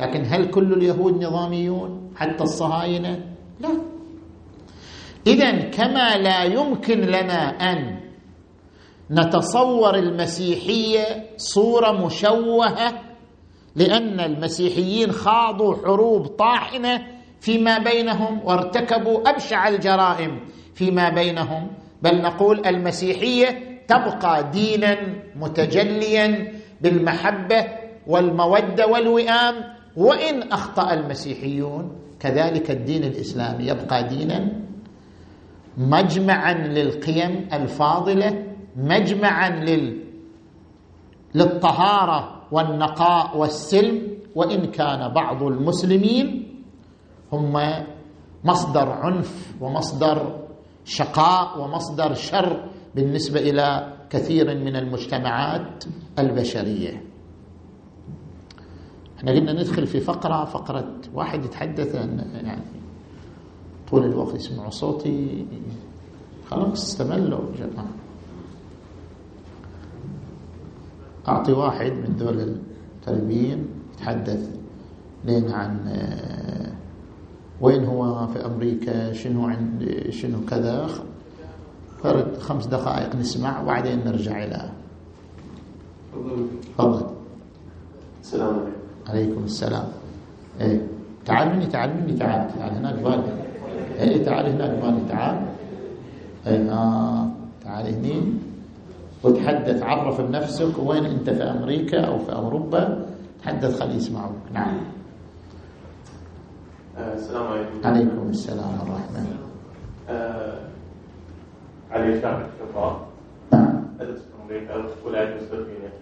[0.00, 3.24] لكن هل كل اليهود نظاميون؟ حتى الصهاينة؟
[3.60, 3.68] لا.
[5.26, 7.97] إذا كما لا يمكن لنا أن
[9.10, 12.92] نتصور المسيحية صورة مشوهة
[13.76, 17.02] لأن المسيحيين خاضوا حروب طاحنة
[17.40, 20.40] فيما بينهم وارتكبوا أبشع الجرائم
[20.74, 21.70] فيما بينهم.
[22.02, 24.96] بل نقول المسيحية تبقى دينا
[25.36, 27.64] متجليا بالمحبة
[28.06, 29.54] والمودة والوئام
[29.96, 34.52] وإن أخطأ المسيحيون كذلك الدين الإسلامي يبقى دينا
[35.78, 38.42] مجمعا للقيم الفاضلة
[38.78, 40.04] مجمعا لل
[41.34, 46.54] للطهارة والنقاء والسلم وإن كان بعض المسلمين
[47.32, 47.52] هم
[48.44, 50.38] مصدر عنف ومصدر
[50.84, 55.84] شقاء ومصدر شر بالنسبة إلى كثير من المجتمعات
[56.18, 57.02] البشرية.
[59.18, 62.62] إحنا قلنا ندخل في فقرة فقرة واحد يتحدث يعني
[63.90, 65.46] طول الوقت يسمعوا صوتي.
[66.50, 68.07] خلاص استملوا جماعة.
[71.28, 72.56] أعطي واحد من دول
[73.00, 74.50] التربيين يتحدث.
[75.24, 76.72] لين عن آه،
[77.60, 80.88] وين هو في أمريكا شنو عند شنو كذا.
[82.02, 84.70] فرد خمس دقائق نسمع وبعدين نرجع إلى.
[86.78, 87.06] تفضل.
[88.22, 88.72] السلام عليكم.
[89.08, 89.88] عليكم السلام.
[90.60, 90.80] إيه
[91.26, 93.32] تعال مني تعال مني تعال تعال هناك بالي
[93.98, 95.46] إيه تعال هناك بالي تعال.
[96.46, 97.28] إيه آه
[97.64, 98.47] تعال هني.
[99.24, 103.06] وتحدث عرف بنفسك وين انت في أمريكا أو في أوروبا
[103.42, 104.76] تحدث خلي يسمعوك نعم.
[106.98, 107.70] آه، السلام عليكم.
[107.84, 109.26] عليكم السلام ورحمة
[110.08, 110.58] آه
[111.90, 113.08] علي شاكر شفاء
[114.00, 115.92] أدرس في أمريكا ولايه مستقبليه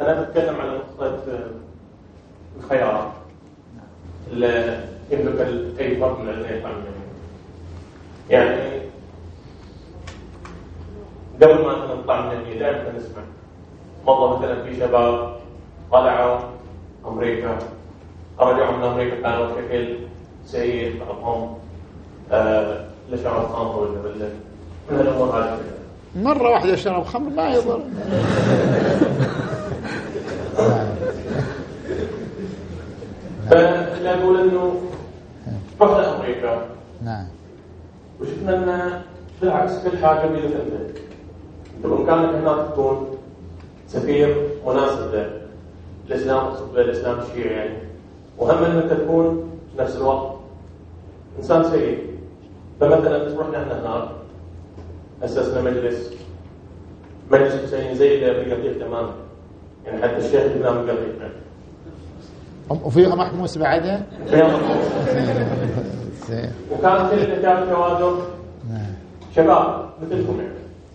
[0.00, 1.50] أنا بتكلم على نقطة آه،
[2.58, 3.12] الخيار
[4.32, 4.80] اللي
[5.10, 5.40] يملك
[5.80, 6.72] اي فرد من يفهم
[8.30, 8.85] يعني
[11.42, 13.22] قبل ما نطلع من النية دائما نسمع
[14.06, 15.36] والله مثلا في شباب
[15.92, 16.38] طلعوا
[17.06, 17.58] أمريكا
[18.38, 19.96] رجعوا من أمريكا كانوا بشكل
[20.46, 21.54] سيء بعضهم
[22.32, 24.28] آه لشرب خمر ولا ولا
[24.90, 25.58] من الأمور هذه
[26.16, 27.80] مرة واحدة شرب خمر ما يضر.
[33.50, 34.80] فاللي أقول إنه
[35.80, 36.66] رحنا أمريكا.
[37.04, 37.26] نعم.
[38.20, 39.00] وشفنا ان
[39.42, 40.96] بالعكس كل حاجة بيدك انت
[41.88, 43.06] بامكانك هناك تكون
[43.88, 44.36] سفير
[44.66, 45.26] مناسب
[46.08, 46.74] للاسلام اقصد
[47.22, 47.56] الشيعي.
[47.56, 47.78] يعني
[48.38, 50.36] وهم انك تكون في نفس الوقت
[51.38, 51.98] إنسان سيء.
[52.80, 54.08] فمثلا رحنا إحنا هناك
[55.22, 56.10] أسسنا مجلس.
[57.30, 59.12] مجلس حسين زي اللي بقطيع تماما
[59.86, 61.12] يعني حتى الشيخ الامام بقطيع
[62.84, 64.02] وفيها محموس بعدها
[66.72, 68.16] وكان كل اللي كان توازن.
[68.70, 68.92] نعم.
[69.36, 70.54] شباب مثلكم يعني.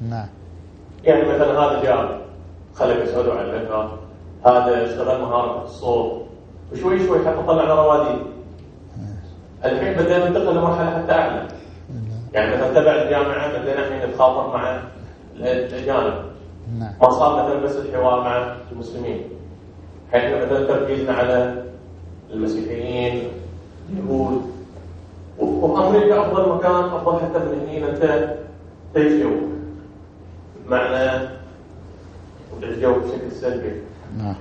[0.10, 0.28] نعم.
[1.04, 2.22] يعني مثلا هذا جاب
[2.76, 3.98] خلق اسود وعلقها
[4.46, 6.22] هذا اشتغل مهارة الصوت.
[6.72, 8.22] وشوي شوي حتى طلعنا رواديد
[9.66, 11.48] الحين بدينا ننتقل لمرحلة حتى أعلى.
[12.34, 14.80] يعني مثلا تبع الجامعة بدينا الحين نتخاطب مع
[15.36, 16.14] الأجانب.
[16.80, 16.94] نعم.
[17.02, 19.24] ما صار مثلا بس الحوار مع المسلمين.
[20.12, 21.64] حين مثلا تركيزنا على
[22.34, 23.24] المسيحيين
[23.90, 24.42] اليهود.
[25.40, 28.36] وأمريكا أفضل مكان أفضل حتى من هنا انت
[28.94, 29.24] تعيش
[32.62, 33.72] تعيش جوك بشكل سلبي.
[34.18, 34.36] نعم.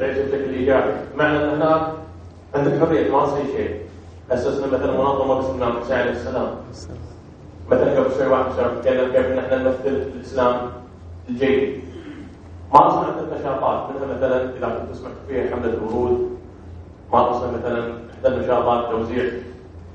[0.00, 0.92] تعيش بشكل إيجابي.
[1.14, 1.62] بمعنى أن
[2.54, 3.80] عندك حرية ما تصير شيء.
[4.30, 6.48] اسسنا مثلا منظمة باسم الامام حسين عليه السلام.
[7.70, 10.70] مثلا قبل شوي واحد شرف يتكلم كيف إن إحنا نمثل الإسلام
[11.28, 11.80] الجيد.
[12.72, 13.90] ما أصلا عندنا نشاطات.
[13.90, 16.38] منها مثلا إذا كنت تسمع فيها حملة الورود
[17.12, 19.24] ما أصلا مثلا إحدى النشاطات توزيع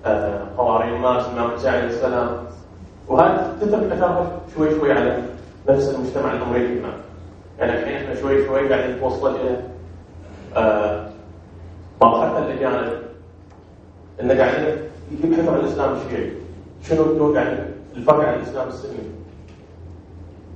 [0.05, 2.29] آه، قوارير ماس الامام حسين عليه السلام.
[3.07, 5.23] وهذه تترك اثرها شوي شوي على
[5.69, 6.93] نفس المجتمع الأمريكي هناك
[7.59, 9.61] يعني الحين إحنا شوي شوي قاعدين نتوصل إلى
[10.55, 11.09] آه،
[12.03, 12.93] حتى الاجانب
[14.21, 14.77] إن قاعدين
[15.11, 16.31] يبحثوا عن الإسلام الشيعي
[16.83, 17.59] شنو الدور يعني
[17.95, 18.97] الفرق عن الإسلام السني.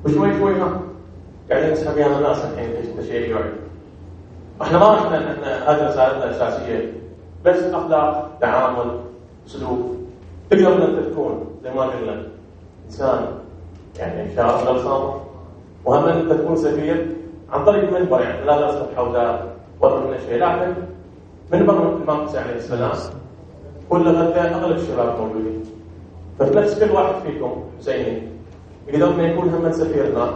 [0.05, 0.81] وشوي شوي ها
[1.51, 3.35] قاعدين نسحب ويانا الناس الحين تشيعي
[4.61, 6.93] إحنا ما إحنا إحنا هذه رسالتنا الاساسيه
[7.45, 8.99] بس أخلاق تعامل
[9.45, 9.79] سلوك.
[10.49, 12.27] تقدر ان انت تكون زي ما قلنا
[12.85, 13.25] إنسان
[13.99, 15.21] يعني شارب للخمر
[15.85, 17.15] وهم أن انت تكون سفير
[17.51, 19.39] عن طريق المنبر يعني لا لازم حوزات
[19.81, 20.37] ولا من شيء.
[20.37, 20.73] لكن
[21.51, 22.91] منبر حسين عليه السلام
[23.89, 25.63] كل غدا أغلب الشباب موجودين.
[26.39, 28.21] فنفس كل واحد فيكم حسيني
[28.87, 30.33] يقدر انه يكون هم سفير هناك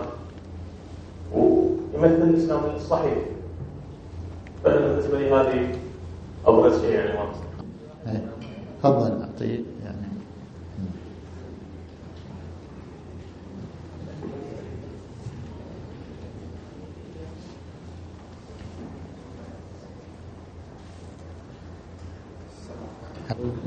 [1.34, 3.18] ويمثل الإسلام الصحيح.
[4.64, 5.68] فانا بالنسبة لي هذه
[6.46, 7.26] أبرز شيء يعني ما
[8.12, 8.22] إيه.
[8.84, 9.64] تفضل اعطي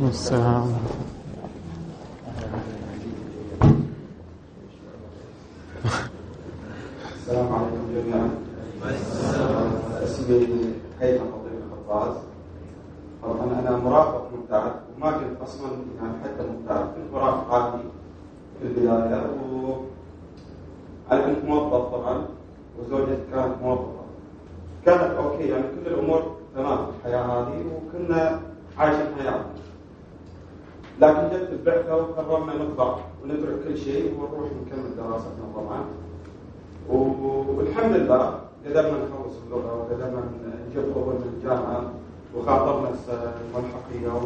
[0.07, 0.73] يعني السلام
[7.17, 8.31] السلام عليكم جميعا.
[10.05, 10.47] أسمي
[11.01, 12.15] هيثم خطيب الخطاز
[13.23, 15.69] طبعا أنا مرافق مبتعث وما كنت أصلا
[16.01, 17.83] يعني حتى مبتعث كنت مرافق عادي
[18.61, 19.23] في البدايه
[19.53, 19.75] و
[21.13, 22.25] أنا كنت موظف طبعا
[22.79, 24.07] وزوجتي كانت موظفة.
[24.87, 28.41] كانت أوكي يعني كل الأمور تمام في الحياة هذه وكنا
[28.79, 29.57] عايشين حياتنا
[31.01, 31.51] لكن جت
[32.19, 35.85] البعثه وقررنا نطلع ونترك كل شيء ونروح نكمل دراستنا طبعا
[36.89, 40.23] والحمد لله قدرنا نخلص اللغة وقدرنا
[40.71, 41.83] نجيب قبول من الجامعة
[42.37, 42.89] وخاطرنا
[43.45, 44.21] الملحقيه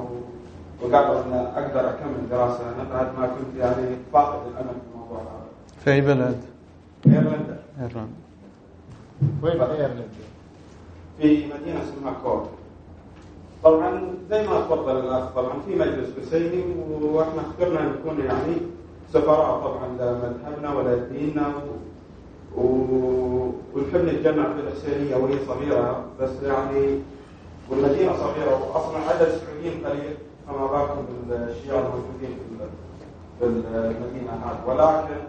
[0.83, 5.47] وقبل ان أقدر أكمل دراسة أنا بعد ما كنت يعني فاقد الأمل في الموضوع هذا.
[5.85, 6.41] في اي بلد؟
[7.07, 7.61] إيرلندا.
[7.81, 8.09] إيرلندا.
[9.43, 10.05] وين إيرلندا؟
[11.19, 12.60] في مدينة اسمها كورك.
[13.65, 16.65] طبعا زي ما تفضل الأخ طبعا في مجلس بسيني
[17.03, 18.57] وإحنا اخترنا نكون يعني
[19.13, 21.53] سفراء طبعا لمذهبنا ولا ديننا.
[22.57, 26.99] ونحب نتجمع في الحسينيه وهي صغيرة بس يعني
[27.71, 30.15] والمدينة صغيرة واصلا عدد السعوديين قليل
[30.47, 32.39] فما بالكم بالشيعة الموجودين
[33.39, 35.21] في المدينة هذه ولكن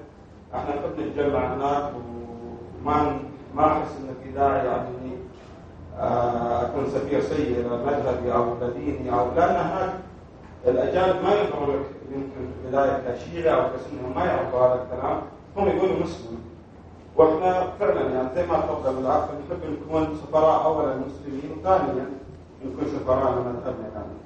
[0.55, 3.19] إحنا نحب نتجمع هناك وما
[3.55, 4.87] ما أحس ان في داعي يعني
[5.99, 9.93] اكون سفير سيء مذهبي أو ديني أو لأن هناك
[10.67, 15.21] الأجانب ما ينظروا لك يمكن في البدايه كشيعة أو كسنة ما يعرفوا هذا الكلام
[15.57, 16.39] هم يقولوا مسلم
[17.15, 22.05] وإحنا فعلا يعني زي ما تفضل الأخ نحب نكون سفراء اولا المسلمين وثانيا
[22.65, 24.21] نكون سفراء لمذهبنا يعني.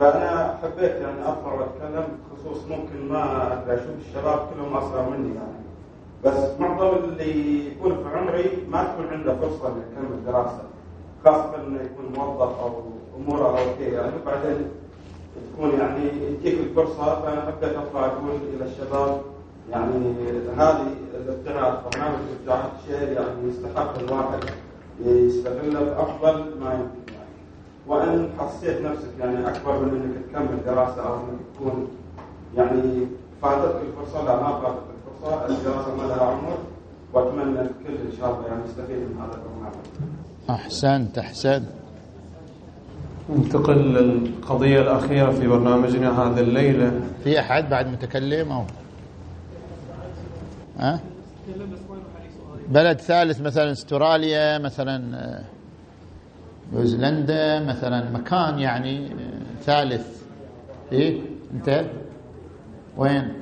[0.00, 5.67] فأنا حبيت يعني اطلع واتكلم بخصوص ممكن ما أشوف الشباب كلهم أصغر مني يعني.
[6.24, 10.62] بس معظم اللي يكون في عمري ما تكون عنده فرصة انه يكمل دراسه
[11.24, 12.70] خاصة إنه يكون موظف أو
[13.18, 14.68] اموره أوكي يعني وبعدين
[15.52, 19.20] تكون يعني تجيك الفرصة فأنا حبيت أطلع أقول إلى الشباب
[19.70, 20.14] يعني
[20.56, 24.44] هذه الابتعاث برنامج الابتعاث شيء يعني يستحق الواحد
[25.04, 27.28] يستغله بافضل ما يمكن يعني.
[27.86, 31.88] وأن حسيت نفسك يعني أكبر من إنك تكمل دراسة أو إنك تكون
[32.56, 33.06] يعني
[33.42, 34.87] فاتتك الفرصة لا ما فاتتك.
[35.24, 36.58] الفرصه الدراسه ما لها عمر
[37.12, 39.74] واتمنى الكل ان شاء الله يعني يستفيد من هذا البرنامج.
[40.50, 41.68] أحسنت أحسنت.
[43.30, 47.00] ننتقل للقضية الأخيرة في برنامجنا هذه الليلة.
[47.24, 48.64] في أحد بعد متكلم أو؟
[50.78, 51.00] ها؟
[52.68, 55.44] بلد ثالث مثلا استراليا مثلا آه،
[56.72, 60.22] نيوزيلندا مثلا مكان يعني آه، ثالث
[60.92, 61.20] إيه
[61.54, 61.84] أنت
[62.96, 63.32] وين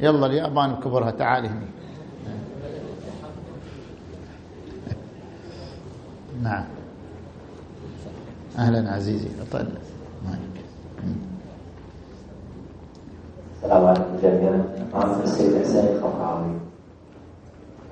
[0.00, 1.66] يلا اليابان بكبرها تعال هنا
[6.42, 6.64] نعم.
[8.58, 9.66] أهلا عزيزي اطل
[13.56, 14.64] السلام عليكم جميعا.
[14.94, 16.52] معكم السيد حسين الخفراوي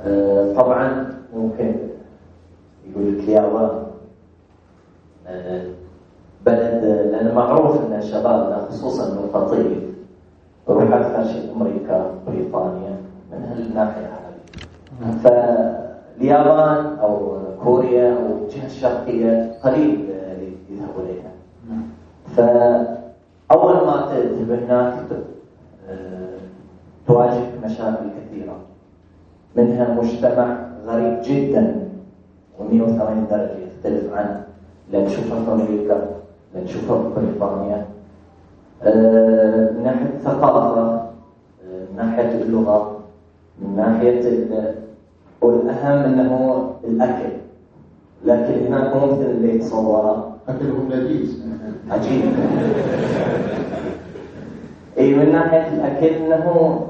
[0.01, 1.75] أه طبعا ممكن
[2.91, 3.83] يقول لك اليابان
[5.27, 5.67] أه
[6.47, 9.92] بلد لأن معروف إن شبابنا خصوصا من القطيف
[10.69, 12.97] يروح أكثر شيء أمريكا بريطانيا
[13.33, 15.19] من هالناحية هذه.
[15.25, 20.11] فاليابان أو كوريا أو الجهة الشرقية قليل
[20.71, 21.33] يذهبوا اليها
[22.37, 24.95] فأول ما تذهب هناك
[27.07, 28.57] تواجه مشاكل كثيرة.
[29.57, 30.57] منها مجتمع
[30.87, 31.89] غريب جدا
[32.59, 34.43] و180 درجة يختلف عن
[34.89, 36.07] اللي نشوفه في أمريكا
[36.55, 37.87] اللي نشوفه في بريطانيا.
[38.85, 41.03] من ناحية الثقافة
[41.91, 42.99] من ناحية اللغة
[43.63, 44.45] من ناحية
[45.43, 47.33] والأهم أنه الأكل.
[48.25, 50.37] الأكل هناك مو مثل اللي يتصوره.
[50.49, 51.43] أكلهم لذيذ.
[51.91, 52.23] عجيب.
[54.99, 56.81] إي من ناحية الأكل إنه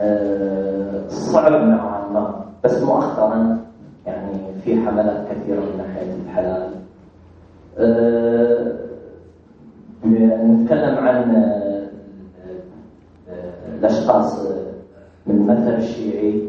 [0.00, 3.58] آه صعب نوعا ما بس مؤخرا
[4.06, 6.70] يعني في حملات كثيرة من ناحية الحلال.
[7.78, 8.79] آه
[10.26, 11.88] نتكلم عن آه
[13.78, 14.46] الأشخاص
[15.26, 16.42] من المذهب الشيعي.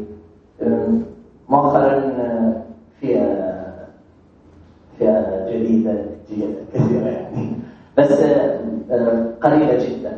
[1.48, 2.00] مؤخرا
[3.00, 3.52] فئه
[4.98, 5.94] فئه جديدة
[6.74, 7.50] كثيرة يعني.
[7.98, 8.22] بس
[9.42, 10.12] قليله جدا.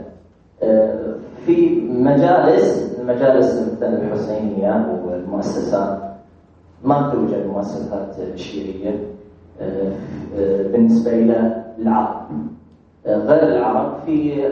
[1.47, 5.99] في مجالس المجالس مثل الحسينية والمؤسسات
[6.85, 9.01] ما توجد مؤسسات شيعية
[10.73, 12.27] بالنسبة إلى العرب.
[13.07, 14.45] غير العرب في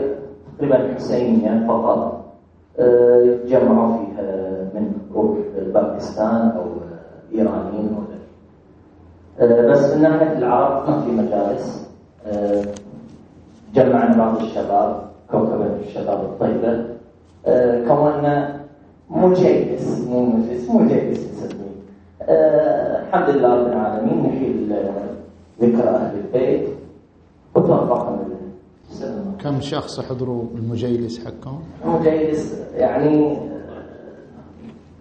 [0.57, 2.25] تقريبا الحسينية فقط
[3.47, 4.91] جمعوا فيها من
[5.73, 6.63] باكستان أو
[7.35, 7.97] إيرانيين
[9.41, 11.89] بس من ناحية العرب ما في مجالس.
[13.73, 15.01] جمعنا بعض الشباب
[15.31, 16.85] كوكب الشباب الطيبة.
[17.45, 18.59] آه، كونا
[19.09, 21.73] مجلس مو مجلس مجلس نسميه
[22.21, 24.75] آه، الحمد لله رب العالمين نحيل
[25.61, 26.69] ذكرى أهل البيت
[27.55, 28.17] وتوفقنا
[29.39, 33.37] كم شخص حضروا المجيلس حقهم؟ المجيلس يعني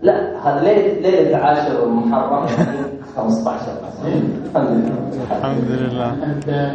[0.02, 2.78] لا هذا ليله ليلة العاشر المحرم يعني
[3.16, 3.62] 15
[4.46, 6.74] الحمد لله الحمد لله أنت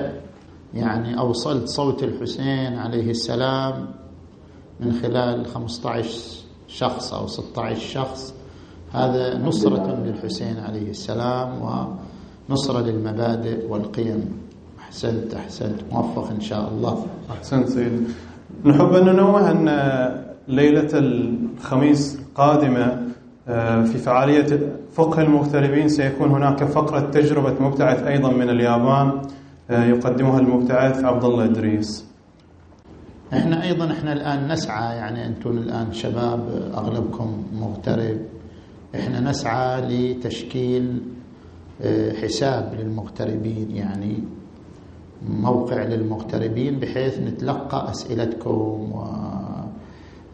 [0.73, 3.87] يعني أوصلت صوت الحسين عليه السلام
[4.79, 8.33] من خلال 15 شخص أو 16 شخص.
[8.93, 11.49] هذا نصرة للحسين عليه السلام
[12.49, 14.46] ونصرة للمبادئ والقيم.
[14.87, 15.79] أحسنت أحسنت.
[15.91, 17.05] موفق إن شاء الله.
[17.31, 18.07] أحسنت سيد.
[18.65, 19.65] نحب أن ننوه أن
[20.47, 23.07] ليلة الخميس القادمة
[23.47, 24.59] آه، في فعالية
[24.93, 29.21] فقه المغتربين سيكون هناك فقرة تجربة مبتعث أيضا من اليابان
[29.69, 32.05] آه، يقدمها المبتعث عبد الله إدريس.
[33.33, 38.17] إحنا أيضا إحنا الآن نسعى يعني أنتم الآن شباب أغلبكم مغترب.
[38.95, 41.01] إحنا نسعى لتشكيل
[41.81, 44.23] آه، حساب للمغتربين يعني
[45.29, 48.91] موقع للمغتربين بحيث نتلقى أسئلتكم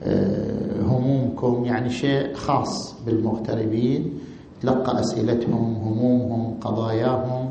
[0.05, 4.19] وهمومكم يعني شيء خاص بالمغتربين.
[4.61, 7.49] تلقى أسئلتهم همومهم قضاياهم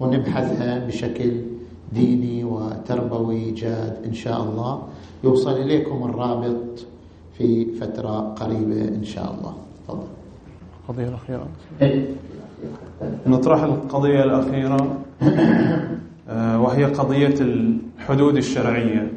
[0.00, 1.32] ونبحثها بشكل
[1.92, 4.82] ديني وتربوي جاد إن شاء الله.
[5.24, 6.86] يوصل إليكم الرابط
[7.38, 9.54] في فترة قريبة إن شاء الله.
[9.88, 10.06] تفضل.
[10.82, 11.48] القضية الأخيرة.
[13.26, 14.98] نطرح القضية الأخيرة.
[15.22, 15.88] آه،
[16.36, 19.12] وهي قضية الحدود الشرعية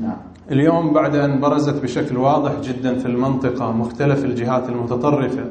[0.00, 0.16] نعم.
[0.50, 5.44] اليوم بعد أن برزت بشكل واضح جدا في المنطقة مختلف الجهات المتطرفة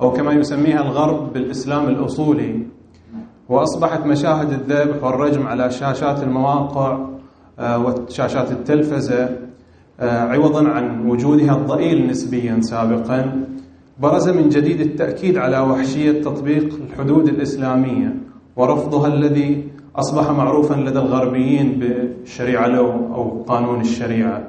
[0.00, 2.66] أو كما يسميها الغرب بالإسلام الأصولي
[3.48, 6.98] وأصبحت مشاهد الذبح والرجم على شاشات المواقع
[7.58, 9.28] آه، وشاشات التلفزة
[10.00, 13.46] آه، عوضا عن وجودها الضئيل نسبيا سابقا
[14.00, 18.16] برز من جديد التأكيد على وحشية تطبيق الحدود الإسلامية
[18.56, 19.63] ورفضها الذي
[19.96, 24.42] أصبح معروفا لدى الغربيين بالشريعة لو أو قانون الشريعة.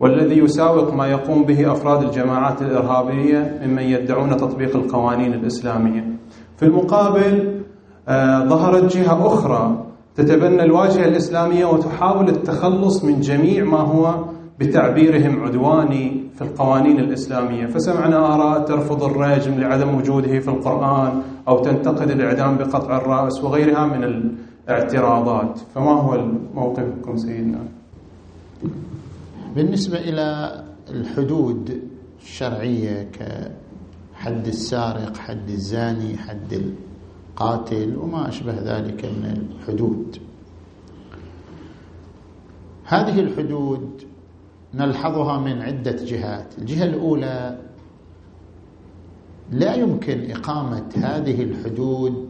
[0.00, 6.04] والذي يساوق ما يقوم به أفراد الجماعات الإرهابية ممن يدعون تطبيق القوانين الإسلامية.
[6.56, 7.60] في المقابل
[8.08, 9.84] آه، ظهرت جهة أخرى
[10.16, 14.14] تتبنى الواجهة الإسلامية وتحاول التخلص من جميع ما هو
[14.58, 17.66] بتعبيرهم عدواني في القوانين الإسلامية.
[17.66, 24.04] فسمعنا آراء ترفض الرجم لعدم وجوده في القرآن أو تنتقد الإعدام بقطع الرأس وغيرها من
[24.70, 26.24] اعتراضات فما هو
[26.54, 27.68] موقفكم سيدنا؟
[29.54, 30.60] بالنسبة إلى
[30.90, 31.80] الحدود
[32.22, 40.16] الشرعية كحد السارق حد الزاني حد القاتل وما أشبه ذلك من الحدود.
[42.84, 44.02] هذه الحدود
[44.74, 46.58] نلحظها من عدة جهات.
[46.58, 47.58] الجهة الأولى
[49.50, 52.29] لا يمكن إقامة هذه الحدود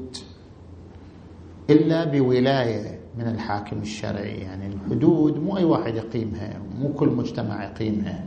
[1.70, 4.34] إلا بولاية من الحاكم الشرعي.
[4.34, 8.24] يعني الحدود مو أي واحد يقيمها مو كل مجتمع يقيمها.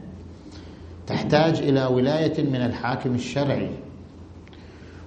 [1.08, 3.70] تحتاج إلى ولاية من الحاكم الشرعي.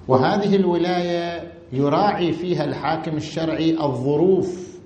[0.09, 4.79] وهذه الولاية يراعي فيها الحاكم الشرعي الظروف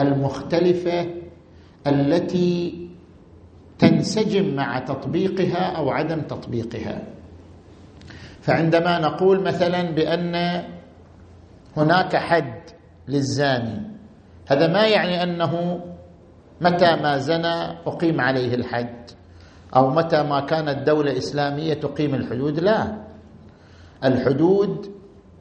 [0.00, 1.06] المختلفة
[1.86, 2.88] التي
[3.78, 7.02] تنسجم مع تطبيقها أو عدم تطبيقها.
[8.40, 10.64] فعندما نقول مثلا بأن
[11.76, 12.60] هناك حد
[13.08, 13.90] للزاني.
[14.48, 15.80] هذا ما يعني أنه
[16.60, 19.10] متى ما زنى أقيم عليه الحد
[19.76, 23.04] أو متى ما كانت دولة إسلامية تقيم الحدود؟ لا.
[24.04, 24.86] الحدود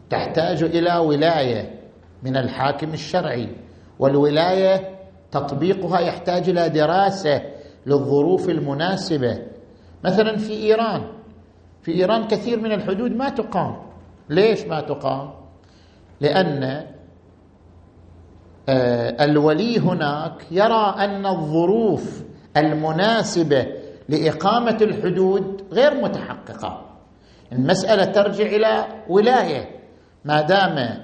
[0.09, 1.79] تحتاج إلى ولاية
[2.23, 3.55] من الحاكم الشرعي
[3.99, 4.99] والولاية
[5.31, 7.41] تطبيقها يحتاج إلى دراسة
[7.85, 9.39] للظروف المناسبة.
[10.03, 11.11] مثلا في إيران
[11.81, 13.75] في إيران كثير من الحدود ما تقام.
[14.29, 15.42] ليش ما تقام؟
[16.21, 16.85] لأن
[18.69, 22.23] آه، الولي هناك يرى أن الظروف
[22.57, 23.67] المناسبة
[24.09, 26.85] لإقامة الحدود غير متحققة.
[27.51, 29.79] المسألة ترجع إلى ولاية.
[30.25, 31.03] ما دام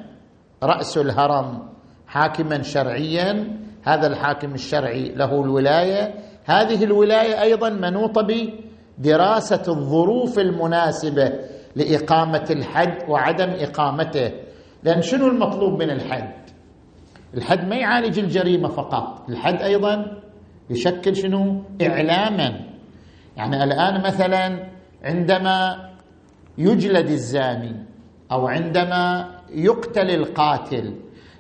[0.64, 1.70] رأس الهرم
[2.08, 6.14] حاكما شرعيا هذا الحاكم الشرعي له الولاية.
[6.46, 8.28] هذه الولاية أيضا منوطة
[9.00, 11.34] بدراسة الظروف المناسبة
[11.76, 14.32] لإقامة الحد وعدم إقامته.
[14.84, 16.34] لأن شنو المطلوب من الحد؟
[17.34, 20.22] الحد ما يعالج الجريمة فقط الحد أيضا
[20.70, 22.60] يشكل شنو؟ إعلاما.
[23.38, 24.70] يعني الآن مثلا
[25.04, 25.90] عندما
[26.58, 27.86] يجلد الزاني
[28.32, 30.96] أو عندما يقتل القاتل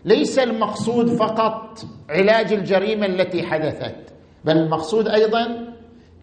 [0.05, 1.79] ليس المقصود فقط
[2.09, 4.13] علاج الجريمة التي حدثت
[4.45, 5.73] بل المقصود أيضا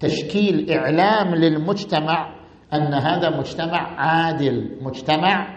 [0.01, 2.35] تشكيل إعلام للمجتمع
[2.73, 5.56] أن هذا مجتمع عادل مجتمع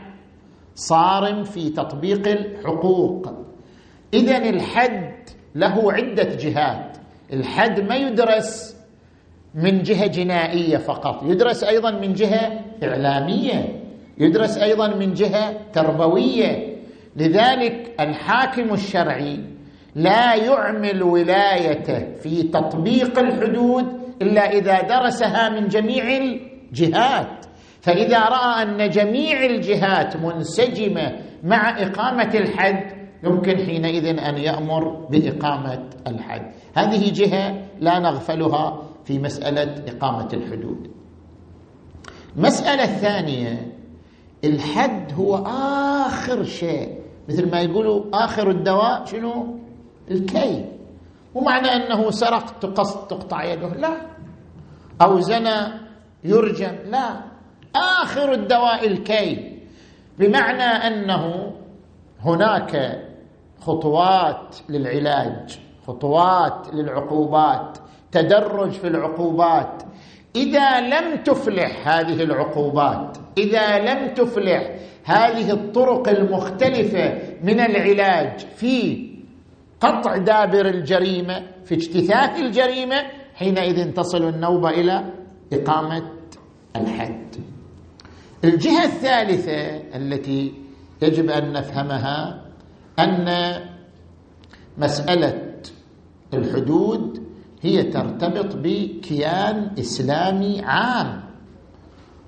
[0.80, 3.34] صارم في تطبيق الحقوق.
[4.14, 5.14] اذا الحد
[5.56, 6.98] له عدة جهات.
[7.34, 8.76] الحد ما يدرس
[9.56, 13.82] من جهة جنائية فقط يدرس أيضا من جهة إعلامية
[14.18, 16.76] يدرس أيضا من جهة تربوية.
[17.16, 19.40] لذلك الحاكم الشرعي
[19.96, 23.86] لا يعمل ولايته في تطبيق الحدود
[24.22, 27.39] إلا إذا درسها من جميع الجهات.
[27.82, 36.52] فإذا رأى أن جميع الجهات منسجمة مع إقامة الحد يمكن حينئذ أن يأمر بإقامة الحد.
[36.76, 40.92] هذه جهة لا نغفلها في مسألة إقامة الحدود.
[42.38, 43.76] المساله الثانية
[44.44, 45.36] الحد هو
[46.06, 47.00] آخر شيء.
[47.30, 49.58] مثل ما يقولوا آخر الدواء شنو؟
[50.12, 50.66] الكي.
[51.36, 54.02] ومعنى أنه سرق تقص تقطع يده لا.
[55.02, 55.58] أو زنى
[56.24, 57.29] يرجم لا.
[57.76, 59.60] آخر الدواء الكي
[60.20, 61.52] بمعنى أنه
[62.22, 63.04] هناك
[63.62, 67.78] خطوات للعلاج خطوات للعقوبات
[68.12, 69.84] تدرج في العقوبات.
[70.36, 74.76] إذا لم تفلح هذه العقوبات إذا لم تفلح
[75.06, 79.10] هذه الطرق المختلفة من العلاج في
[79.82, 82.96] قطع دابر الجريمة في اجتثاث الجريمة
[83.36, 85.14] حينئذ تصل النوبة إلى
[85.54, 86.12] إقامة
[86.76, 87.49] الحد.
[88.44, 89.62] الجهة الثالثة
[89.98, 90.54] التي
[91.02, 92.46] يجب أن نفهمها
[93.00, 93.28] أن
[94.78, 95.62] مسألة
[96.34, 97.24] الحدود
[97.62, 101.24] هي ترتبط بكيان إسلامي عام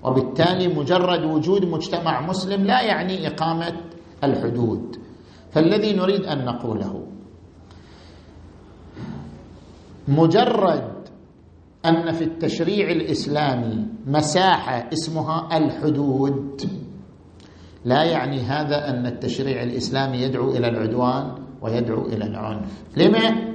[0.04, 3.74] وبالتالي مجرد وجود مجتمع مسلم لا يعني إقامة
[4.24, 4.96] الحدود.
[5.52, 7.08] فالذي نريد أن نقوله
[10.08, 11.01] مجرد
[11.86, 16.62] أن في التشريع الإسلامي مساحة اسمها الحدود.
[17.86, 22.84] لا يعني هذا أن التشريع الإسلامي يدعو إلى العدوان ويدعو إلى العنف.
[22.98, 23.52] لما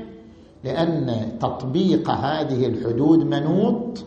[0.65, 4.05] لأن تطبيق هذه الحدود منوط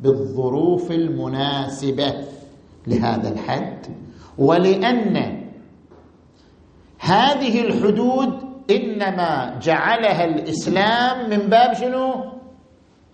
[0.00, 2.14] بالظروف المناسبة
[2.86, 3.86] لهذا الحد
[4.38, 5.40] ولأن
[6.98, 8.32] هذه الحدود
[8.70, 12.39] إنما جعلها الإسلام من باب شنو؟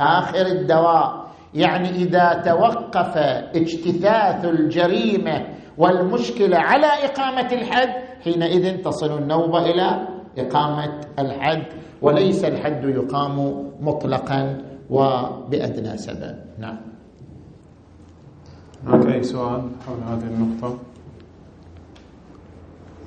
[0.00, 1.26] آخر الدواء.
[1.54, 3.16] يعني إذا توقف
[3.56, 5.46] اجتثاث الجريمة
[5.78, 7.92] والمشكلة على إقامة الحد
[8.24, 10.08] حينئذ تصل النوبه إلى
[10.38, 11.62] إقامة الحد.
[12.02, 13.36] وليس الحد يقام
[13.80, 16.36] مطلقا وبأدنى سبب.
[16.58, 16.78] نعم.
[18.86, 20.78] هناك أي سؤال حول هذه النقطة؟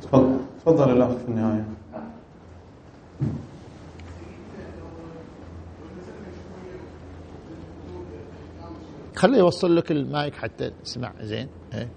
[0.02, 0.40] تفضل.
[0.60, 1.66] تفضل الأخ في النهاية.
[9.20, 11.12] خليه يوصل لك المايك حتى تسمع.
[11.22, 11.48] زين.
[11.74, 11.90] إيه.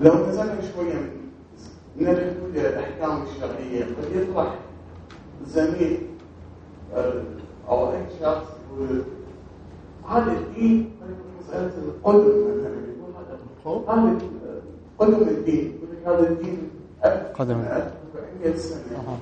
[0.00, 1.12] لو نزلنا شوية
[1.96, 4.54] من الحدود الأحكام الشرعية قد يطرح
[5.46, 5.98] زميل
[6.94, 7.22] آه،
[7.68, 9.02] أو أي شخص يقول
[10.08, 10.90] هذا الدين
[11.40, 12.74] مسألة القدم مثلا.
[13.64, 14.18] يقول هذا
[14.98, 15.72] قدم الدين.
[15.76, 16.70] يقول لك هذا الدين
[17.34, 17.64] قدم.
[18.44, 19.18] 100 سنة.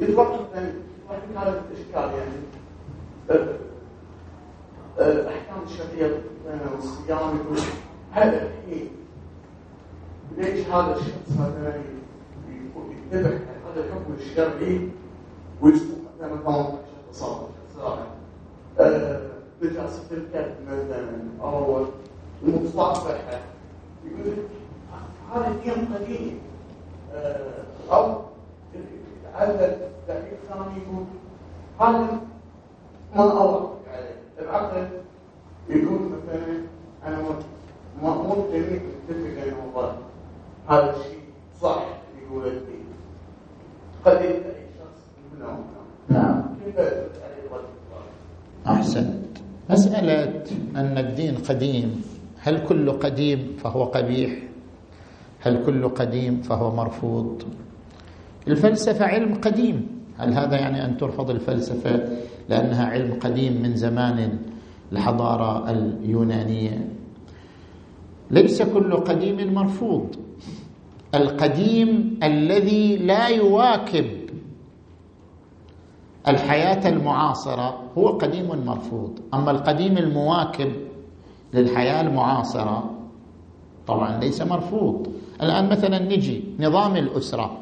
[0.00, 0.72] يطرح مثلا
[1.10, 2.48] يطرح هذا الأشكال يعني.
[4.98, 6.20] الأحكام الشرعية
[6.74, 7.58] والصيام يقول
[8.12, 8.88] هذا الحين
[10.36, 11.74] ليش هذا الشخص مثلا
[13.12, 14.88] يتبع هذا الحكم الشرعي
[15.62, 16.78] ويسوق مثلا 18
[17.12, 17.98] تصرف
[19.62, 21.08] نجاسة الكلب مثلا
[21.42, 21.84] أو
[22.42, 23.40] المصافحة
[24.04, 24.34] يقول
[25.34, 26.38] هذا دين قديم.
[27.92, 28.20] أو
[29.34, 29.52] هذا
[30.08, 31.04] دليل ثاني يقول
[31.80, 32.20] هذا
[33.16, 34.88] ما اوافق عليه العقل
[35.68, 36.62] يقول مثلا
[37.06, 37.18] أنا
[38.02, 39.92] مأمور جميع نتفق أنا وضع
[40.68, 41.18] هذا الشيء
[41.62, 41.82] صح
[42.22, 42.84] يقول الدين
[44.04, 44.42] قد أي
[44.78, 45.00] شخص
[45.34, 45.64] منهم.
[46.08, 46.42] نعم.
[46.64, 46.78] كيف
[48.66, 49.38] أحسنت.
[49.70, 50.44] مسألة
[50.76, 52.02] أن الدين قديم.
[52.40, 54.32] هل كل قديم فهو قبيح؟
[55.40, 57.42] هل كل قديم فهو مرفوض؟
[58.48, 59.86] الفلسفة علم قديم.
[60.18, 62.08] هل هذا يعني أن ترفض الفلسفة
[62.48, 64.38] لأنها علم قديم من زمان
[64.92, 66.88] الحضارة اليونانية؟
[68.30, 70.16] ليس كل قديم مرفوض.
[71.14, 74.06] القديم الذي لا يواكب
[76.28, 79.18] الحياة المعاصرة هو قديم مرفوض.
[79.34, 80.72] أما القديم المواكب
[81.54, 82.90] للحياة المعاصرة
[83.86, 85.08] طبعا ليس مرفوض.
[85.42, 87.58] الآن مثلا نجي نظام الأسرة.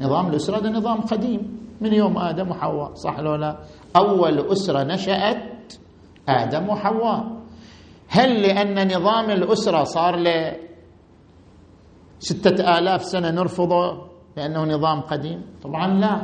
[0.00, 1.56] نظام الأسرة ده نظام قديم.
[1.80, 3.56] من يوم آدم وحواء صح لو لا؟
[3.96, 5.72] أول أسرة نشأت
[6.28, 7.24] آدم وحواء.
[8.08, 10.56] هل لأن نظام الأسرة صار له
[12.18, 14.06] ستة آلاف سنة نرفضه
[14.36, 16.22] لأنه نظام قديم؟ طبعا لا.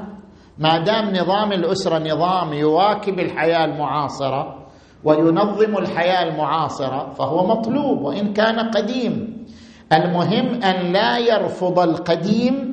[0.59, 4.59] ما دام نظام الأسرة نظام يواكب الحياة المعاصرة
[5.05, 9.47] وينظم الحياة المعاصرة فهو مطلوب وإن كان قديم.
[9.93, 12.72] المهم أن لا يرفض القديم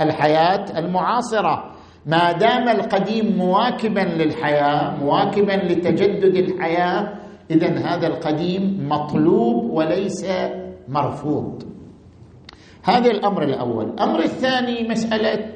[0.00, 1.72] الحياة المعاصرة.
[2.06, 7.14] ما دام القديم مواكبا للحياة مواكبا لتجدد الحياة
[7.50, 10.26] إذا هذا القديم مطلوب وليس
[10.88, 11.62] مرفوض.
[12.82, 13.84] هذا الأمر الأول.
[13.84, 15.52] الأمر الثاني مسألة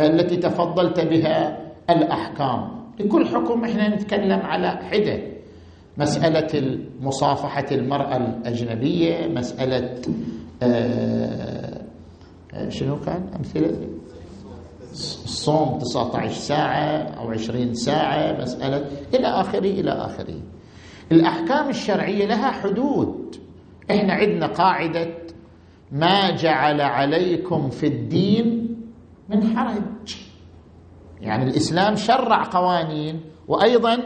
[0.00, 1.58] التي تفضلت بها
[1.90, 2.68] الأحكام.
[3.00, 5.18] لكل حكم إحنا نتكلم على حدة.
[5.98, 9.94] مسألة المصافحة المرأة الأجنبية مسألة
[10.62, 11.69] آه
[12.68, 13.88] شنو كان؟ أمثلة.
[14.92, 20.40] الصوم 19 ساعة أو 20 ساعة مسألة إلى آخره إلى آخره.
[21.12, 23.36] الأحكام الشرعية لها حدود.
[23.90, 25.14] إحنا عندنا قاعدة
[25.92, 28.76] ما جعل عليكم في الدين
[29.28, 30.16] من حرج.
[31.20, 33.98] يعني الإسلام شرع قوانين وأيضا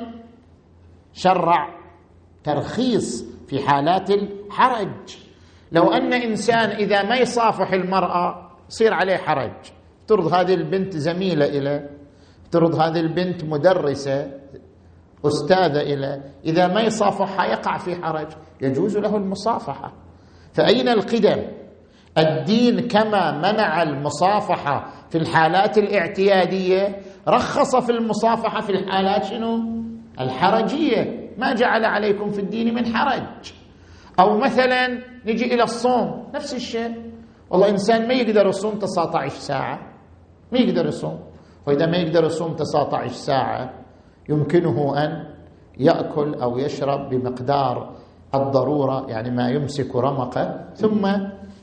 [1.13, 1.69] شرع
[2.45, 5.24] ترخيص في حالات الحرج.
[5.75, 9.53] لو أن إنسان إذا ما يصافح المرأة يصير عليه حرج.
[10.03, 11.89] افترض هذه البنت زميلة إلى
[12.45, 14.31] افترض هذه البنت مدرسة
[15.27, 16.23] أستاذة إلى.
[16.45, 18.27] إذا ما يصافحها يقع في حرج.
[18.61, 19.93] يجوز له المصافحة.
[20.53, 21.43] فأين القدم؟
[22.19, 29.59] الدين كما منع المصافحة في الحالات الاعتيادية رخص في المصافحة في الحالات شنو؟
[30.21, 31.31] الحرجية.
[31.39, 33.53] ما جعل عليكم في الدين من حرج.
[34.21, 37.13] أو مثلا نجي إلى الصوم نفس الشيء.
[37.51, 39.79] والله إنسان ما يقدر يصوم 19 ساعة.
[40.53, 41.19] ما يقدر يصوم.
[41.67, 43.75] وإذا ما يقدر يصوم 19 ساعة
[44.29, 45.35] يمكنه أن
[45.79, 47.97] يأكل أو يشرب بمقدار
[48.35, 51.07] الضرورة يعني ما يمسك رمقه ثم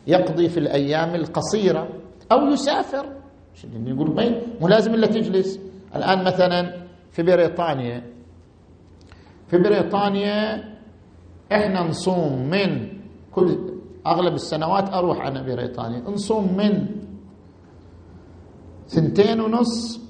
[0.08, 1.88] يقضي في الأيام القصيرة
[2.32, 3.06] أو يسافر.
[3.64, 5.60] بين مو لازم إلا تجلس.
[5.96, 6.78] الآن مثلا
[7.12, 8.04] في بريطانيا.
[9.48, 10.64] في بريطانيا
[11.52, 13.01] إحنا نصوم من
[13.32, 13.58] كل
[14.08, 16.00] أغلب السنوات أروح أنا بريطانيا.
[16.10, 16.88] نصوم من
[18.88, 20.02] ثنتين ونص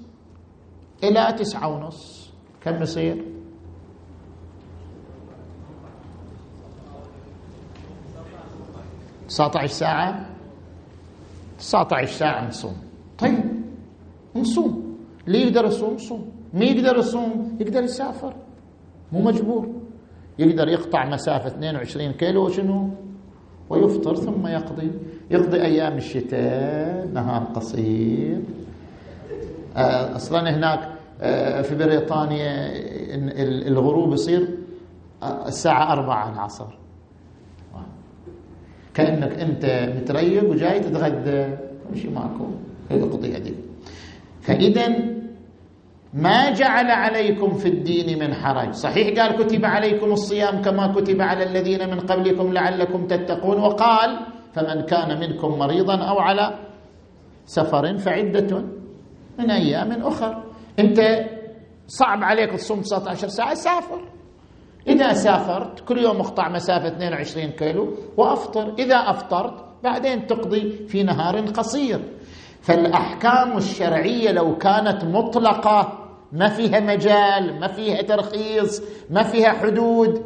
[1.03, 2.31] إلى تسعة ونص.
[2.61, 3.25] كم يصير
[9.27, 10.25] 19 ساعة.
[11.59, 12.75] 19 ساعة نصوم
[13.19, 13.39] طيب
[14.35, 16.31] نصوم اللي يقدر يصوم صوم.
[16.53, 18.33] ما يقدر يصوم؟ يقدر يسافر.
[19.11, 19.67] مو مجبور.
[20.39, 22.89] يقدر يقطع مسافة 22 كيلو وشنو؟
[23.71, 24.91] ويفطر ثم يقضي.
[25.31, 28.41] يقضي أيام الشتاء نهار قصير.
[29.77, 30.89] آه، أصلا هناك
[31.21, 32.71] آه، في بريطانيا
[33.67, 34.47] الغروب يصير
[35.23, 36.65] آه، الساعة أربعة العصر.
[38.93, 41.57] كأنك أنت متريق وجاي تتغدى.
[41.95, 42.45] شيء ماكو.
[42.91, 43.53] القضية دي.
[44.41, 44.87] فإذا
[46.13, 48.71] ما جعل عليكم في الدين من حرج.
[48.73, 53.59] صحيح قال كتب عليكم الصيام كما كتب على الذين من قبلكم لعلكم تتقون.
[53.59, 54.19] وقال
[54.53, 56.59] فمن كان منكم مريضا أو على
[57.45, 58.63] سفر فعدة
[59.39, 60.43] من أيام أخر.
[60.79, 60.99] أنت
[61.87, 64.01] صعب عليك تصوم 19 ساعة سافر.
[64.87, 68.73] إذا سافرت كل يوم اقطع مسافة 22 كيلو وأفطر.
[68.79, 71.99] إذا أفطرت بعدين تقضي في نهار قصير.
[72.61, 76.00] فالأحكام الشرعية لو كانت مطلقة
[76.33, 80.21] ما فيها مجال ما فيها ترخيص ما فيها حدود.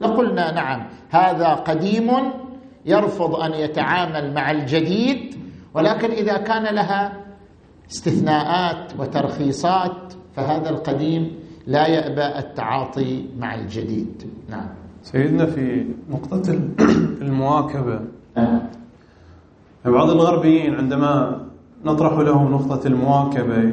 [0.00, 2.10] لقلنا نعم هذا قديم
[2.86, 5.34] يرفض أن يتعامل مع الجديد
[5.74, 7.12] ولكن إذا كان لها
[7.90, 14.22] استثناءات وترخيصات فهذا القديم لا يأبى التعاطي مع الجديد.
[14.48, 14.68] نعم.
[15.02, 16.42] سيدنا في نقطة
[17.26, 18.00] المواكبة.
[18.36, 18.60] نعم.
[19.84, 21.40] بعض الغربيين عندما
[21.84, 23.72] نطرح لهم نقطة المواكبة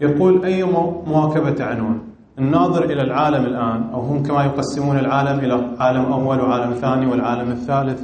[0.00, 0.62] يقول أي
[1.06, 2.00] مواكبة تعنون
[2.38, 7.50] الناظر إلى العالم الآن أو هم كما يقسمون العالم إلى عالم أول وعالم ثاني والعالم
[7.50, 8.02] الثالث.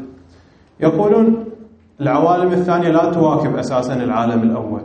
[0.80, 1.44] يقولون
[2.00, 4.80] العوالم الثانية لا تواكب أساسا العالم الأول.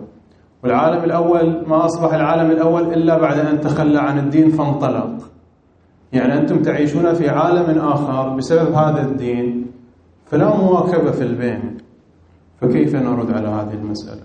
[0.64, 5.30] والعالم الأول ما أصبح العالم الأول إلا بعد أن تخلى عن الدين فانطلق.
[6.14, 9.66] يعني أنتم تعيشون في عالم آخر بسبب هذا الدين
[10.26, 11.78] فلا مواكبة في البين.
[12.62, 14.22] فكيف نرد على هذه المسألة؟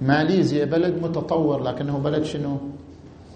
[0.00, 2.56] ماليزيا بلد متطور لكنه بلد شنو؟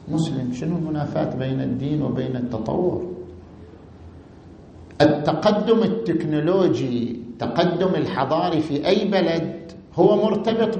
[0.09, 0.53] مسلم.
[0.53, 3.15] شنو المنافاة بين الدين وبين التطور؟
[5.01, 10.79] التقدم التكنولوجي التقدم الحضاري في أي بلد هو مرتبط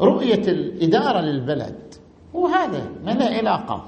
[0.00, 1.94] برؤية الإدارة للبلد.
[2.34, 3.84] وهذا ما له علاقة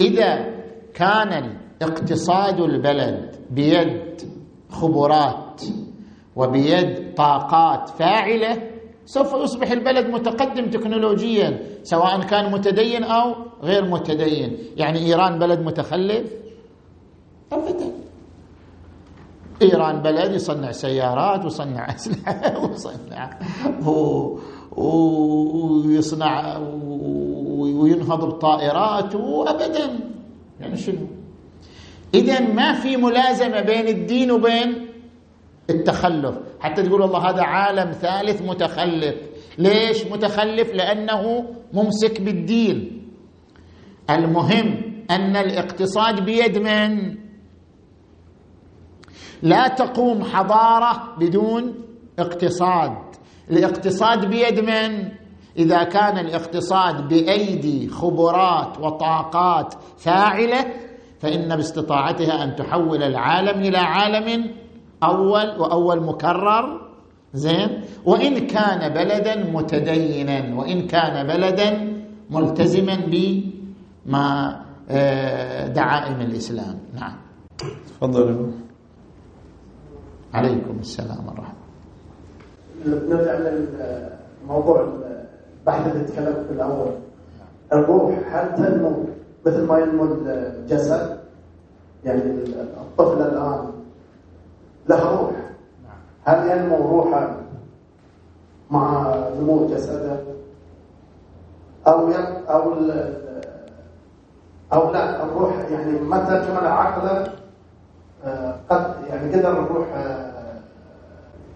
[0.00, 0.54] إذا
[0.94, 4.20] كان اقتصاد البلد بيد
[4.70, 5.62] خبرات
[6.36, 8.73] وبيد طاقات فاعلة
[9.06, 14.58] سوف يصبح البلد متقدم تكنولوجيا سواء كان متدين أو غير متدين.
[14.76, 16.32] يعني إيران بلد متخلف؟
[17.52, 17.92] ابدا.
[19.62, 23.38] إيران بلد يصنع سيارات ويصنع أسلحة ويصنع
[24.76, 26.58] ويصنع
[27.58, 30.00] وينهض بطائرات وابدا.
[30.60, 31.06] يعني شنو؟
[32.14, 34.93] اذا ما في ملازمة بين الدين وبين
[35.70, 36.38] التخلف.
[36.60, 39.14] حتى تقول والله هذا عالم ثالث متخلف.
[39.58, 43.08] ليش متخلف؟ لأنه ممسك بالدين.
[44.10, 47.16] المهم أن الاقتصاد بيد من؟
[49.42, 51.74] لا تقوم حضارة بدون
[52.18, 52.96] اقتصاد.
[53.50, 55.08] الاقتصاد بيد من؟
[55.58, 60.64] إذا كان الاقتصاد بأيدي خبرات وطاقات فاعلة
[61.20, 64.54] فإن باستطاعتها أن تحول العالم إلى عالم
[65.04, 66.80] أول وأول مكرر
[67.34, 71.94] زين؟ وإن كان بلدا متدينا وإن كان بلدا
[72.30, 74.24] ملتزما بما
[74.90, 76.78] آه، دعائم الإسلام.
[76.94, 77.16] نعم.
[77.86, 78.50] تفضل.
[80.34, 81.54] عليكم السلام ورحمة
[82.86, 84.88] نرجع للموضوع
[85.60, 86.90] البحث اللي تكلمت في الأول.
[87.72, 89.04] الروح هل تنمو
[89.46, 91.18] مثل ما ينمو الجسد؟
[92.04, 92.22] يعني
[92.80, 93.70] الطفل الآن
[94.88, 95.30] له روح.
[96.24, 97.36] هل ينمو روحا
[98.70, 100.20] مع نمو جسده؟
[101.86, 102.10] أو
[102.48, 102.74] أو
[104.72, 107.32] أو لا الروح يعني متى كمل عقله
[108.24, 110.60] آه، قد يعني قدر الروح آه،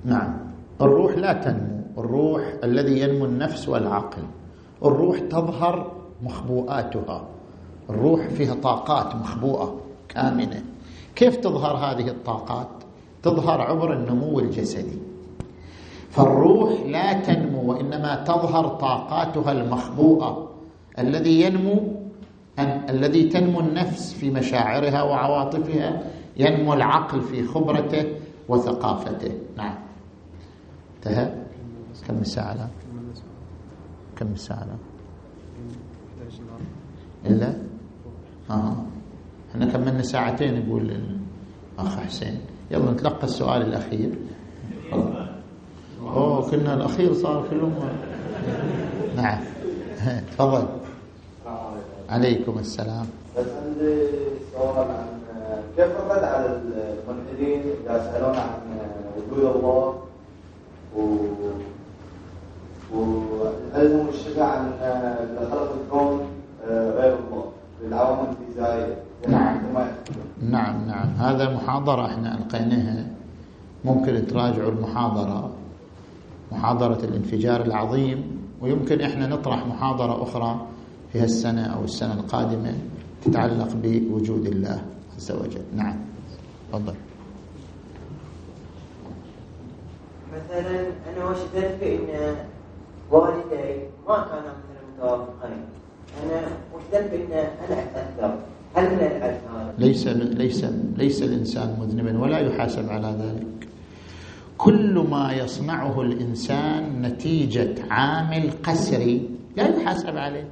[0.04, 0.34] نعم.
[0.80, 1.78] الروح لا تنمو.
[1.98, 4.22] الروح الذي ينمو النفس والعقل.
[4.84, 5.92] الروح تظهر
[6.22, 7.22] مخبوءاتها
[7.90, 10.62] الروح فيها طاقات مخبوءه كامنة.
[11.16, 12.77] كيف تظهر هذه الطاقات؟
[13.22, 14.98] تظهر عبر النمو الجسدي.
[16.10, 20.50] فالروح لا تنمو وإنما تظهر طاقاتها المخبوءة
[20.98, 21.98] الذي ينمو
[22.58, 26.02] أن الذي تنمو النفس في مشاعرها وعواطفها
[26.36, 28.04] ينمو العقل في خبرته
[28.48, 29.32] وثقافته.
[29.56, 29.78] نعم.
[30.96, 31.34] انتهى؟
[32.08, 32.70] كم الساعة الآن
[34.16, 34.78] كم الساعة الآن
[37.26, 37.54] إلا؟
[38.50, 38.76] آه.
[39.50, 40.90] إحنا كملنا ساعتين يقول
[41.78, 42.40] الأخ حسين؟
[42.70, 44.10] يلا نتلقى السؤال الأخير.
[46.02, 47.74] أوه كنا الأخير صار كلهم.
[49.16, 49.38] نعم.
[50.32, 50.66] تفضل.
[52.08, 53.06] عليكم السلام.
[53.38, 54.00] بس عندي
[54.52, 55.06] سؤال عن
[55.76, 56.60] كيف الرد على
[57.08, 58.50] الملحدين إذا يسالون عن
[59.16, 59.94] وجود الله؟
[60.96, 61.00] و
[62.94, 64.72] وعلمهم الشفاء عن
[65.50, 66.20] خلق الكون
[66.70, 67.44] غير الله
[67.82, 68.96] للعوامل الفيزيائيه
[69.28, 69.58] نعم
[70.42, 70.86] نعم.
[70.86, 73.06] نعم هذا محاضرة إحنا ألقيناها.
[73.84, 75.50] ممكن تراجعوا المحاضرة
[76.52, 80.66] محاضرة الانفجار العظيم ويمكن إحنا نطرح محاضرة أخرى
[81.12, 82.74] في هالسنة أو السنة القادمة
[83.24, 84.82] تتعلق بوجود الله
[85.16, 85.62] عز وجل.
[85.76, 85.96] نعم
[86.72, 86.94] تفضل.
[90.34, 92.36] مثلا أنا وجدت بأن
[93.10, 95.64] والدي ما كانا مثلا متوافقين
[96.24, 96.40] أنا
[96.74, 98.38] وجدت بأن أنا أتأثر
[99.78, 100.64] ليس ليس
[100.96, 103.68] ليس الإنسان مذنبا ولا يحاسب على ذلك.
[104.58, 110.48] كل ما يصنعه الإنسان نتيجة عامل قسري لا يحاسب عليه.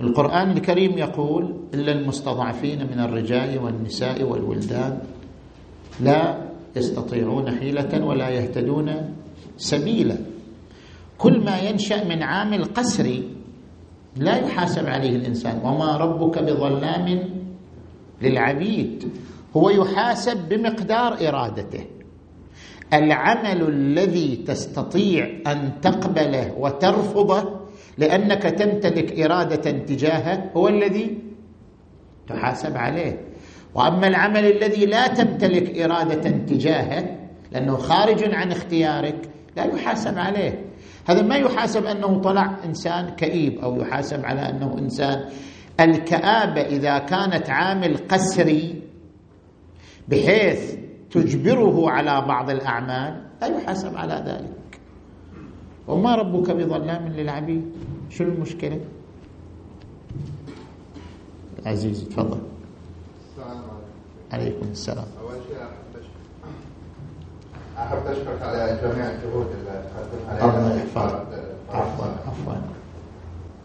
[0.00, 4.98] القرآن الكريم يقول إلا المستضعفين من الرجال والنساء والولدان
[6.00, 6.38] لا
[6.76, 9.14] يستطيعون حيلة ولا يهتدون
[9.56, 10.16] سبيلا.
[11.18, 13.41] كل ما ينشأ من عامل قسري
[14.16, 15.60] لا يحاسب عليه الإنسان.
[15.64, 17.18] وما ربك بظلام
[18.22, 19.08] للعبيد.
[19.56, 21.84] هو يحاسب بمقدار إرادته.
[22.92, 27.60] العمل الذي تستطيع أن تقبله وترفضه
[27.98, 31.18] لأنك تمتلك إرادة تجاهه هو الذي
[32.28, 33.20] تحاسب عليه.
[33.74, 37.16] وأما العمل الذي لا تمتلك إرادة تجاهه
[37.52, 40.71] لأنه خارج عن اختيارك لا يحاسب عليه.
[41.06, 45.30] هذا ما يحاسب أنه طلع إنسان كئيب أو يحاسب على أنه إنسان.
[45.80, 48.82] الكآبة إذا كانت عامل قسري
[50.08, 50.76] بحيث
[51.10, 54.80] تجبره على بعض الأعمال لا يحاسب على ذلك.
[55.88, 57.72] وما ربك بظلام للعبيد؟
[58.10, 58.80] شو المشكلة؟
[61.66, 62.40] عزيزي تفضل.
[64.32, 65.06] عليكم السلام.
[65.20, 65.81] أول شيء
[67.78, 69.82] أحب أشكرك على جميع الجهود اللي
[70.38, 71.26] تقدمها يحفظك
[71.70, 72.04] عفوا.
[72.26, 72.54] عفوا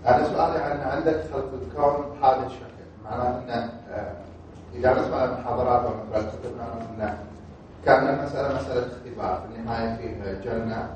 [0.07, 2.77] أنا سؤالي عن عندك خلق الكون حادث شكل.
[3.05, 4.11] معناه أن آه،
[4.75, 5.81] إذا نسمع المحاضرات
[6.15, 6.51] الكتب
[6.99, 7.17] أن
[7.85, 10.89] كان المسألة مسألة اختبار في النهاية فيه جنة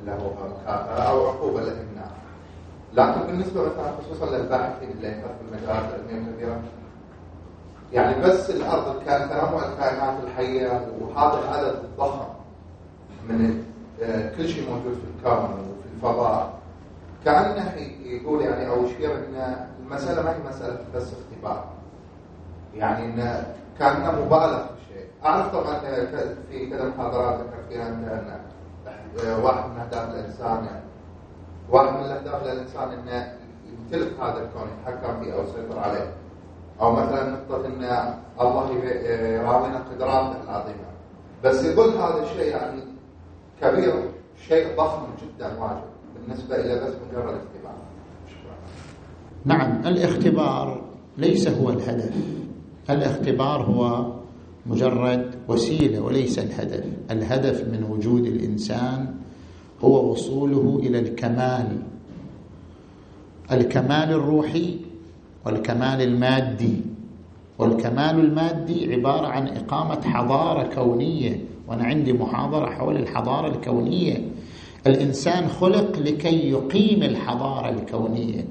[0.00, 2.10] اللي هو مكافأة أو عقوبة للنار
[2.94, 6.60] لكن بالنسبة مثلا خصوصا للباحثين اللي يبحث في المجالات العلمية الكبيرة
[7.92, 12.33] يعني بس الأرض كان تنوع الكائنات الحية وهذا العدد الضخم
[13.28, 13.64] من
[14.36, 16.54] كل شيء موجود في الكون وفي الفضاء.
[17.24, 17.72] كأنه
[18.04, 21.64] يقول يعني أو يشير أن المسألة ما هي مسألة بس اختبار.
[22.74, 23.44] يعني أن
[23.78, 25.80] كأنه مبالغ في الشيء أعرف طبعا
[26.50, 28.40] في كذا محاضرات ذكر فيها
[29.24, 30.66] آه، واحد من أهداف الإنسان
[31.70, 33.32] واحد من الأهداف للإنسان أنه
[33.66, 36.12] يمتلك هذا الكون يتحكم فيه أو يسيطر عليه.
[36.80, 40.84] أو مثلا نقطة أن الله يراوينا قدراته العظيمة.
[41.44, 42.82] بس يقول هذا الشيء يعني
[43.64, 43.94] كبير
[44.48, 45.84] شيء ضخم جدا واجب
[46.14, 47.74] بالنسبة إلى بس مجرد اختبار.
[49.44, 50.82] نعم الاختبار
[51.18, 52.14] ليس هو الهدف.
[52.90, 54.12] الاختبار هو
[54.66, 56.84] مجرد وسيلة وليس الهدف.
[57.10, 59.14] الهدف من وجود الإنسان
[59.84, 61.78] هو وصوله إلى الكمال.
[63.52, 64.80] الكمال الروحي
[65.46, 66.80] والكمال المادي.
[67.58, 74.18] والكمال المادي عبارة عن إقامة حضارة كونية وأنا عندي محاضرة حول الحضارة الكونية.
[74.86, 78.44] الإنسان خلق لكي يقيم الحضارة الكونية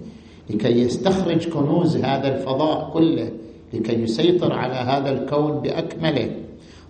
[0.49, 3.31] لكي يستخرج كنوز هذا الفضاء كله
[3.73, 6.31] لكي يسيطر على هذا الكون بأكمله.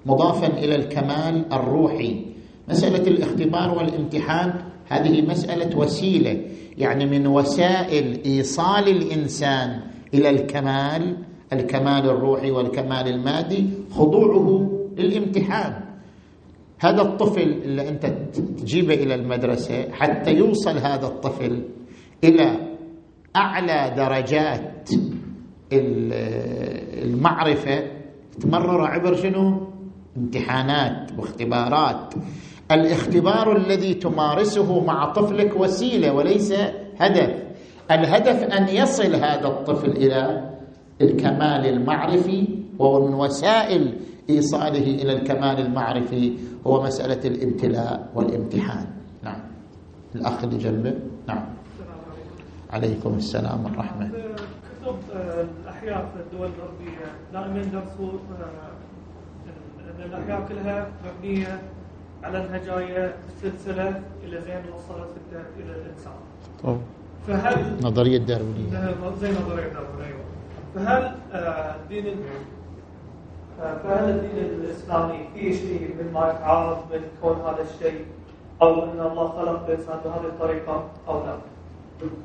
[0.06, 2.26] مضافا إلى الكمال الروحي.
[2.70, 4.54] مسألة الاختبار والامتحان
[4.88, 6.42] هذه مسألة وسيلة
[6.78, 9.80] يعني من وسائل إيصال الإنسان
[10.14, 11.16] إلى الكمال
[11.54, 15.83] الكمال الروحي والكمال المادي خضوعه للامتحان.
[16.84, 18.06] هذا الطفل اللي أنت
[18.58, 21.64] تجيبه إلى المدرسة حتى يوصل هذا الطفل
[22.24, 22.58] إلى
[23.36, 24.90] أعلى درجات
[27.04, 27.84] المعرفة.
[28.42, 29.68] تمرر عبر شنو؟
[30.18, 32.14] امتحانات واختبارات.
[32.72, 36.54] الاختبار الذي تمارسه مع طفلك وسيلة وليس
[37.00, 37.44] هدف.
[37.92, 40.50] الهدف أن يصل هذا الطفل إلى
[41.02, 42.48] الكمال المعرفي
[42.80, 43.94] ومن وسائل
[44.30, 46.34] إيصاله إلى الكمال المعرفي
[46.68, 48.86] هو مسألة الابتلاء والامتحان.
[49.24, 49.40] نعم.
[50.16, 50.94] الأخ اللي جنبه.
[51.28, 51.46] نعم.
[52.70, 54.12] عليكم السلام والرحمة.
[54.82, 54.96] كتب
[55.64, 57.06] الأحياء في الدول الغربية.
[57.34, 58.12] دائما يدرسوا
[59.96, 61.62] أن الأحياء كلها مبنية
[62.24, 65.10] على أنها جاية سلسلة إلى زين وصلت
[65.60, 66.14] إلى الإنسان.
[67.28, 68.70] فهل نظرية داروينية
[69.22, 70.24] زي نظرية داروينية
[70.76, 71.16] فهل
[71.82, 72.14] الدين آه،
[73.60, 78.06] فهل الدين الاسلامي فيه شيء مما يتعارض من كون هذا الشيء
[78.62, 81.36] أو ان الله خلق الانسان بهذه الطريقة أو لا؟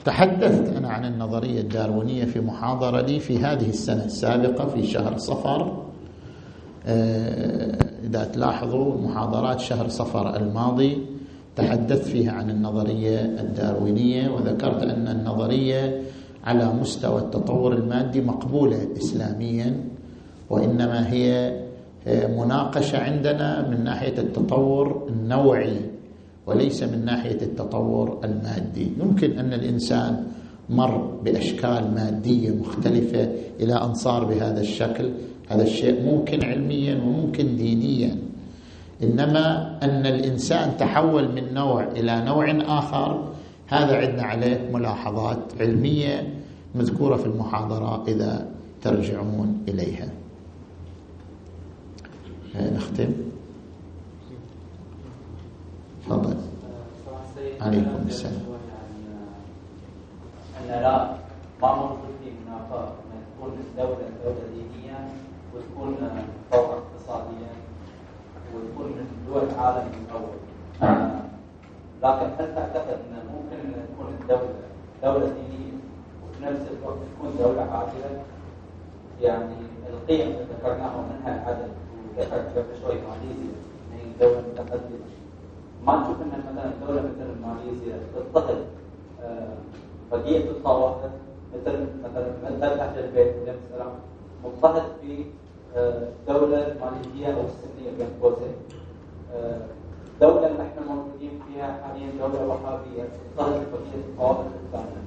[0.05, 5.83] تحدثت أنا عن النظرية الداروينية في محاضرة لي في هذه السنة السابقة في شهر صفر.
[6.87, 11.07] آه، إذا تلاحظوا محاضرات شهر صفر الماضي
[11.57, 16.03] تحدثت فيها عن النظرية الداروينية وذكرت أن النظرية
[16.45, 19.85] على مستوى التطور المادي مقبولة اسلاميا.
[20.51, 21.57] وإنما هي
[22.07, 25.77] مناقشة عندنا من ناحية التطور النوعي
[26.47, 28.93] وليس من ناحية التطور المادي.
[29.01, 30.25] يمكن أن الإنسان
[30.71, 33.29] مر بأشكال مادية مختلفة
[33.61, 35.11] إلى أن صار بهذا الشكل.
[35.49, 38.17] هذا الشيء ممكن علميا وممكن دينيا.
[39.03, 43.33] إنما أن الإنسان تحول من نوع إلى نوع آخر
[43.67, 46.35] هذا عندنا عليه ملاحظات علمية
[46.75, 48.47] مذكورة في المحاضرة إذا
[48.83, 50.09] ترجعون إليها.
[52.59, 53.13] نختم.
[56.07, 56.37] تفضل.
[57.61, 58.43] عليكم السلام.
[60.61, 61.17] أن لا
[61.63, 62.31] موجود في
[63.39, 64.09] تكون دولة
[64.55, 65.09] دينية
[65.55, 65.97] وتكون
[66.53, 67.51] قوة اقتصادية
[68.55, 68.95] وتكون
[69.29, 69.91] دول العالم
[72.03, 74.55] لكن هل تعتقد أن ممكن أن تكون الدولة
[75.03, 75.73] دولة دينية
[76.25, 78.23] وفي نفس الوقت تكون دولة عادلة؟
[79.21, 79.55] يعني
[79.91, 81.69] القيم اللي ذكرناها منها العدل.
[82.25, 83.55] قبل شوي ماليزيا
[83.95, 85.09] هي دولة متقدمة
[85.87, 88.65] ما نشوف ان مثلا دولة مثل ماليزيا تضطهد
[90.13, 91.11] بقية الطوائف
[91.55, 93.91] مثل مثلا مثل أهل البيت عليهم
[94.45, 95.25] مضطهد في
[97.35, 98.55] أو السنية بين قوسين
[100.15, 105.03] الدولة اللي إحنا موجودين فيها حاليا دولة وهابية تضطهد بقية الطوائف الثانية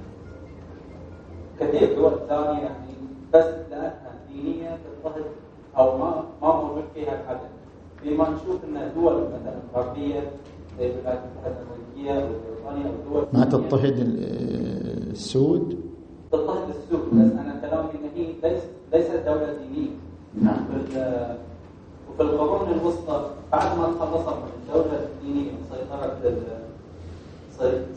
[1.60, 2.92] كثير دول ثانية يعني
[3.34, 5.24] بس لأنها دينية تضطهد
[5.77, 7.48] أو ما ما موجود فيها العدل
[8.03, 10.31] فيما نشوف إن دول مثلا غربية
[10.80, 13.95] زي الولايات المتحده الأمريكية وبريطانيا أو دول ما تضطهد
[15.11, 15.80] السود؟
[16.31, 17.06] تضطهد السود.
[17.10, 19.89] بس أنا كلامي إن هي ليس ليست دولة دينية.
[20.41, 20.65] نعم.
[22.10, 26.18] وفي القرون الوسطى بعد ما تخلصت من الدولة الدينية سيطره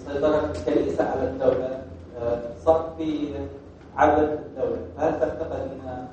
[0.06, 1.82] سيطره الكنيسة على الدولة
[2.18, 3.28] آه، صار في
[3.96, 4.78] عدد الدولة.
[4.96, 6.06] هل تعتقد ان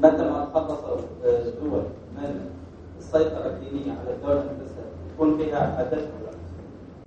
[0.00, 1.82] متى ما تخلصوا الدول
[2.16, 2.40] من
[2.98, 5.98] السيطرة الدينية على الدولة نفسها يكون فيها عدد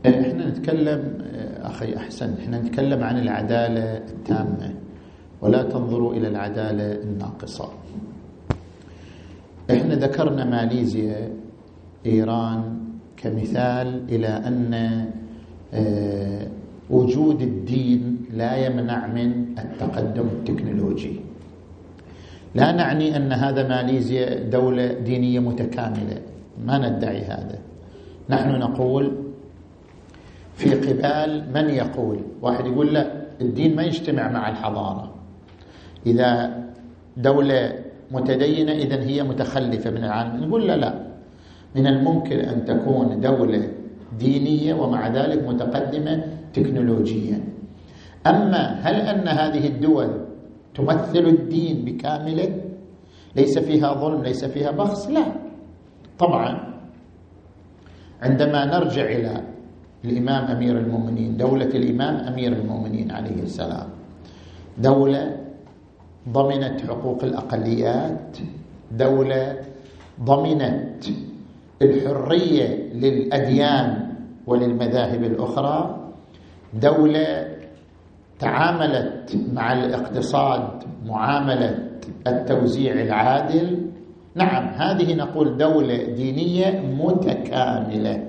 [0.06, 1.18] إحنا نتكلم
[1.62, 4.74] أخي أحسن إحنا نتكلم عن العدالة التامة
[5.42, 7.70] ولا تنظروا إلى العدالة الناقصة.
[9.72, 11.34] إحنا ذكرنا ماليزيا
[12.06, 12.80] إيران
[13.18, 14.74] كمثال إلى أن
[15.74, 16.48] آه،
[16.90, 21.25] وجود الدين لا يمنع من التقدم التكنولوجي.
[22.56, 26.18] لا نعني أن هذا ماليزيا دولة دينية متكاملة.
[26.66, 27.60] ما ندعي هذا.
[28.30, 29.12] نحن نقول
[30.56, 33.12] في قبال من يقول؟ واحد يقول لا
[33.42, 35.16] الدين ما يجتمع مع الحضارة.
[36.06, 36.64] إذا
[37.18, 37.74] دولة
[38.12, 40.44] متدينة اذا هي متخلفة من العالم.
[40.44, 40.94] نقول لا لا.
[41.76, 43.68] من الممكن أن تكون دولة
[44.20, 46.24] دينية ومع ذلك متقدمة
[46.54, 47.44] تكنولوجيا.
[48.28, 50.25] أما هل أن هذه الدول
[50.76, 52.62] تمثل الدين بكامله؟
[53.36, 55.26] ليس فيها ظلم ليس فيها بخس لا.
[56.20, 56.74] طبعا
[58.22, 59.44] عندما نرجع إلى
[60.06, 63.88] الإمام أمير المؤمنين دولة الإمام أمير المؤمنين عليه السلام
[64.78, 65.38] دولة
[66.30, 68.38] ضمنت حقوق الأقليات
[68.92, 69.58] دولة
[70.24, 71.04] ضمنت
[71.82, 74.14] الحرية للأديان
[74.48, 75.78] وللمذاهب الأخرى
[76.74, 77.55] دولة
[78.46, 81.90] تعاملت مع الاقتصاد معاملة
[82.28, 83.90] التوزيع العادل
[84.36, 88.24] نعم هذه نقول دولة دينية متكاملة.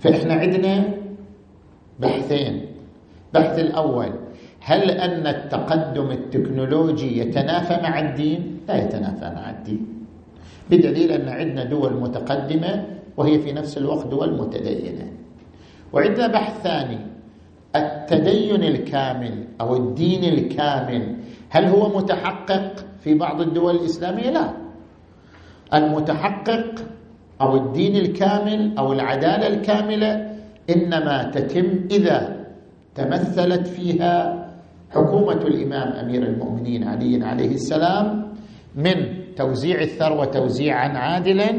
[0.00, 0.84] فإحنا عندنا
[2.00, 2.66] بحثين.
[3.34, 4.12] بحث الأول
[4.60, 9.86] هل أن التقدم التكنولوجي يتنافى مع الدين؟ لا يتنافى مع الدين.
[10.70, 12.86] بدليل أن عندنا دول متقدمة
[13.16, 15.08] وهي في نفس الوقت دول متدينة.
[15.92, 17.09] وعندنا بحث ثاني.
[17.76, 21.16] التدين الكامل أو الدين الكامل
[21.50, 24.52] هل هو متحقق في بعض الدول الإسلامية؟ لا.
[25.74, 26.74] المتحقق
[27.40, 30.30] أو الدين الكامل أو العدالة الكاملة
[30.76, 32.46] إنما تتم إذا
[32.94, 34.46] تمثلت فيها
[34.90, 38.32] حكومة الإمام أمير المؤمنين علي عليه السلام
[38.74, 38.94] من
[39.36, 41.50] توزيع الثروه توزيعا عادلا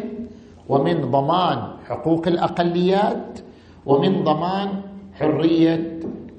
[0.69, 1.57] ومن ضمان
[1.87, 3.39] حقوق الأقليات
[3.85, 4.67] ومن ضمان
[5.13, 5.90] حرية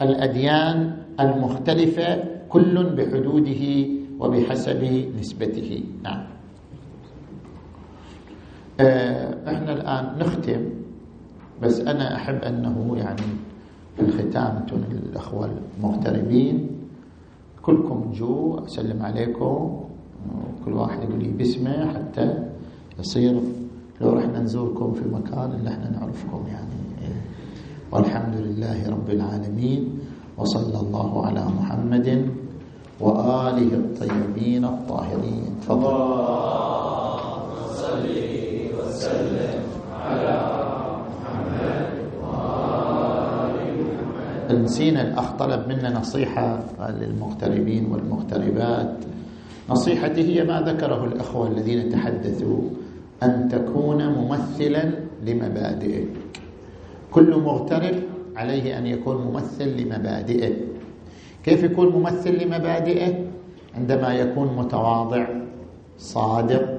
[0.03, 3.87] الأديان المختلفة كل بحدوده
[4.20, 5.85] وبحسب نسبته.
[6.03, 6.23] نعم.
[8.81, 10.62] آه، إحنا الآن نختم
[11.62, 13.23] بس أنا أحب أنه يعني
[13.97, 16.69] في الختام الأخوة المغتربين
[17.62, 19.81] كلكم جو أسلم عليكم.
[20.65, 22.45] كل واحد يقول لي باسمه حتى
[23.01, 23.41] يصير
[24.01, 26.91] لو رحنا نزوركم في مكان اللي إحنا نعرفكم يعني.
[27.93, 29.82] والحمد لله رب العالمين
[30.39, 32.09] وصلى الله على محمد
[33.01, 35.60] وآله الطيبين الطاهرين.
[35.60, 35.93] تفضل.
[38.73, 39.60] وسلم
[39.93, 40.36] على
[41.12, 41.93] محمد
[44.52, 46.48] نسينا الأخ طلب منا نصيحة
[46.81, 48.93] للمغتربين والمغتربات.
[49.70, 52.60] نصيحتي هي ما ذكره الأخوة الذين تحدثوا
[53.23, 54.85] أن تكون ممثلا
[55.27, 56.22] لمبادئك
[57.12, 57.94] كل مغترب
[58.36, 60.52] عليه أن يكون ممثل لمبادئه.
[61.44, 63.24] كيف يكون ممثل لمبادئه؟
[63.76, 65.26] عندما يكون متواضع
[65.98, 66.78] صادق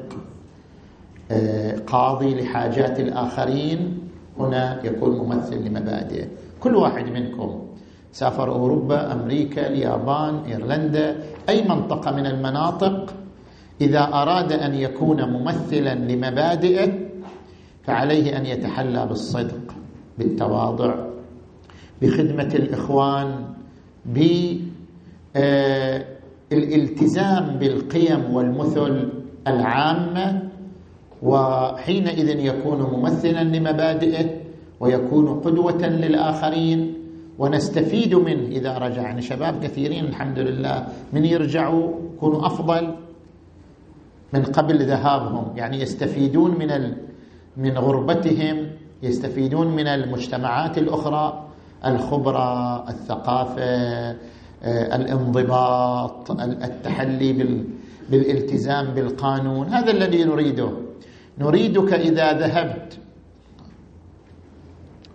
[1.87, 3.99] قاضي لحاجات الآخرين
[4.39, 6.27] هنا يكون ممثل لمبادئه.
[6.59, 7.59] كل واحد منكم
[8.11, 11.15] سافر أوروبا أمريكا اليابان إيرلندا
[11.49, 13.13] أي منطقة من المناطق
[13.81, 16.93] إذا أراد أن يكون ممثلا لمبادئه
[17.83, 19.72] فعليه أن يتحلى بالصدق.
[20.17, 20.95] بالتواضع
[22.01, 23.45] بخدمة الإخوان
[26.51, 29.09] بالالتزام بالقيم والمثل
[29.47, 30.49] العامة
[31.23, 34.29] وحينئذ يكون ممثلا لمبادئه
[34.79, 36.93] ويكون قدوة للآخرين
[37.39, 38.47] ونستفيد منه.
[38.47, 42.95] إذا رجع يعني شباب كثيرين الحمد لله من يرجعوا يكونوا أفضل
[44.33, 45.57] من قبل ذهابهم.
[45.57, 46.97] يعني يستفيدون من ال...
[47.57, 48.67] من غربتهم
[49.03, 51.47] يستفيدون من المجتمعات الأخرى
[51.85, 53.63] الخبرة الثقافة
[54.63, 57.63] آه، الانضباط التحلي
[58.09, 59.67] بالالتزام بالقانون.
[59.67, 60.69] هذا الذي نريده.
[61.39, 62.99] نريدك إذا ذهبت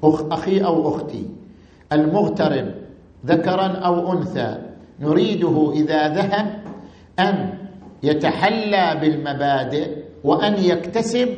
[0.05, 1.27] أخي أو أختي
[1.93, 2.75] المغترب
[3.27, 4.59] ذكرا أو أنثى
[5.01, 6.63] نريده إذا ذهب
[7.19, 7.59] أن
[8.03, 11.29] يتحلى بالمبادئ وأن يكتسب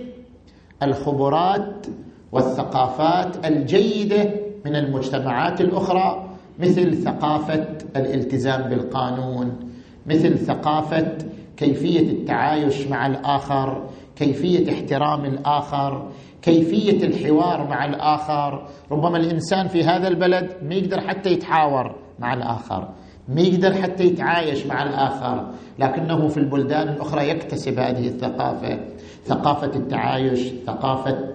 [0.83, 1.87] الخبرات
[2.33, 4.31] والثقافات الجيدة
[4.65, 7.67] من المجتمعات الأخرى مثل ثقافة
[7.97, 9.71] الالتزام بالقانون
[10.07, 11.19] مثل ثقافة
[11.57, 16.09] كيفية التعايش مع الآخر كيفية احترام الآخر
[16.43, 18.67] كيفية الحوار مع الآخر.
[18.91, 22.89] ربما الإنسان في هذا البلد ما يقدر حتى يتحاور مع الآخر
[23.29, 25.47] ما يقدر حتى يتعايش مع الآخر
[25.79, 28.79] لكنه في البلدان الأخرى يكتسب هذه الثقافة.
[29.25, 31.31] ثقافة التعايش ثقافة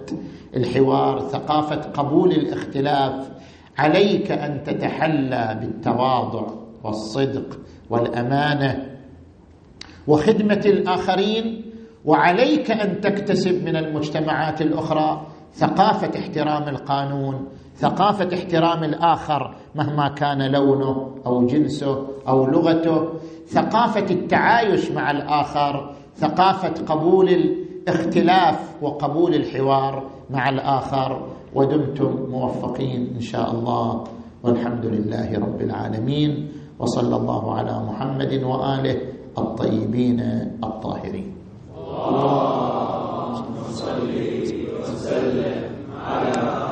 [0.56, 3.30] الحوار ثقافة قبول الاختلاف.
[3.78, 6.46] عليك أن تتحلى بالتواضع
[6.84, 7.58] والصدق
[7.90, 8.96] والأمانة
[10.06, 11.62] وخدمة الآخرين
[12.04, 21.10] وعليك أن تكتسب من المجتمعات الأخرى ثقافة احترام القانون ثقافة احترام الآخر مهما كان لونه
[21.26, 23.08] أو جنسه أو لغته
[23.48, 27.56] ثقافة التعايش مع الآخر ثقافة قبول
[27.88, 34.04] اختلاف وقبول الحوار مع الآخر ودمتم موفقين إن شاء الله
[34.42, 36.48] والحمد لله رب العالمين
[36.78, 38.96] وصلى الله على محمد وآله
[39.38, 40.20] الطيبين
[40.64, 41.32] الطاهرين.
[42.06, 44.10] اللهم صل
[44.82, 45.62] وسلم
[45.94, 46.65] على